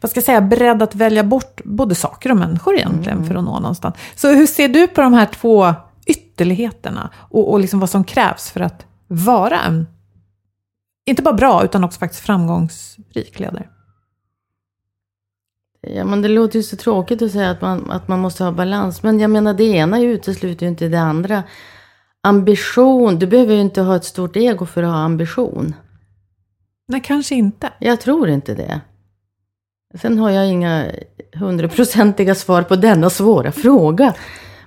vad 0.00 0.10
ska 0.10 0.18
jag 0.18 0.24
säga, 0.24 0.40
beredd 0.40 0.82
att 0.82 0.94
välja 0.94 1.24
bort 1.24 1.60
både 1.64 1.94
saker 1.94 2.30
och 2.30 2.36
människor 2.36 2.76
egentligen 2.76 3.24
för 3.24 3.34
att 3.34 3.44
nå 3.44 3.60
någonstans. 3.60 3.94
Så 4.14 4.28
hur 4.28 4.46
ser 4.46 4.68
du 4.68 4.86
på 4.86 5.00
de 5.00 5.12
här 5.12 5.26
två 5.26 5.74
ytterligheterna 6.06 7.10
och, 7.14 7.52
och 7.52 7.60
liksom 7.60 7.80
vad 7.80 7.90
som 7.90 8.04
krävs 8.04 8.50
för 8.50 8.60
att 8.60 8.86
vara 9.06 9.60
en, 9.60 9.86
inte 11.08 11.22
bara 11.22 11.34
bra, 11.34 11.64
utan 11.64 11.84
också 11.84 11.98
faktiskt 11.98 12.22
framgångsrik 12.22 13.40
ledare? 13.40 13.68
Ja, 15.80 16.04
men 16.04 16.22
det 16.22 16.28
låter 16.28 16.56
ju 16.56 16.62
så 16.62 16.76
tråkigt 16.76 17.22
att 17.22 17.32
säga 17.32 17.50
att 17.50 17.60
man, 17.60 17.90
att 17.90 18.08
man 18.08 18.18
måste 18.18 18.44
ha 18.44 18.52
balans. 18.52 19.02
Men 19.02 19.20
jag 19.20 19.30
menar, 19.30 19.54
det 19.54 19.64
ena 19.64 20.00
utesluter 20.00 20.66
ju 20.66 20.70
inte 20.70 20.88
det 20.88 21.00
andra. 21.00 21.42
Ambition, 22.20 23.18
du 23.18 23.26
behöver 23.26 23.54
ju 23.54 23.60
inte 23.60 23.82
ha 23.82 23.96
ett 23.96 24.04
stort 24.04 24.36
ego 24.36 24.66
för 24.66 24.82
att 24.82 24.90
ha 24.90 24.98
ambition. 24.98 25.74
Nej, 26.88 27.02
kanske 27.04 27.34
inte. 27.34 27.72
Jag 27.78 28.00
tror 28.00 28.28
inte 28.28 28.54
det. 28.54 28.80
Sen 29.94 30.18
har 30.18 30.30
jag 30.30 30.48
inga 30.48 30.86
hundraprocentiga 31.32 32.34
svar 32.34 32.62
på 32.62 32.76
denna 32.76 33.10
svåra 33.10 33.52
fråga. 33.52 34.14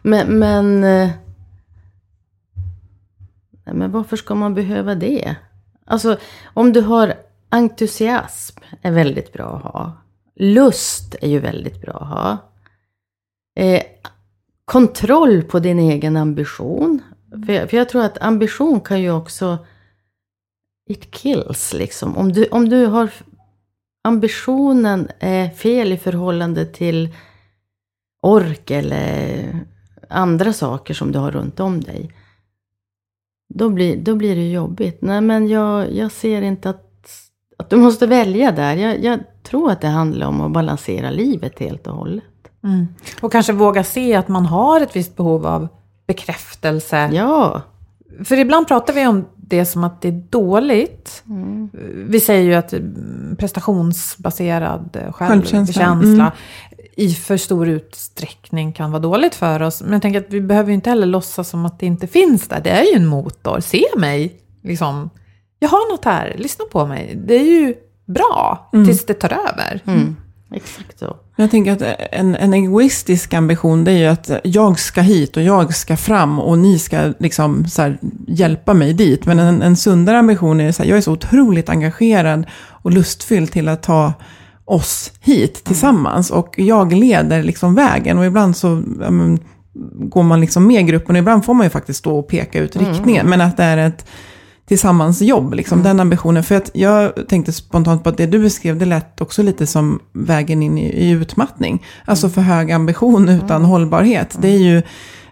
Men, 0.02 0.40
men, 0.40 0.84
eh, 0.84 1.10
men 3.66 3.92
varför 3.92 4.18
ska 4.18 4.36
man 4.36 4.54
behöva 4.54 4.96
det? 4.96 5.36
Alltså, 5.92 6.18
om 6.44 6.74
du 6.74 6.82
har 6.82 7.14
entusiasm 7.50 8.58
är 8.82 8.92
väldigt 8.92 9.34
bra 9.34 9.56
att 9.56 9.64
ha. 9.64 9.92
Lust 10.36 11.16
är 11.22 11.28
ju 11.28 11.40
väldigt 11.40 11.82
bra 11.82 11.94
att 11.94 12.08
ha. 12.08 12.38
Eh, 13.56 13.84
kontroll 14.66 15.44
på 15.44 15.60
din 15.60 15.80
egen 15.80 16.18
ambition. 16.18 17.02
För 17.46 17.54
jag, 17.54 17.70
för 17.70 17.78
jag 17.78 17.90
tror 17.90 18.04
att 18.04 18.22
ambition 18.22 18.82
kan 18.82 19.02
ju 19.02 19.12
också... 19.12 19.58
It 20.90 21.12
kills 21.12 21.74
liksom. 21.74 22.18
Om 22.18 22.34
du, 22.34 22.46
om 22.46 22.70
du 22.70 22.86
har 22.86 23.10
ambitionen 24.04 25.08
är 25.20 25.50
fel 25.50 25.94
i 25.94 25.98
förhållande 25.98 26.66
till 26.66 27.16
ork 28.22 28.72
eller 28.72 29.60
andra 30.10 30.54
saker 30.54 30.94
som 30.94 31.12
du 31.12 31.20
har 31.20 31.32
runt 31.32 31.60
om 31.60 31.82
dig. 31.82 32.12
Då 33.54 33.70
blir, 33.70 33.98
då 33.98 34.16
blir 34.16 34.36
det 34.36 34.52
jobbigt. 34.52 34.98
Nej, 35.02 35.22
men 35.22 35.48
jag, 35.48 35.94
jag 35.94 36.12
ser 36.12 36.42
inte 36.42 36.70
att, 36.70 37.10
att 37.58 37.70
du 37.70 37.76
måste 37.76 38.08
välja 38.08 38.52
där. 38.52 38.76
Jag, 38.76 39.04
jag 39.04 39.20
tror 39.44 39.72
att 39.72 39.82
det 39.82 39.88
handlar 39.88 40.28
om 40.28 40.42
att 40.42 40.52
balansera 40.52 41.12
livet 41.12 41.60
helt 41.60 41.88
och 41.88 41.96
hållet. 41.96 42.24
Mm. 42.64 42.88
Och 43.22 43.32
kanske 43.32 43.54
våga 43.54 43.84
se 43.84 44.16
att 44.16 44.28
man 44.28 44.46
har 44.46 44.82
ett 44.82 44.96
visst 44.96 45.16
behov 45.16 45.46
av 45.46 45.68
bekräftelse. 46.08 47.10
Ja. 47.14 47.62
För 48.24 48.38
ibland 48.38 48.68
pratar 48.68 48.94
vi 48.94 49.08
om 49.08 49.26
det 49.52 49.66
som 49.66 49.84
att 49.84 50.02
det 50.02 50.08
är 50.08 50.24
dåligt. 50.30 51.24
Mm. 51.30 51.70
Vi 52.10 52.20
säger 52.20 52.44
ju 52.44 52.54
att 52.54 52.74
mm, 52.74 53.36
prestationsbaserad 53.40 54.96
eh, 54.96 55.14
Självkänsla. 55.14 55.86
Mm. 55.86 56.32
i 56.96 57.14
för 57.14 57.38
stor 57.38 57.68
utsträckning 57.68 58.74
kan 58.74 58.92
vara 58.92 59.02
dåligt 59.02 59.36
för 59.36 59.62
oss. 59.62 59.82
Men 59.82 59.94
jag 59.94 60.02
tänker 60.02 60.20
att 60.20 60.34
vi 60.34 60.42
behöver 60.42 60.70
ju 60.70 60.76
inte 60.76 60.90
heller 60.90 61.08
låtsas 61.08 61.50
som 61.50 61.66
att 61.66 61.80
det 61.80 61.86
inte 61.86 62.08
finns 62.08 62.48
där. 62.48 62.62
Det 62.62 62.70
är 62.70 62.84
ju 62.84 62.96
en 62.96 63.08
motor. 63.08 63.60
Se 63.60 63.84
mig, 63.98 64.42
liksom. 64.64 65.10
Jag 65.60 65.70
har 65.70 65.92
något 65.92 66.06
här, 66.06 66.36
lyssna 66.38 66.66
på 66.72 66.86
mig. 66.86 67.22
Det 67.26 67.36
är 67.36 67.46
ju 67.46 67.76
bra 68.06 68.70
tills 68.72 69.06
det 69.06 69.14
tar 69.14 69.34
över. 69.34 69.82
Mm. 69.86 70.16
Exakt 70.52 71.00
så. 71.00 71.16
Jag 71.42 71.52
tänker 71.52 71.72
att 71.72 71.98
en, 72.12 72.36
en 72.36 72.54
egoistisk 72.54 73.34
ambition 73.34 73.84
det 73.84 73.92
är 73.92 73.98
ju 73.98 74.06
att 74.06 74.32
jag 74.44 74.80
ska 74.80 75.02
hit 75.02 75.38
och 75.38 75.44
jag 75.44 75.76
ska 75.76 75.98
fram 75.98 76.40
och 76.40 76.58
ni 76.58 76.80
ska 76.80 77.14
liksom 77.20 77.68
så 77.68 77.82
här, 77.82 77.98
hjälpa 78.28 78.74
mig 78.74 78.94
dit. 78.94 79.26
Men 79.26 79.40
en, 79.40 79.62
en 79.62 79.76
sundare 79.76 80.20
ambition 80.20 80.62
är 80.62 80.72
så 80.72 80.84
här, 80.84 80.90
jag 80.90 80.98
är 80.98 81.02
så 81.02 81.12
otroligt 81.12 81.70
engagerad 81.70 82.46
och 82.68 82.92
lustfylld 82.92 83.52
till 83.52 83.70
att 83.70 83.84
ta 83.84 84.14
oss 84.66 85.12
hit 85.20 85.64
tillsammans. 85.64 86.32
Och 86.32 86.54
jag 86.58 86.94
leder 86.94 87.44
liksom 87.44 87.76
vägen 87.76 88.18
och 88.18 88.26
ibland 88.26 88.58
så 88.58 88.82
men, 88.86 89.40
går 89.94 90.24
man 90.24 90.42
liksom 90.42 90.68
med 90.68 90.88
gruppen 90.88 91.16
och 91.16 91.20
ibland 91.20 91.46
får 91.46 91.54
man 91.54 91.66
ju 91.66 91.70
faktiskt 91.70 92.00
stå 92.00 92.20
och 92.20 92.28
peka 92.28 92.60
ut 92.60 92.76
riktningen. 92.76 93.30
Men 93.30 93.42
att 93.42 93.58
det 93.58 93.64
är 93.64 93.78
ett 93.78 94.06
tillsammansjobb, 94.68 95.54
liksom, 95.54 95.84
den 95.84 96.00
ambitionen. 96.00 96.44
För 96.44 96.56
att 96.56 96.72
jag 96.74 97.28
tänkte 97.28 97.52
spontant 97.52 98.04
på 98.04 98.10
att 98.10 98.18
det 98.18 98.26
du 98.26 98.40
beskrev, 98.40 98.78
det 98.78 98.86
lät 98.86 99.22
också 99.22 99.44
lite 99.44 99.68
som 99.68 100.00
vägen 100.14 100.64
in 100.64 100.78
i, 100.78 100.86
i 100.86 101.10
utmattning. 101.10 101.86
Alltså 102.06 102.30
för 102.30 102.42
hög 102.42 102.72
ambition 102.72 103.30
utan 103.30 103.66
hållbarhet. 103.66 104.38
Det 104.42 104.48
är 104.48 104.58
ju, 104.58 104.78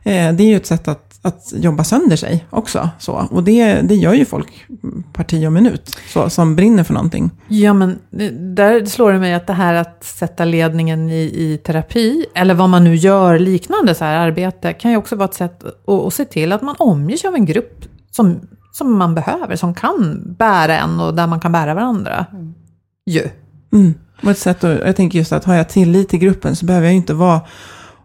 eh, 0.04 0.34
det 0.34 0.44
är 0.44 0.48
ju 0.48 0.56
ett 0.56 0.66
sätt 0.66 0.88
att, 0.88 1.20
att 1.22 1.54
jobba 1.56 1.84
sönder 1.84 2.16
sig 2.16 2.46
också. 2.50 2.90
Så. 3.00 3.28
Och 3.32 3.44
det, 3.44 3.82
det 3.82 3.96
gör 3.96 4.14
ju 4.14 4.26
folk 4.26 4.66
parti 5.14 5.48
och 5.48 5.54
minut, 5.54 5.98
så, 6.14 6.30
som 6.30 6.56
brinner 6.56 6.84
för 6.84 6.94
någonting. 6.94 7.32
Ja, 7.48 7.74
men 7.74 8.00
där 8.56 8.86
slår 8.86 9.12
det 9.12 9.20
mig 9.20 9.34
att 9.34 9.48
det 9.48 9.54
här 9.54 9.74
att 9.74 10.04
sätta 10.04 10.46
ledningen 10.46 11.10
i, 11.10 11.22
i 11.22 11.60
terapi, 11.64 12.26
eller 12.36 12.54
vad 12.54 12.70
man 12.70 12.84
nu 12.84 12.96
gör 12.96 13.40
liknande 13.40 13.96
så 13.96 14.06
här 14.06 14.28
arbete, 14.28 14.74
kan 14.74 14.92
ju 14.92 14.98
också 14.98 15.16
vara 15.16 15.30
ett 15.30 15.34
sätt 15.34 15.64
att, 15.64 15.90
att 15.90 16.14
se 16.14 16.26
till 16.26 16.52
att 16.52 16.62
man 16.62 16.76
omger 16.80 17.18
sig 17.18 17.28
av 17.28 17.36
en 17.36 17.46
grupp 17.46 17.86
som, 18.12 18.40
som 18.80 18.98
man 18.98 19.16
behöver, 19.16 19.56
som 19.56 19.74
kan 19.74 20.22
bära 20.40 20.78
en 20.78 21.00
och 21.00 21.16
där 21.16 21.28
man 21.28 21.40
kan 21.40 21.52
bära 21.52 21.74
varandra. 21.74 22.26
Ju. 23.06 23.30
Mm. 23.74 23.94
Och 24.24 24.32
ett 24.32 24.38
sätt 24.38 24.64
att, 24.64 24.80
jag 24.80 24.96
tänker 24.96 25.20
just 25.20 25.32
att 25.32 25.46
har 25.46 25.56
jag 25.56 25.70
tillit 25.70 26.10
till 26.10 26.20
gruppen 26.20 26.56
så 26.56 26.66
behöver 26.66 26.88
jag 26.88 26.94
ju 26.94 26.98
inte 26.98 27.14
vara 27.14 27.42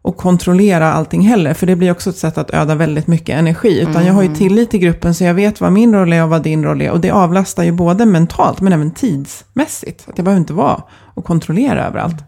och 0.02 0.16
kontrollera 0.16 0.92
allting 0.92 1.20
heller. 1.22 1.54
För 1.54 1.66
det 1.66 1.76
blir 1.76 1.90
också 1.90 2.10
ett 2.10 2.16
sätt 2.16 2.38
att 2.38 2.50
öda 2.50 2.74
väldigt 2.74 3.06
mycket 3.06 3.38
energi. 3.38 3.80
Utan 3.80 4.06
jag 4.06 4.14
har 4.14 4.22
ju 4.22 4.34
tillit 4.34 4.70
till 4.70 4.80
gruppen 4.80 5.14
så 5.14 5.24
jag 5.24 5.34
vet 5.34 5.60
vad 5.60 5.72
min 5.72 5.94
roll 5.94 6.12
är 6.12 6.22
och 6.22 6.30
vad 6.30 6.42
din 6.42 6.64
roll 6.64 6.82
är. 6.82 6.90
Och 6.90 7.00
det 7.00 7.10
avlastar 7.10 7.64
ju 7.64 7.72
både 7.72 8.06
mentalt 8.06 8.60
men 8.60 8.72
även 8.72 8.90
tidsmässigt. 8.90 10.08
Att 10.08 10.18
jag 10.18 10.24
behöver 10.24 10.40
inte 10.40 10.52
vara 10.52 10.82
och 11.14 11.24
kontrollera 11.24 11.86
överallt. 11.86 12.24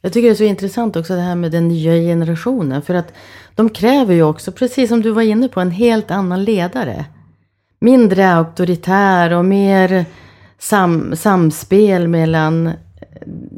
Jag 0.00 0.12
tycker 0.12 0.28
det 0.28 0.34
är 0.34 0.36
så 0.36 0.44
intressant 0.44 0.96
också 0.96 1.14
det 1.14 1.20
här 1.20 1.34
med 1.34 1.52
den 1.52 1.68
nya 1.68 1.92
generationen. 1.92 2.82
För 2.82 2.94
att 2.94 3.12
de 3.54 3.68
kräver 3.68 4.14
ju 4.14 4.22
också, 4.22 4.52
precis 4.52 4.88
som 4.88 5.02
du 5.02 5.10
var 5.10 5.22
inne 5.22 5.48
på, 5.48 5.60
en 5.60 5.70
helt 5.70 6.10
annan 6.10 6.44
ledare. 6.44 7.04
Mindre 7.80 8.32
auktoritär 8.32 9.32
och 9.32 9.44
mer 9.44 10.04
sam, 10.58 11.16
samspel 11.16 12.08
mellan... 12.08 12.70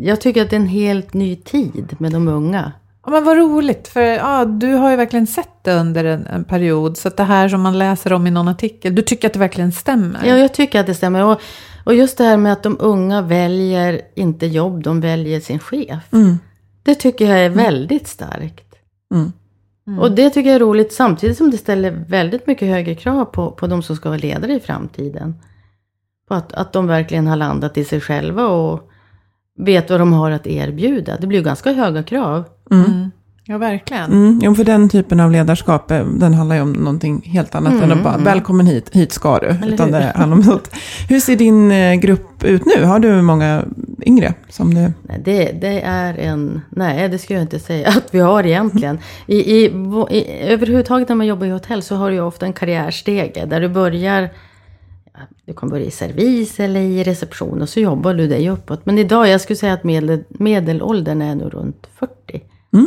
Jag 0.01 0.21
tycker 0.21 0.43
att 0.43 0.51
det 0.51 0.57
är 0.57 0.61
en 0.61 0.66
helt 0.66 1.14
ny 1.14 1.37
tid 1.37 1.97
med 1.99 2.12
de 2.12 2.29
unga. 2.29 2.73
Ja, 3.05 3.11
men 3.11 3.25
vad 3.25 3.37
roligt, 3.37 3.89
för 3.89 4.01
ja, 4.01 4.45
du 4.45 4.75
har 4.75 4.91
ju 4.91 4.97
verkligen 4.97 5.27
sett 5.27 5.64
det 5.64 5.75
under 5.75 6.05
en, 6.05 6.27
en 6.27 6.45
period. 6.45 6.97
Så 6.97 7.09
att 7.09 7.16
det 7.16 7.25
här 7.25 7.49
som 7.49 7.61
man 7.61 7.79
läser 7.79 8.12
om 8.12 8.27
i 8.27 8.31
någon 8.31 8.49
artikel, 8.49 8.95
du 8.95 9.03
tycker 9.03 9.29
att 9.29 9.33
det 9.33 9.39
verkligen 9.39 9.73
stämmer? 9.73 10.27
Ja, 10.27 10.37
jag 10.37 10.55
tycker 10.55 10.81
att 10.81 10.87
det 10.87 10.95
stämmer. 10.95 11.25
Och, 11.25 11.41
och 11.85 11.95
just 11.95 12.18
det 12.18 12.25
här 12.25 12.37
med 12.37 12.53
att 12.53 12.62
de 12.62 12.77
unga 12.81 13.23
väljer 13.23 14.01
inte 14.14 14.47
jobb, 14.47 14.83
de 14.83 15.01
väljer 15.01 15.41
sin 15.41 15.59
chef. 15.59 16.12
Mm. 16.12 16.39
Det 16.83 16.95
tycker 16.95 17.27
jag 17.27 17.39
är 17.39 17.51
väldigt 17.51 18.09
starkt. 18.09 18.75
Mm. 19.14 19.33
Och 19.99 20.12
det 20.12 20.30
tycker 20.30 20.51
jag 20.51 20.57
är 20.57 20.61
roligt 20.61 20.93
samtidigt 20.93 21.36
som 21.36 21.51
det 21.51 21.57
ställer 21.57 21.91
väldigt 21.91 22.47
mycket 22.47 22.68
högre 22.68 22.95
krav 22.95 23.24
på, 23.24 23.51
på 23.51 23.66
de 23.66 23.82
som 23.82 23.97
ska 23.97 24.09
vara 24.09 24.18
ledare 24.18 24.55
i 24.55 24.61
framtiden. 24.61 25.34
På 26.28 26.34
att, 26.34 26.53
att 26.53 26.72
de 26.72 26.86
verkligen 26.86 27.26
har 27.26 27.36
landat 27.36 27.78
i 27.78 27.84
sig 27.84 28.01
själva 28.01 28.47
och 28.47 28.91
vet 29.59 29.91
vad 29.91 30.01
de 30.01 30.12
har 30.12 30.30
att 30.30 30.47
erbjuda. 30.47 31.16
Det 31.20 31.26
blir 31.26 31.38
ju 31.38 31.45
ganska 31.45 31.72
höga 31.72 32.03
krav. 32.03 32.45
Mm. 32.70 33.11
Ja, 33.51 33.59
verkligen. 33.59 34.12
Mm, 34.12 34.40
jo, 34.42 34.55
för 34.55 34.64
den 34.64 34.88
typen 34.88 35.20
av 35.20 35.30
ledarskap, 35.30 35.90
eh, 35.90 36.07
den 36.07 36.34
handlar 36.34 36.57
ju 36.57 36.62
om 36.62 36.72
någonting 36.72 37.22
helt 37.24 37.55
annat 37.55 37.82
än 37.82 37.92
att 37.92 38.03
bara, 38.03 38.18
välkommen 38.18 38.66
hit, 38.66 38.90
hit 38.92 39.12
ska 39.12 39.38
du. 39.38 39.46
Eller 39.46 39.72
Utan 39.72 39.94
hur? 39.94 40.01
det 40.01 40.12
handlar 40.14 40.36
om 40.36 40.42
sånt. 40.42 40.70
Hur 41.09 41.20
ser 41.20 41.36
din 41.36 41.72
eh, 41.72 41.94
grupp 41.94 42.44
ut 42.44 42.62
nu? 42.66 42.84
Har 42.84 42.98
du 42.98 43.22
många 43.22 43.64
yngre 44.07 44.34
som 44.48 44.74
du... 44.74 44.92
Nej, 45.03 45.20
det, 45.24 45.53
det 45.53 45.80
är 45.80 46.14
en... 46.18 46.61
Nej, 46.70 47.09
det 47.09 47.18
skulle 47.18 47.38
jag 47.38 47.44
inte 47.44 47.59
säga 47.59 47.88
att 47.88 48.14
vi 48.14 48.20
har 48.20 48.46
egentligen. 48.46 48.98
I, 49.26 49.36
i, 49.36 49.64
i, 50.11 50.26
överhuvudtaget 50.42 51.09
när 51.09 51.16
man 51.16 51.26
jobbar 51.26 51.46
i 51.46 51.51
hotell 51.51 51.82
så 51.82 51.96
har 51.96 52.09
du 52.09 52.14
ju 52.14 52.22
ofta 52.22 52.46
en 52.46 52.53
karriärstege. 52.53 53.46
Där 53.46 53.61
du 53.61 53.68
börjar... 53.68 54.28
ja, 55.12 55.20
Du 55.46 55.53
kan 55.53 55.68
börja 55.68 55.84
i 55.84 55.90
servis 55.90 56.61
eller 56.61 56.80
i 56.80 57.03
reception 57.03 57.62
och 57.62 57.68
så 57.68 57.80
jobbar 57.80 58.14
du 58.14 58.28
dig 58.28 58.51
uppåt. 58.51 58.86
Men 58.86 58.98
idag, 58.98 59.28
jag 59.28 59.40
skulle 59.40 59.57
säga 59.57 59.72
att 59.72 59.84
medel, 59.84 60.24
medelåldern 60.28 61.22
är 61.22 61.34
nog 61.34 61.55
runt 61.55 61.86
40. 61.98 62.42
Mm. 62.72 62.86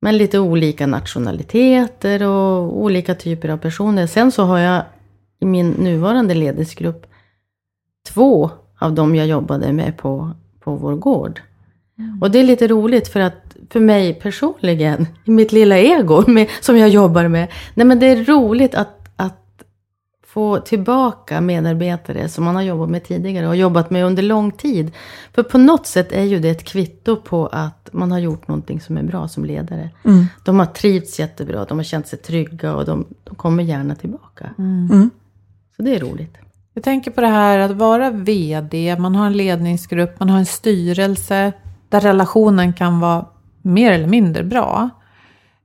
Men 0.00 0.16
lite 0.16 0.38
olika 0.38 0.86
nationaliteter 0.86 2.22
och 2.22 2.78
olika 2.78 3.14
typer 3.14 3.48
av 3.48 3.56
personer. 3.56 4.06
Sen 4.06 4.32
så 4.32 4.42
har 4.42 4.58
jag 4.58 4.82
i 5.40 5.46
min 5.46 5.70
nuvarande 5.70 6.34
ledningsgrupp 6.34 7.06
två 8.08 8.50
av 8.78 8.94
dem 8.94 9.14
jag 9.14 9.26
jobbade 9.26 9.72
med 9.72 9.96
på, 9.96 10.30
på 10.60 10.74
vår 10.74 10.94
gård. 10.94 11.40
Och 12.20 12.30
det 12.30 12.38
är 12.38 12.44
lite 12.44 12.68
roligt 12.68 13.08
för 13.08 13.20
att 13.20 13.56
för 13.70 13.80
mig 13.80 14.14
personligen, 14.14 15.06
i 15.24 15.30
mitt 15.30 15.52
lilla 15.52 15.78
ego 15.78 16.30
med, 16.30 16.48
som 16.60 16.78
jag 16.78 16.88
jobbar 16.88 17.28
med, 17.28 17.48
nej 17.74 17.86
men 17.86 17.98
det 17.98 18.06
är 18.06 18.24
roligt 18.24 18.74
att 18.74 18.97
få 20.38 20.60
tillbaka 20.60 21.40
medarbetare 21.40 22.28
som 22.28 22.44
man 22.44 22.54
har 22.54 22.62
jobbat 22.62 22.90
med 22.90 23.04
tidigare 23.04 23.48
och 23.48 23.56
jobbat 23.56 23.90
med 23.90 24.04
under 24.04 24.22
lång 24.22 24.52
tid. 24.52 24.90
För 25.34 25.42
på 25.42 25.58
något 25.58 25.86
sätt 25.86 26.12
är 26.12 26.22
ju 26.22 26.38
det 26.38 26.50
ett 26.50 26.64
kvitto 26.64 27.16
på 27.16 27.46
att 27.46 27.88
man 27.92 28.12
har 28.12 28.18
gjort 28.18 28.48
någonting 28.48 28.80
som 28.80 28.96
är 28.96 29.02
bra 29.02 29.28
som 29.28 29.44
ledare. 29.44 29.90
Mm. 30.04 30.26
De 30.44 30.58
har 30.58 30.66
trivts 30.66 31.20
jättebra, 31.20 31.64
de 31.64 31.78
har 31.78 31.84
känt 31.84 32.06
sig 32.06 32.18
trygga 32.18 32.74
och 32.74 32.84
de, 32.84 33.04
de 33.24 33.34
kommer 33.34 33.62
gärna 33.62 33.94
tillbaka. 33.94 34.50
Mm. 34.58 35.10
Så 35.76 35.82
det 35.82 35.94
är 35.94 36.00
roligt. 36.00 36.36
Jag 36.74 36.84
tänker 36.84 37.10
på 37.10 37.20
det 37.20 37.26
här 37.26 37.58
att 37.58 37.70
vara 37.70 38.10
vd, 38.10 38.96
man 38.98 39.14
har 39.14 39.26
en 39.26 39.36
ledningsgrupp, 39.36 40.20
man 40.20 40.30
har 40.30 40.38
en 40.38 40.46
styrelse 40.46 41.52
där 41.88 42.00
relationen 42.00 42.72
kan 42.72 43.00
vara 43.00 43.26
mer 43.62 43.92
eller 43.92 44.08
mindre 44.08 44.44
bra. 44.44 44.90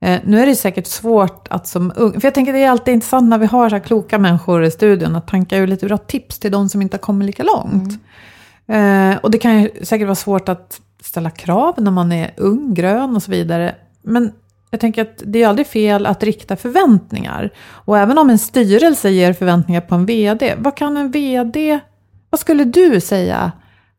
Eh, 0.04 0.22
nu 0.26 0.42
är 0.42 0.46
det 0.46 0.56
säkert 0.56 0.88
svårt 0.88 1.48
att 1.50 1.68
som 1.68 1.94
ung, 1.96 2.12
för 2.12 2.28
jag 2.28 2.34
tänker 2.34 2.54
det 2.54 2.64
är 2.64 2.70
alltid 2.70 2.94
intressant 2.94 3.30
när 3.30 3.38
vi 3.38 3.46
har 3.46 3.70
så 3.70 3.76
här 3.76 3.84
kloka 3.84 4.20
människor 4.20 4.64
i 4.64 4.72
studion 4.72 5.16
att 5.16 5.28
tanka 5.28 5.58
ur 5.58 5.68
lite 5.68 5.86
bra 5.86 5.98
tips 5.98 6.40
till 6.40 6.52
de 6.52 6.70
som 6.70 6.82
inte 6.82 6.98
har 6.98 7.02
kommit 7.02 7.26
lika 7.26 7.44
långt. 7.44 8.00
Eh, 8.68 9.18
och 9.24 9.32
det 9.32 9.38
kan 9.38 9.62
ju 9.62 9.70
säkert 9.82 10.08
vara 10.08 10.16
svårt 10.16 10.50
att 10.50 10.82
ställa 11.02 11.30
krav 11.30 11.74
när 11.78 11.92
man 11.92 12.12
är 12.12 12.34
ung, 12.38 12.74
grön 12.74 13.16
och 13.16 13.24
så 13.24 13.32
vidare. 13.32 13.76
Men 14.02 14.32
jag 14.70 14.80
tänker 14.80 15.02
att 15.02 15.24
det 15.26 15.44
är 15.44 15.48
aldrig 15.48 15.68
fel 15.68 16.06
att 16.06 16.24
rikta 16.24 16.56
förväntningar. 16.56 17.50
Och 17.60 17.98
även 17.98 18.18
om 18.18 18.30
en 18.30 18.40
styrelse 18.40 19.10
ger 19.10 19.34
förväntningar 19.34 19.82
på 19.82 19.96
en 19.96 20.06
vd, 20.06 20.56
vad 20.58 20.78
kan 20.78 20.98
en 20.98 21.12
vd, 21.12 21.80
vad 22.30 22.40
skulle 22.40 22.64
du 22.64 23.02
säga 23.02 23.52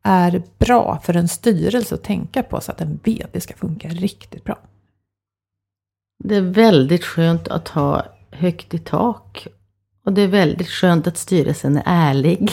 är 0.02 0.42
bra 0.58 1.00
för 1.04 1.16
en 1.16 1.28
styrelse 1.28 1.94
att 1.94 2.04
tänka 2.04 2.42
på 2.42 2.60
så 2.60 2.72
att 2.72 2.80
en 2.80 3.00
vd 3.04 3.40
ska 3.40 3.54
funka 3.54 3.88
riktigt 3.88 4.44
bra? 4.44 4.58
Det 6.18 6.36
är 6.36 6.42
väldigt 6.42 7.04
skönt 7.04 7.48
att 7.48 7.68
ha 7.68 8.06
högt 8.30 8.74
i 8.74 8.78
tak. 8.78 9.46
Och 10.04 10.12
det 10.12 10.22
är 10.22 10.28
väldigt 10.28 10.68
skönt 10.68 11.06
att 11.06 11.16
styrelsen 11.16 11.76
är 11.76 11.82
ärlig. 11.86 12.52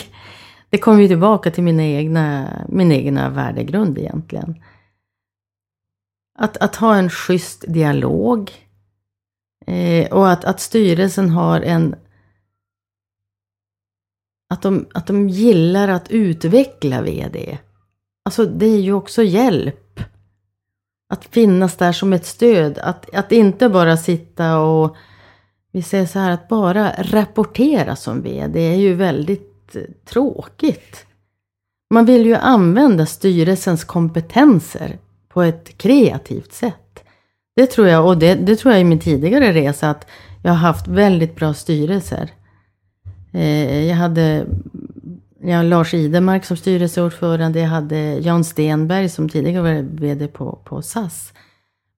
Det 0.70 0.78
kommer 0.78 1.02
ju 1.02 1.08
tillbaka 1.08 1.50
till 1.50 1.64
mina 1.64 1.84
egna, 1.84 2.48
min 2.68 2.92
egna 2.92 3.30
värdegrund 3.30 3.98
egentligen. 3.98 4.62
Att, 6.38 6.56
att 6.56 6.76
ha 6.76 6.96
en 6.96 7.10
schysst 7.10 7.64
dialog. 7.68 8.50
Eh, 9.66 10.12
och 10.12 10.30
att, 10.30 10.44
att 10.44 10.60
styrelsen 10.60 11.30
har 11.30 11.60
en... 11.60 11.94
Att 14.50 14.62
de, 14.62 14.86
att 14.94 15.06
de 15.06 15.28
gillar 15.28 15.88
att 15.88 16.10
utveckla 16.10 17.02
vd. 17.02 17.58
Alltså 18.24 18.46
det 18.46 18.66
är 18.66 18.80
ju 18.80 18.92
också 18.92 19.22
hjälp 19.22 19.81
att 21.12 21.24
finnas 21.24 21.76
där 21.76 21.92
som 21.92 22.12
ett 22.12 22.26
stöd. 22.26 22.78
Att, 22.78 23.14
att 23.14 23.32
inte 23.32 23.68
bara 23.68 23.96
sitta 23.96 24.58
och, 24.58 24.96
vi 25.72 25.82
säger 25.82 26.06
så 26.06 26.18
här, 26.18 26.30
att 26.30 26.48
bara 26.48 26.92
rapportera 26.98 27.96
som 27.96 28.22
vd 28.22 28.60
är 28.60 28.76
ju 28.76 28.94
väldigt 28.94 29.76
eh, 29.76 29.82
tråkigt. 30.04 31.06
Man 31.90 32.04
vill 32.04 32.26
ju 32.26 32.34
använda 32.34 33.06
styrelsens 33.06 33.84
kompetenser 33.84 34.98
på 35.28 35.42
ett 35.42 35.78
kreativt 35.78 36.52
sätt. 36.52 37.04
Det 37.56 37.66
tror 37.66 37.88
jag, 37.88 38.06
och 38.06 38.18
det, 38.18 38.34
det 38.34 38.56
tror 38.56 38.72
jag 38.72 38.80
i 38.80 38.84
min 38.84 39.00
tidigare 39.00 39.52
resa, 39.52 39.90
att 39.90 40.06
jag 40.42 40.50
har 40.50 40.58
haft 40.58 40.88
väldigt 40.88 41.36
bra 41.36 41.54
styrelser. 41.54 42.30
Eh, 43.32 43.84
jag 43.84 43.96
hade 43.96 44.46
har 45.50 45.62
Lars 45.64 45.94
Idemark 45.94 46.44
som 46.44 46.56
styrelseordförande. 46.56 47.60
Jag 47.60 47.68
hade 47.68 47.96
Jan 47.96 48.44
Stenberg 48.44 49.08
som 49.08 49.28
tidigare 49.28 49.62
var 49.62 49.82
vd 49.82 50.28
på, 50.28 50.58
på 50.64 50.82
SAS. 50.82 51.32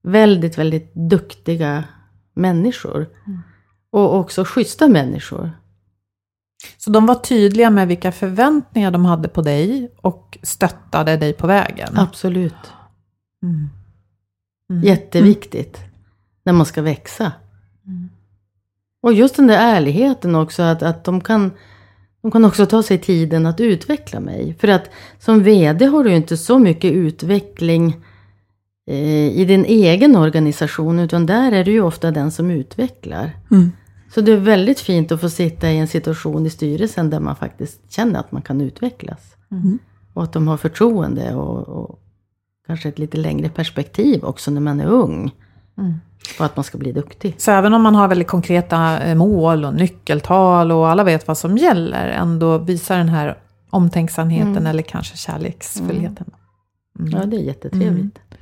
Väldigt, 0.02 0.58
väldigt 0.58 0.94
duktiga 0.94 1.84
människor. 2.34 3.06
Mm. 3.26 3.40
Och 3.90 4.16
också 4.16 4.44
schyssta 4.44 4.88
människor. 4.88 5.52
Så 6.76 6.90
de 6.90 7.06
var 7.06 7.14
tydliga 7.14 7.70
med 7.70 7.88
vilka 7.88 8.12
förväntningar 8.12 8.90
de 8.90 9.04
hade 9.04 9.28
på 9.28 9.42
dig 9.42 9.92
och 9.96 10.38
stöttade 10.42 11.16
dig 11.16 11.32
på 11.32 11.46
vägen? 11.46 11.98
Absolut. 11.98 12.72
Mm. 13.42 13.68
Mm. 14.70 14.82
Jätteviktigt 14.82 15.80
när 16.42 16.52
man 16.52 16.66
ska 16.66 16.82
växa. 16.82 17.32
Mm. 17.86 18.10
Och 19.02 19.12
just 19.12 19.36
den 19.36 19.46
där 19.46 19.58
ärligheten 19.58 20.34
också, 20.34 20.62
att, 20.62 20.82
att 20.82 21.04
de 21.04 21.20
kan 21.20 21.52
de 22.24 22.30
kan 22.30 22.44
också 22.44 22.66
ta 22.66 22.82
sig 22.82 22.98
tiden 22.98 23.46
att 23.46 23.60
utveckla 23.60 24.20
mig. 24.20 24.56
För 24.58 24.68
att 24.68 24.90
som 25.18 25.42
VD 25.42 25.84
har 25.84 26.04
du 26.04 26.10
ju 26.10 26.16
inte 26.16 26.36
så 26.36 26.58
mycket 26.58 26.92
utveckling 26.92 27.96
eh, 28.86 29.40
i 29.40 29.44
din 29.44 29.64
egen 29.64 30.16
organisation, 30.16 30.98
utan 30.98 31.26
där 31.26 31.52
är 31.52 31.64
du 31.64 31.72
ju 31.72 31.80
ofta 31.80 32.10
den 32.10 32.30
som 32.30 32.50
utvecklar. 32.50 33.30
Mm. 33.50 33.72
Så 34.14 34.20
det 34.20 34.32
är 34.32 34.36
väldigt 34.36 34.80
fint 34.80 35.12
att 35.12 35.20
få 35.20 35.30
sitta 35.30 35.70
i 35.70 35.78
en 35.78 35.88
situation 35.88 36.46
i 36.46 36.50
styrelsen 36.50 37.10
där 37.10 37.20
man 37.20 37.36
faktiskt 37.36 37.92
känner 37.92 38.20
att 38.20 38.32
man 38.32 38.42
kan 38.42 38.60
utvecklas. 38.60 39.36
Mm. 39.50 39.78
Och 40.14 40.22
att 40.22 40.32
de 40.32 40.48
har 40.48 40.56
förtroende 40.56 41.34
och, 41.34 41.68
och, 41.68 41.98
kanske 42.66 42.88
ett 42.88 42.98
lite 42.98 43.16
längre 43.16 43.48
perspektiv 43.48 44.24
också 44.24 44.50
när 44.50 44.60
man 44.60 44.80
är 44.80 44.86
ung. 44.86 45.30
Mm. 45.78 45.94
För 46.28 46.44
att 46.44 46.56
man 46.56 46.64
ska 46.64 46.78
bli 46.78 46.92
duktig. 46.92 47.34
Så 47.38 47.50
även 47.50 47.74
om 47.74 47.82
man 47.82 47.94
har 47.94 48.08
väldigt 48.08 48.28
konkreta 48.28 49.00
eh, 49.02 49.14
mål 49.14 49.64
och 49.64 49.74
nyckeltal 49.74 50.72
och 50.72 50.88
alla 50.88 51.04
vet 51.04 51.28
vad 51.28 51.38
som 51.38 51.58
gäller, 51.58 52.08
ändå 52.08 52.58
visar 52.58 52.98
den 52.98 53.08
här 53.08 53.38
omtänksamheten 53.70 54.50
mm. 54.50 54.66
eller 54.66 54.82
kanske 54.82 55.16
kärleksfullheten. 55.16 56.26
Mm. 56.98 57.10
Ja, 57.10 57.26
det 57.26 57.36
är 57.36 57.40
jättetrevligt. 57.40 58.18
Mm. 58.18 58.38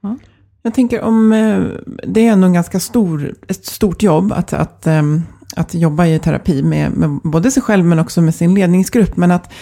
Ja. 0.00 0.16
Jag 0.62 0.74
tänker 0.74 1.02
om, 1.02 1.32
eh, 1.32 1.62
det 2.06 2.26
är 2.26 2.32
ändå 2.32 2.46
en 2.46 2.52
ganska 2.52 2.80
stor, 2.80 3.34
ett 3.48 3.64
stort 3.64 4.02
jobb 4.02 4.32
att, 4.32 4.52
att, 4.52 4.86
ehm, 4.86 5.22
att 5.56 5.74
jobba 5.74 6.06
i 6.06 6.18
terapi 6.18 6.62
med, 6.62 6.92
med 6.92 7.20
både 7.22 7.50
sig 7.50 7.62
själv 7.62 7.84
men 7.84 7.98
också 7.98 8.20
med 8.22 8.34
sin 8.34 8.54
ledningsgrupp. 8.54 9.16
Men 9.16 9.30
att 9.30 9.52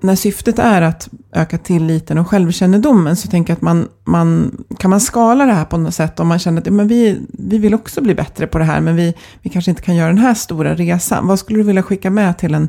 när 0.00 0.16
syftet 0.16 0.58
är 0.58 0.82
att 0.82 1.08
öka 1.32 1.58
tilliten 1.58 2.18
och 2.18 2.28
självkännedomen 2.28 3.16
så 3.16 3.28
tänker 3.28 3.50
jag 3.50 3.56
att 3.56 3.62
man, 3.62 3.88
man 4.04 4.56
kan 4.78 4.90
man 4.90 5.00
skala 5.00 5.46
det 5.46 5.52
här 5.52 5.64
på 5.64 5.76
något 5.76 5.94
sätt 5.94 6.20
om 6.20 6.28
man 6.28 6.38
känner 6.38 6.60
att 6.60 6.66
ja, 6.66 6.72
men 6.72 6.88
vi, 6.88 7.20
vi 7.30 7.58
vill 7.58 7.74
också 7.74 8.00
bli 8.00 8.14
bättre 8.14 8.46
på 8.46 8.58
det 8.58 8.64
här 8.64 8.80
men 8.80 8.96
vi, 8.96 9.14
vi 9.42 9.50
kanske 9.50 9.70
inte 9.70 9.82
kan 9.82 9.96
göra 9.96 10.08
den 10.08 10.18
här 10.18 10.34
stora 10.34 10.74
resan. 10.74 11.26
Vad 11.26 11.38
skulle 11.38 11.58
du 11.58 11.62
vilja 11.62 11.82
skicka 11.82 12.10
med 12.10 12.38
till 12.38 12.54
en, 12.54 12.68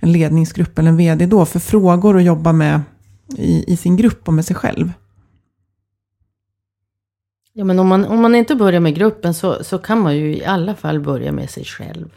en 0.00 0.12
ledningsgrupp 0.12 0.78
eller 0.78 0.88
en 0.88 0.96
vd 0.96 1.26
då 1.26 1.46
för 1.46 1.58
frågor 1.58 2.16
att 2.16 2.24
jobba 2.24 2.52
med 2.52 2.80
i, 3.36 3.72
i 3.72 3.76
sin 3.76 3.96
grupp 3.96 4.28
och 4.28 4.34
med 4.34 4.44
sig 4.44 4.56
själv? 4.56 4.92
Ja, 7.56 7.64
men 7.64 7.78
om 7.78 7.88
man, 7.88 8.04
om 8.04 8.22
man 8.22 8.34
inte 8.34 8.54
börjar 8.54 8.80
med 8.80 8.94
gruppen 8.94 9.34
så, 9.34 9.64
så 9.64 9.78
kan 9.78 10.00
man 10.00 10.16
ju 10.16 10.36
i 10.36 10.44
alla 10.44 10.74
fall 10.74 11.00
börja 11.00 11.32
med 11.32 11.50
sig 11.50 11.64
själv. 11.64 12.08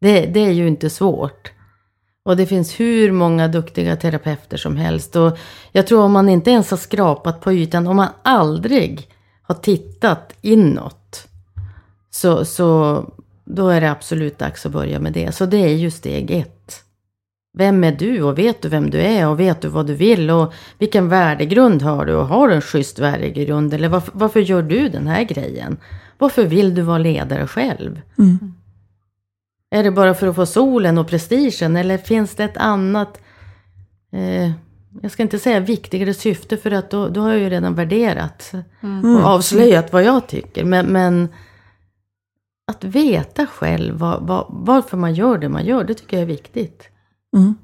Det, 0.00 0.26
det 0.26 0.40
är 0.40 0.50
ju 0.50 0.68
inte 0.68 0.90
svårt. 0.90 1.52
Och 2.22 2.36
det 2.36 2.46
finns 2.46 2.80
hur 2.80 3.12
många 3.12 3.48
duktiga 3.48 3.96
terapeuter 3.96 4.56
som 4.56 4.76
helst. 4.76 5.16
Och 5.16 5.38
jag 5.72 5.86
tror 5.86 6.02
om 6.02 6.12
man 6.12 6.28
inte 6.28 6.50
ens 6.50 6.70
har 6.70 6.78
skrapat 6.78 7.40
på 7.40 7.52
ytan, 7.52 7.86
om 7.86 7.96
man 7.96 8.08
aldrig 8.22 9.08
har 9.42 9.54
tittat 9.54 10.32
inåt, 10.40 11.28
så, 12.10 12.44
så 12.44 13.04
då 13.44 13.68
är 13.68 13.80
det 13.80 13.90
absolut 13.90 14.38
dags 14.38 14.66
att 14.66 14.72
börja 14.72 14.98
med 14.98 15.12
det. 15.12 15.32
Så 15.32 15.46
det 15.46 15.58
är 15.58 15.74
ju 15.74 15.90
steg 15.90 16.30
ett. 16.30 16.84
Vem 17.52 17.84
är 17.84 17.92
du 17.92 18.22
och 18.22 18.38
vet 18.38 18.62
du 18.62 18.68
vem 18.68 18.90
du 18.90 19.00
är 19.00 19.28
och 19.28 19.40
vet 19.40 19.60
du 19.60 19.68
vad 19.68 19.86
du 19.86 19.94
vill 19.94 20.30
och 20.30 20.52
vilken 20.78 21.08
värdegrund 21.08 21.82
har 21.82 22.06
du 22.06 22.14
och 22.14 22.26
har 22.26 22.48
du 22.48 22.54
en 22.54 22.60
schysst 22.60 22.98
värdegrund 22.98 23.74
eller 23.74 23.88
varför, 23.88 24.12
varför 24.14 24.40
gör 24.40 24.62
du 24.62 24.88
den 24.88 25.06
här 25.06 25.24
grejen? 25.24 25.76
Varför 26.18 26.44
vill 26.44 26.74
du 26.74 26.82
vara 26.82 26.98
ledare 26.98 27.46
själv? 27.46 28.00
Mm. 28.18 28.54
Är 29.70 29.82
det 29.82 29.90
bara 29.90 30.14
för 30.14 30.26
att 30.26 30.36
få 30.36 30.46
solen 30.46 30.98
och 30.98 31.08
prestigen 31.08 31.76
eller 31.76 31.98
finns 31.98 32.34
det 32.34 32.44
ett 32.44 32.56
annat, 32.56 33.20
eh, 34.12 34.50
jag 35.02 35.10
ska 35.10 35.22
inte 35.22 35.38
säga 35.38 35.60
viktigare 35.60 36.14
syfte 36.14 36.56
för 36.56 36.70
att 36.70 36.90
då, 36.90 37.08
då 37.08 37.20
har 37.20 37.30
jag 37.30 37.40
ju 37.40 37.50
redan 37.50 37.74
värderat 37.74 38.52
mm. 38.80 39.16
och 39.16 39.24
avslöjat 39.24 39.92
vad 39.92 40.04
jag 40.04 40.26
tycker. 40.26 40.64
Men, 40.64 40.86
men 40.86 41.28
att 42.66 42.84
veta 42.84 43.46
själv 43.46 43.98
vad, 43.98 44.22
vad, 44.26 44.46
varför 44.48 44.96
man 44.96 45.14
gör 45.14 45.38
det 45.38 45.48
man 45.48 45.64
gör, 45.64 45.84
det 45.84 45.94
tycker 45.94 46.16
jag 46.16 46.22
är 46.22 46.26
viktigt. 46.26 46.89
Mm. 47.36 47.54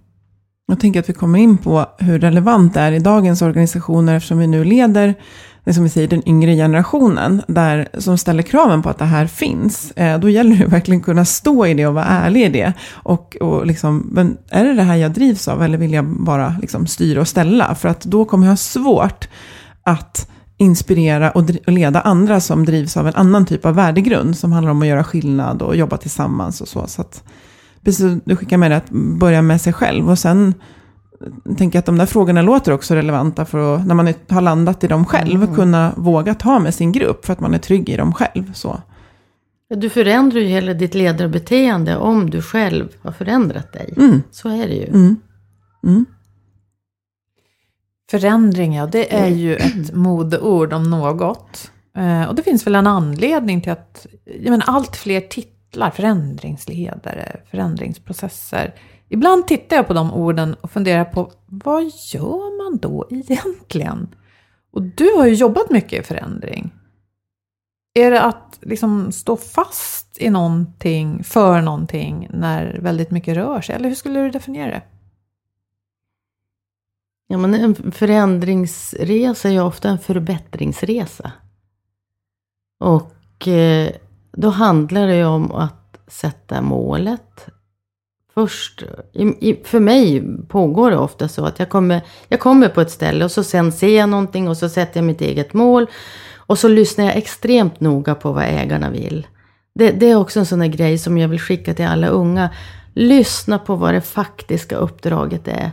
Jag 0.66 0.80
tänker 0.80 1.00
att 1.00 1.08
vi 1.08 1.12
kommer 1.12 1.38
in 1.38 1.58
på 1.58 1.86
hur 1.98 2.18
relevant 2.18 2.74
det 2.74 2.80
är 2.80 2.92
i 2.92 2.98
dagens 2.98 3.42
organisationer 3.42 4.16
eftersom 4.16 4.38
vi 4.38 4.46
nu 4.46 4.64
leder 4.64 5.14
det 5.66 5.74
som 5.74 5.82
vi 5.82 5.88
säger, 5.88 6.08
den 6.08 6.28
yngre 6.28 6.54
generationen, 6.54 7.42
där, 7.46 7.88
som 7.98 8.18
ställer 8.18 8.42
kraven 8.42 8.82
på 8.82 8.88
att 8.88 8.98
det 8.98 9.04
här 9.04 9.26
finns, 9.26 9.90
eh, 9.90 10.18
då 10.18 10.28
gäller 10.28 10.56
det 10.56 10.66
verkligen 10.66 11.00
att 11.00 11.04
kunna 11.04 11.24
stå 11.24 11.66
i 11.66 11.74
det 11.74 11.86
och 11.86 11.94
vara 11.94 12.04
ärlig 12.04 12.44
i 12.44 12.48
det. 12.48 12.72
Och, 12.90 13.36
och 13.36 13.66
liksom, 13.66 14.08
men 14.12 14.36
är 14.50 14.64
det 14.64 14.74
det 14.74 14.82
här 14.82 14.96
jag 14.96 15.12
drivs 15.12 15.48
av 15.48 15.62
eller 15.62 15.78
vill 15.78 15.92
jag 15.92 16.04
bara 16.04 16.54
liksom 16.60 16.86
styra 16.86 17.20
och 17.20 17.28
ställa? 17.28 17.74
För 17.74 17.88
att 17.88 18.00
då 18.04 18.24
kommer 18.24 18.46
jag 18.46 18.52
ha 18.52 18.56
svårt 18.56 19.28
att 19.82 20.30
inspirera 20.56 21.30
och, 21.30 21.50
och 21.66 21.72
leda 21.72 22.00
andra 22.00 22.40
som 22.40 22.64
drivs 22.64 22.96
av 22.96 23.08
en 23.08 23.14
annan 23.14 23.46
typ 23.46 23.66
av 23.66 23.74
värdegrund, 23.74 24.36
som 24.36 24.52
handlar 24.52 24.70
om 24.70 24.82
att 24.82 24.88
göra 24.88 25.04
skillnad 25.04 25.62
och 25.62 25.76
jobba 25.76 25.96
tillsammans 25.96 26.60
och 26.60 26.68
så. 26.68 26.86
så 26.86 27.00
att, 27.00 27.22
precis, 27.86 28.22
du 28.24 28.36
skickar 28.36 28.56
med 28.56 28.70
det 28.70 28.76
att 28.76 28.90
börja 28.90 29.42
med 29.42 29.60
sig 29.60 29.72
själv 29.72 30.10
och 30.10 30.18
sen 30.18 30.54
tänker 31.56 31.78
att 31.78 31.86
de 31.86 31.98
där 31.98 32.06
frågorna 32.06 32.42
låter 32.42 32.72
också 32.72 32.94
relevanta 32.94 33.44
för 33.44 33.74
att, 33.74 33.86
när 33.86 33.94
man 33.94 34.14
har 34.28 34.40
landat 34.40 34.84
i 34.84 34.86
dem 34.86 35.04
själv, 35.04 35.42
mm. 35.42 35.54
kunna 35.54 35.92
våga 35.96 36.34
ta 36.34 36.58
med 36.58 36.74
sin 36.74 36.92
grupp 36.92 37.24
för 37.24 37.32
att 37.32 37.40
man 37.40 37.54
är 37.54 37.58
trygg 37.58 37.88
i 37.88 37.96
dem 37.96 38.12
själv. 38.12 38.52
Så. 38.52 38.80
Du 39.68 39.90
förändrar 39.90 40.40
ju 40.40 40.46
hela 40.46 40.74
ditt 40.74 40.94
ledarbeteende 40.94 41.96
om 41.96 42.30
du 42.30 42.42
själv 42.42 42.88
har 43.02 43.12
förändrat 43.12 43.72
dig. 43.72 43.94
Mm. 43.96 44.22
Så 44.30 44.48
är 44.48 44.68
det 44.68 44.74
ju. 44.74 44.86
Mm. 44.86 45.16
mm. 45.84 46.06
Förändring, 48.10 48.74
ja, 48.74 48.86
det 48.86 49.14
är 49.14 49.28
ju 49.28 49.56
ett 49.56 49.94
modeord 49.94 50.72
om 50.72 50.90
något. 50.90 51.70
Eh, 51.96 52.28
och 52.28 52.34
det 52.34 52.42
finns 52.42 52.66
väl 52.66 52.74
en 52.74 52.86
anledning 52.86 53.60
till 53.60 53.72
att 53.72 54.06
jag 54.24 54.50
menar, 54.50 54.64
allt 54.68 54.96
fler 54.96 55.20
titlar, 55.76 55.90
förändringsledare, 55.90 57.40
förändringsprocesser, 57.50 58.74
Ibland 59.08 59.46
tittar 59.46 59.76
jag 59.76 59.86
på 59.86 59.94
de 59.94 60.12
orden 60.12 60.54
och 60.54 60.70
funderar 60.70 61.04
på 61.04 61.32
vad 61.46 61.82
gör 61.84 62.64
man 62.64 62.78
då 62.78 63.06
egentligen? 63.10 64.14
Och 64.72 64.82
du 64.82 65.16
har 65.16 65.26
ju 65.26 65.34
jobbat 65.34 65.70
mycket 65.70 66.00
i 66.00 66.02
förändring. 66.02 66.70
Är 67.94 68.10
det 68.10 68.22
att 68.22 68.58
liksom 68.62 69.12
stå 69.12 69.36
fast 69.36 70.18
i 70.18 70.30
någonting, 70.30 71.24
för 71.24 71.60
någonting, 71.60 72.28
när 72.30 72.78
väldigt 72.80 73.10
mycket 73.10 73.36
rör 73.36 73.60
sig? 73.60 73.74
Eller 73.74 73.88
hur 73.88 73.96
skulle 73.96 74.20
du 74.20 74.30
definiera 74.30 74.70
det? 74.70 74.82
Ja, 77.26 77.38
men 77.38 77.54
en 77.54 77.92
förändringsresa 77.92 79.48
är 79.48 79.52
ju 79.52 79.60
ofta 79.60 79.88
en 79.88 79.98
förbättringsresa. 79.98 81.32
Och 82.80 83.48
eh, 83.48 83.92
då 84.36 84.48
handlar 84.48 85.06
det 85.06 85.16
ju 85.16 85.24
om 85.24 85.52
att 85.52 85.98
sätta 86.06 86.62
målet, 86.62 87.46
först, 88.34 88.82
i, 89.12 89.50
i, 89.50 89.60
för 89.64 89.80
mig 89.80 90.22
pågår 90.48 90.90
det 90.90 90.96
ofta 90.96 91.28
så 91.28 91.44
att 91.44 91.58
jag 91.58 91.68
kommer, 91.68 92.00
jag 92.28 92.40
kommer 92.40 92.68
på 92.68 92.80
ett 92.80 92.90
ställe 92.90 93.24
och 93.24 93.30
så 93.30 93.44
sen 93.44 93.72
ser 93.72 93.98
jag 93.98 94.08
någonting 94.08 94.48
och 94.48 94.56
så 94.56 94.68
sätter 94.68 95.00
jag 95.00 95.04
mitt 95.04 95.20
eget 95.20 95.54
mål. 95.54 95.86
Och 96.36 96.58
så 96.58 96.68
lyssnar 96.68 97.04
jag 97.04 97.16
extremt 97.16 97.80
noga 97.80 98.14
på 98.14 98.32
vad 98.32 98.44
ägarna 98.44 98.90
vill. 98.90 99.26
Det, 99.74 99.90
det 99.90 100.10
är 100.10 100.16
också 100.16 100.38
en 100.38 100.46
sån 100.46 100.58
där 100.58 100.66
grej 100.66 100.98
som 100.98 101.18
jag 101.18 101.28
vill 101.28 101.40
skicka 101.40 101.74
till 101.74 101.86
alla 101.86 102.08
unga. 102.08 102.50
Lyssna 102.94 103.58
på 103.58 103.76
vad 103.76 103.94
det 103.94 104.00
faktiska 104.00 104.76
uppdraget 104.76 105.48
är. 105.48 105.70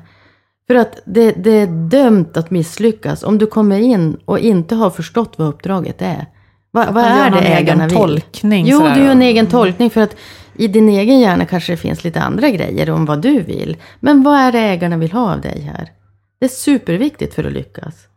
För 0.68 0.76
att 0.76 0.99
det, 1.05 1.32
det 1.32 1.51
är 1.51 1.68
dömt 1.68 2.38
att 2.38 2.51
misslyckas 2.51 3.24
om 3.24 3.38
du 3.38 3.45
kommer 3.45 3.80
in 3.80 4.18
och 4.26 4.39
inte 4.39 4.76
har 4.76 4.89
förstått 4.89 5.34
vad 5.38 5.47
uppdraget 5.47 6.01
är. 6.01 6.26
Va, 6.74 6.91
vad 6.91 7.03
är 7.03 7.32
det 7.32 7.39
ägarna 7.39 7.88
vill? 7.88 7.97
Tolkning, 7.97 8.65
jo, 8.67 8.80
du 8.80 9.03
gör 9.03 9.11
en 9.11 9.21
egen 9.21 9.47
tolkning. 9.47 9.89
För 9.89 10.01
att 10.01 10.15
i 10.55 10.67
din 10.67 10.89
egen 10.89 11.19
hjärna 11.19 11.45
kanske 11.45 11.74
det 11.74 11.78
finns 11.78 12.03
lite 12.03 12.21
andra 12.21 12.49
grejer 12.49 12.89
om 12.89 13.05
vad 13.05 13.21
du 13.21 13.41
vill. 13.41 13.78
Men 13.99 14.24
vad 14.24 14.39
är 14.39 14.51
det 14.51 14.59
ägarna 14.59 14.97
vill 14.97 15.11
ha 15.11 15.34
av 15.34 15.41
dig 15.41 15.61
här? 15.61 15.91
Det 16.39 16.45
är 16.45 16.49
superviktigt 16.49 17.34
för 17.34 17.43
att 17.43 17.53
lyckas. 17.53 18.07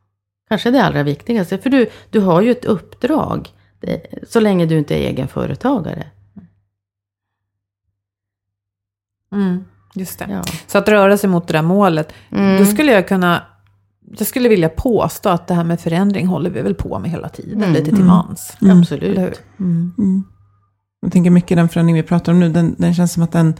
Kanske 0.48 0.70
det 0.70 0.84
allra 0.84 1.02
viktigaste. 1.02 1.59
För 1.59 1.70
du, 1.70 1.90
du 2.11 2.20
har 2.20 2.42
ju 2.42 2.50
ett 2.50 2.64
uppdrag. 2.64 3.48
Det, 3.80 4.07
så 4.28 4.40
länge 4.40 4.66
du 4.66 4.78
inte 4.78 4.94
är 4.94 5.09
egen 5.09 5.28
företagare. 5.28 6.07
Mm, 9.32 9.64
just 9.94 10.18
det. 10.18 10.26
Ja. 10.30 10.42
Så 10.66 10.78
att 10.78 10.88
röra 10.88 11.18
sig 11.18 11.30
mot 11.30 11.46
det 11.46 11.52
där 11.52 11.62
målet. 11.62 12.12
Mm. 12.30 12.59
Då 12.59 12.64
skulle 12.64 12.92
jag 12.92 13.09
kunna... 13.09 13.42
Jag 14.18 14.26
skulle 14.26 14.48
vilja 14.48 14.68
påstå 14.68 15.28
att 15.28 15.46
det 15.46 15.54
här 15.54 15.64
med 15.64 15.80
förändring 15.80 16.26
håller 16.26 16.50
vi 16.50 16.62
väl 16.62 16.74
på 16.74 16.98
med 16.98 17.11
hela 17.11 17.28
tiden, 17.28 17.62
Mm. 17.62 17.72
lite 17.72 17.90
till 17.90 18.04
mans. 18.04 18.57
Absolut. 18.61 19.02
Eller 19.02 19.20
hur? 19.22 19.34
Mm. 19.61 20.24
Jag 21.02 21.12
tänker 21.12 21.30
mycket 21.30 21.57
den 21.57 21.68
förändring 21.68 21.96
vi 21.96 22.02
pratar 22.02 22.32
om 22.32 22.40
nu, 22.40 22.48
den, 22.48 22.74
den 22.78 22.94
känns 22.94 23.12
som 23.12 23.22
att 23.22 23.32
den, 23.32 23.54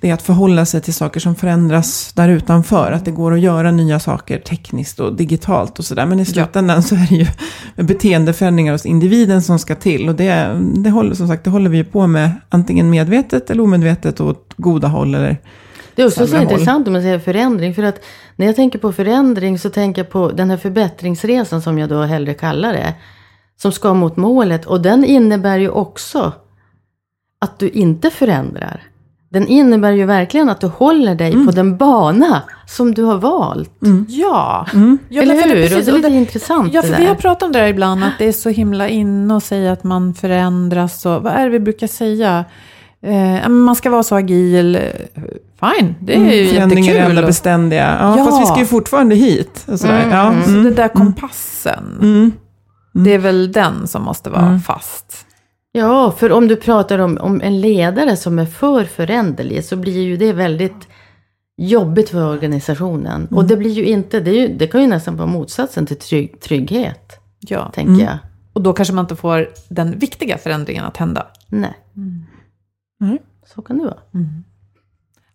det 0.00 0.10
är 0.10 0.14
att 0.14 0.22
förhålla 0.22 0.66
sig 0.66 0.80
till 0.80 0.94
saker 0.94 1.20
som 1.20 1.34
förändras 1.34 2.12
där 2.12 2.28
utanför. 2.28 2.92
Att 2.92 3.04
det 3.04 3.10
går 3.10 3.32
att 3.34 3.40
göra 3.40 3.70
nya 3.70 4.00
saker 4.00 4.38
tekniskt 4.38 5.00
och 5.00 5.16
digitalt 5.16 5.78
och 5.78 5.84
sådär. 5.84 6.06
Men 6.06 6.20
i 6.20 6.24
slutändan 6.24 6.82
så 6.82 6.94
är 6.94 7.06
det 7.08 7.14
ju 7.16 7.26
beteendeförändringar 7.84 8.72
hos 8.72 8.86
individen 8.86 9.42
som 9.42 9.58
ska 9.58 9.74
till. 9.74 10.08
Och 10.08 10.14
det, 10.14 10.60
det 10.74 10.90
håller, 10.90 11.14
som 11.14 11.28
sagt, 11.28 11.44
det 11.44 11.50
håller 11.50 11.70
vi 11.70 11.76
ju 11.76 11.84
på 11.84 12.06
med 12.06 12.30
antingen 12.48 12.90
medvetet 12.90 13.50
eller 13.50 13.62
omedvetet 13.62 14.20
och 14.20 14.28
åt 14.28 14.54
goda 14.56 14.88
håll 14.88 15.14
eller 15.14 15.38
Det 15.94 16.02
är 16.02 16.06
också 16.06 16.26
så 16.26 16.36
intressant 16.40 16.86
om 16.86 16.92
man 16.92 17.02
säger 17.02 17.18
förändring. 17.18 17.74
För 17.74 17.82
att 17.82 18.04
när 18.36 18.46
jag 18.46 18.56
tänker 18.56 18.78
på 18.78 18.92
förändring 18.92 19.58
så 19.58 19.70
tänker 19.70 20.02
jag 20.02 20.10
på 20.10 20.30
den 20.30 20.50
här 20.50 20.56
förbättringsresan 20.56 21.62
som 21.62 21.78
jag 21.78 21.88
då 21.88 22.02
hellre 22.02 22.34
kallar 22.34 22.72
det. 22.72 22.94
Som 23.62 23.72
ska 23.72 23.94
mot 23.94 24.16
målet. 24.16 24.66
Och 24.66 24.80
den 24.80 25.04
innebär 25.04 25.58
ju 25.58 25.68
också 25.68 26.32
att 27.38 27.58
du 27.58 27.68
inte 27.68 28.10
förändrar. 28.10 28.82
Den 29.28 29.46
innebär 29.46 29.90
ju 29.92 30.06
verkligen 30.06 30.48
att 30.48 30.60
du 30.60 30.66
håller 30.66 31.14
dig 31.14 31.32
Mm. 31.32 31.46
på 31.46 31.52
den 31.52 31.76
bana 31.76 32.42
som 32.66 32.94
du 32.94 33.02
har 33.02 33.18
valt. 33.18 33.70
Ja. 34.08 34.66
Mm. 34.74 34.98
ja 35.08 35.22
Eller 35.22 35.34
hur? 35.34 35.42
precis, 35.68 35.76
och 35.78 35.84
det 35.84 35.90
är 35.90 35.96
lite 35.96 36.08
det- 36.08 36.14
intressant 36.16 36.74
Ja, 36.74 36.80
det 36.82 36.86
för 36.88 36.94
där. 36.94 37.00
vi 37.00 37.06
har 37.08 37.14
pratat 37.14 37.42
om 37.42 37.52
det 37.52 37.58
där 37.58 37.66
ibland, 37.66 38.04
att 38.04 38.12
det 38.18 38.28
är 38.28 38.32
så 38.32 38.48
himla 38.48 38.88
inne 38.88 39.36
att 39.36 39.44
säga 39.44 39.72
att 39.72 39.84
man 39.84 40.14
förändras. 40.14 41.06
Och, 41.06 41.22
vad 41.22 41.32
är 41.32 41.44
det 41.44 41.50
vi 41.50 41.60
brukar 41.60 41.86
säga? 41.86 42.44
Eh, 43.02 43.48
man 43.48 43.76
ska 43.76 43.90
vara 43.90 44.02
så 44.02 44.14
agil. 44.14 44.78
Fine, 45.62 45.94
det 46.00 46.14
är 46.14 46.18
ju 46.18 46.40
Mm, 46.42 46.48
förändringar 46.54 46.90
är 46.90 46.94
jättekul. 46.94 47.10
enda 47.18 47.26
beständiga. 47.26 47.96
Ja, 48.00 48.18
Ja. 48.18 48.24
fast 48.24 48.42
vi 48.42 48.46
ska 48.46 48.58
ju 48.58 48.66
fortfarande 48.66 49.14
hit. 49.14 49.64
Och 49.68 49.80
sådär. 49.80 49.98
Mm, 50.02 50.10
Ja, 50.10 50.28
mm. 50.32 50.44
Så 50.44 50.50
mm, 50.50 50.64
det 50.64 50.70
där 50.70 50.88
kompassen, 50.88 51.98
mm. 52.02 52.32
det 52.92 53.14
är 53.14 53.18
väl 53.18 53.52
den 53.52 53.88
som 53.88 54.02
måste 54.02 54.30
vara 54.30 54.46
Mm. 54.46 54.60
fast. 54.60 55.26
Ja, 55.72 56.10
för 56.18 56.32
om 56.32 56.48
du 56.48 56.56
pratar 56.56 56.98
om, 56.98 57.18
om 57.20 57.40
en 57.40 57.60
ledare 57.60 58.16
som 58.16 58.38
är 58.38 58.46
för 58.46 58.84
föränderlig 58.84 59.64
så 59.64 59.76
blir 59.76 60.02
ju 60.02 60.16
det 60.16 60.32
väldigt 60.32 60.88
jobbigt 61.56 62.08
för 62.10 62.26
organisationen. 62.30 63.26
Och 63.30 63.44
det 63.44 63.56
blir 63.56 63.70
ju 63.70 63.84
inte, 63.84 64.20
det, 64.20 64.30
är 64.30 64.48
ju, 64.48 64.56
det 64.56 64.66
kan 64.66 64.80
ju 64.80 64.86
nästan 64.86 65.16
vara 65.16 65.26
motsatsen 65.28 65.86
till 65.86 65.96
trygg, 65.98 66.40
trygghet, 66.40 67.20
Ja. 67.40 67.70
tänker 67.74 68.04
jag. 68.04 68.18
Och 68.52 68.62
då 68.62 68.72
kanske 68.72 68.94
man 68.94 69.04
inte 69.04 69.16
får 69.16 69.48
den 69.68 69.98
viktiga 69.98 70.38
förändringen 70.38 70.84
att 70.84 70.96
hända. 70.96 71.26
Nej. 71.48 71.74
Mm. 71.96 73.18
Så 73.54 73.62
kan 73.62 73.78
det 73.78 73.84
vara. 73.84 73.96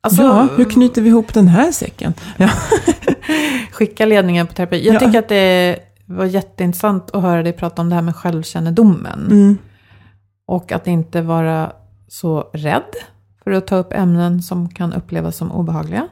Alltså, 0.02 0.22
ja, 0.24 0.48
hur 0.58 0.66
knyter 0.66 1.02
vi 1.02 1.10
ihop 1.10 1.34
den 1.34 1.48
här 1.48 1.72
säcken? 1.72 2.14
Ja. 2.38 2.50
skicka 3.72 4.06
ledningen 4.06 4.48
på 4.48 4.54
terapi. 4.54 4.86
Jag 4.86 4.95
Ja. 4.95 5.00
tycker 5.00 5.20
att 5.20 5.30
det 5.30 5.80
var 6.06 6.26
jätteintressant 6.26 7.12
att 7.16 7.22
höra 7.22 7.43
dig 7.43 7.54
prata 7.54 7.82
om 7.82 7.89
det 7.89 7.95
här 7.95 8.02
med 8.02 8.16
självkännedomen. 8.16 9.26
Mm. 9.32 9.58
Och 10.45 10.72
att 10.72 10.88
inte 10.88 11.22
vara 11.22 11.72
så 12.08 12.50
rädd 12.54 12.93
för 13.43 13.52
att 13.52 13.68
ta 13.68 13.76
upp 13.76 13.93
ämnen 13.93 14.41
som 14.41 14.70
kan 14.70 14.93
upplevas 14.93 15.38
som 15.38 15.52
obehagliga. 15.52 16.08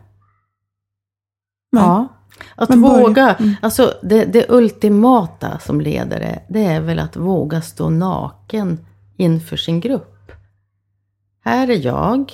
Nej. 1.71 1.83
Ja. 1.83 2.07
Att 2.55 2.69
Men 2.69 2.81
våga, 2.81 3.35
alltså 3.61 3.93
det, 4.03 4.25
det 4.25 4.45
ultimata 4.49 5.59
som 5.59 5.81
ledare, 5.81 6.39
det 6.49 6.65
är 6.65 6.81
väl 6.81 6.99
att 6.99 7.15
våga 7.15 7.61
stå 7.61 7.89
naken 7.89 8.85
inför 9.17 9.57
sin 9.57 9.79
grupp. 9.79 10.31
Här 11.43 11.67
är 11.69 11.85
jag. 11.85 12.31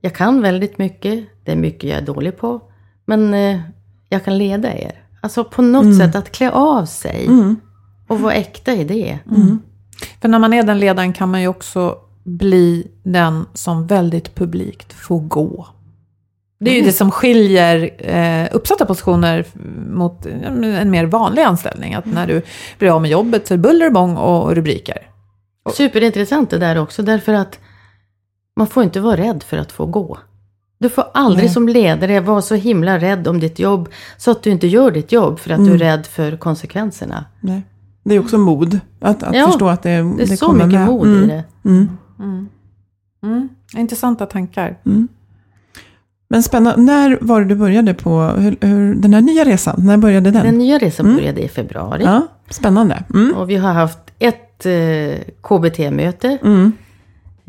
Jag 0.00 0.14
kan 0.14 0.42
väldigt 0.42 0.78
mycket, 0.78 1.24
det 1.44 1.52
är 1.52 1.56
mycket 1.56 1.90
jag 1.90 1.98
är 1.98 2.06
dålig 2.06 2.36
på. 2.38 2.60
Men 3.04 3.34
eh, 3.34 3.60
jag 4.08 4.24
kan 4.24 4.38
leda 4.38 4.74
er. 4.74 4.92
Alltså 5.20 5.44
på 5.44 5.62
något 5.62 5.96
sätt 5.98 6.14
att 6.14 6.32
klä 6.32 6.50
av 6.50 6.84
sig 6.84 7.26
Mm. 7.26 7.56
och 8.08 8.20
vara 8.20 8.32
äkta 8.34 8.72
i 8.72 8.84
det. 8.84 9.18
För 10.20 10.28
när 10.28 10.38
man 10.38 10.52
är 10.52 10.62
den 10.62 10.78
ledaren 10.78 11.12
kan 11.12 11.30
man 11.30 11.40
ju 11.40 11.48
också 11.48 11.98
bli 12.24 12.86
den 13.02 13.46
som 13.54 13.86
väldigt 13.86 14.34
publikt 14.34 14.92
får 14.92 15.20
gå. 15.20 15.66
Det 16.60 16.70
är 16.70 16.74
ju 16.74 16.82
det 16.82 16.92
som 16.92 17.10
skiljer 17.10 17.90
eh, 17.98 18.48
uppsatta 18.52 18.86
positioner 18.86 19.46
mot 19.90 20.24
men 20.24 20.64
en 20.64 20.90
mer 20.90 21.04
vanlig 21.06 21.42
anställning. 21.42 21.94
Att 21.94 22.06
när 22.06 22.26
du 22.26 22.42
blir 22.78 22.90
av 22.90 23.02
med 23.02 23.10
jobbet 23.10 23.46
så 23.46 23.54
är 23.54 23.58
det 23.58 23.62
buller 23.62 23.86
och 23.86 23.92
bång 23.92 24.16
och 24.16 24.54
rubriker. 24.54 24.98
Superintressant 25.74 26.50
det 26.50 26.58
där 26.58 26.78
också, 26.78 27.02
därför 27.02 27.32
att 27.32 27.58
man 28.56 28.66
får 28.66 28.82
inte 28.82 29.00
vara 29.00 29.16
rädd 29.16 29.42
för 29.42 29.56
att 29.56 29.72
få 29.72 29.86
gå. 29.86 30.18
Du 30.78 30.88
får 30.88 31.04
aldrig 31.14 31.44
Nej. 31.44 31.54
som 31.54 31.68
ledare 31.68 32.20
vara 32.20 32.42
så 32.42 32.54
himla 32.54 32.98
rädd 32.98 33.28
om 33.28 33.40
ditt 33.40 33.58
jobb 33.58 33.88
så 34.16 34.30
att 34.30 34.42
du 34.42 34.50
inte 34.50 34.66
gör 34.66 34.90
ditt 34.90 35.12
jobb 35.12 35.38
för 35.40 35.50
att 35.50 35.58
du 35.58 35.64
är 35.64 35.68
Mm. 35.68 35.78
rädd 35.78 36.06
för 36.06 36.36
konsekvenserna. 36.36 37.24
Nej. 37.40 37.62
Det 38.04 38.14
är 38.14 38.20
också 38.20 38.38
mod. 38.38 38.80
Att, 39.00 39.22
att 39.22 39.34
Ja, 39.36 39.46
förstå 39.46 39.68
att 39.68 39.82
det, 39.82 39.88
Det 39.90 39.96
är 39.98 40.26
det 40.26 40.36
så 40.36 40.46
kommer 40.46 40.66
mycket 40.66 40.80
med. 40.80 40.88
mod 40.88 41.06
Mm. 41.06 41.24
i 41.24 41.26
det. 41.26 41.44
Mm. 41.64 41.88
Mm. 43.22 43.48
Intressanta 43.76 44.26
tankar. 44.26 44.76
Men 46.28 46.42
spännande. 46.42 46.80
När 46.82 47.18
var 47.20 47.40
det 47.40 47.46
du 47.46 47.54
började 47.54 47.94
på 47.94 48.20
hur, 48.22 48.56
hur, 48.60 48.94
den 48.94 49.14
här 49.14 49.20
nya 49.20 49.44
resan? 49.44 49.74
När 49.86 49.96
började 49.96 50.30
den? 50.30 50.44
Den 50.46 50.58
nya 50.58 50.78
resan 50.78 51.06
Mm. 51.06 51.16
började 51.18 51.40
i 51.42 51.48
februari. 51.48 52.04
Ja, 52.04 52.26
spännande. 52.50 53.04
Mm. 53.14 53.34
Och 53.36 53.50
vi 53.50 53.56
har 53.56 53.72
haft 53.72 53.98
ett 54.18 54.66
eh, 54.66 55.32
KBT-möte. 55.42 56.38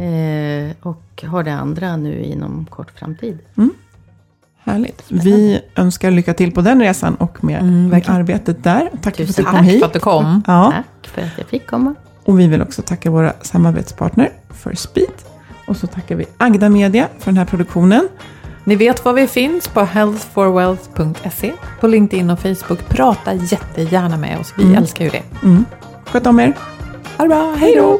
Mm. 0.01 0.69
Eh, 0.69 0.75
och 0.81 1.23
har 1.27 1.43
det 1.43 1.53
andra 1.53 1.97
nu 1.97 2.23
inom 2.23 2.65
kort 2.69 2.91
framtid. 2.99 3.39
Härligt. 4.63 5.03
Vi 5.07 5.61
önskar 5.75 6.11
lycka 6.11 6.33
till 6.33 6.51
på 6.51 6.61
den 6.61 6.79
resan 6.81 7.15
och 7.15 7.43
med, 7.43 7.59
Mm, 7.61 7.87
med 7.89 8.09
arbetet 8.09 8.63
där. 8.63 8.89
Tack 9.01 9.15
för 9.15 9.23
att 9.23 9.27
du 9.27 9.33
Tusen 9.33 9.45
kom 9.45 9.53
Tack 9.55 9.65
hit. 9.65 9.79
för 9.79 9.85
att 9.87 9.93
du 9.93 9.99
kom. 9.99 10.43
Ja. 10.47 10.73
Tack 10.75 11.07
för 11.13 11.21
att 11.21 11.37
jag 11.37 11.47
fick 11.47 11.67
komma. 11.67 11.95
Och 12.25 12.39
vi 12.39 12.47
vill 12.47 12.61
också 12.61 12.81
tacka 12.81 13.09
våra 13.11 13.33
samarbetspartner 13.41 14.29
för 14.49 14.73
Speed. 14.75 15.11
Och 15.67 15.77
så 15.77 15.87
tackar 15.87 16.15
vi 16.15 16.25
Agda 16.37 16.69
Media 16.69 17.07
för 17.19 17.25
den 17.25 17.37
här 17.37 17.45
produktionen. 17.45 18.07
Ni 18.63 18.75
vet 18.75 19.05
var 19.05 19.13
vi 19.13 19.27
finns 19.27 19.67
på 19.67 19.81
healthforwealth.se. 19.83 21.53
På 21.79 21.87
LinkedIn 21.87 22.29
och 22.29 22.39
Facebook. 22.39 22.89
Prata 22.89 23.33
jättegärna 23.33 24.17
med 24.17 24.39
oss. 24.39 24.53
Vi 24.57 24.63
Mm. 24.63 24.75
älskar 24.77 25.05
ju 25.05 25.11
det. 25.11 25.23
Mm. 25.43 25.65
Sköt 26.05 26.27
om 26.27 26.39
er. 26.39 26.53
Ha 27.17 27.23
det 27.23 27.29
bra. 27.29 27.55
Hej 27.59 27.75
då! 27.75 27.99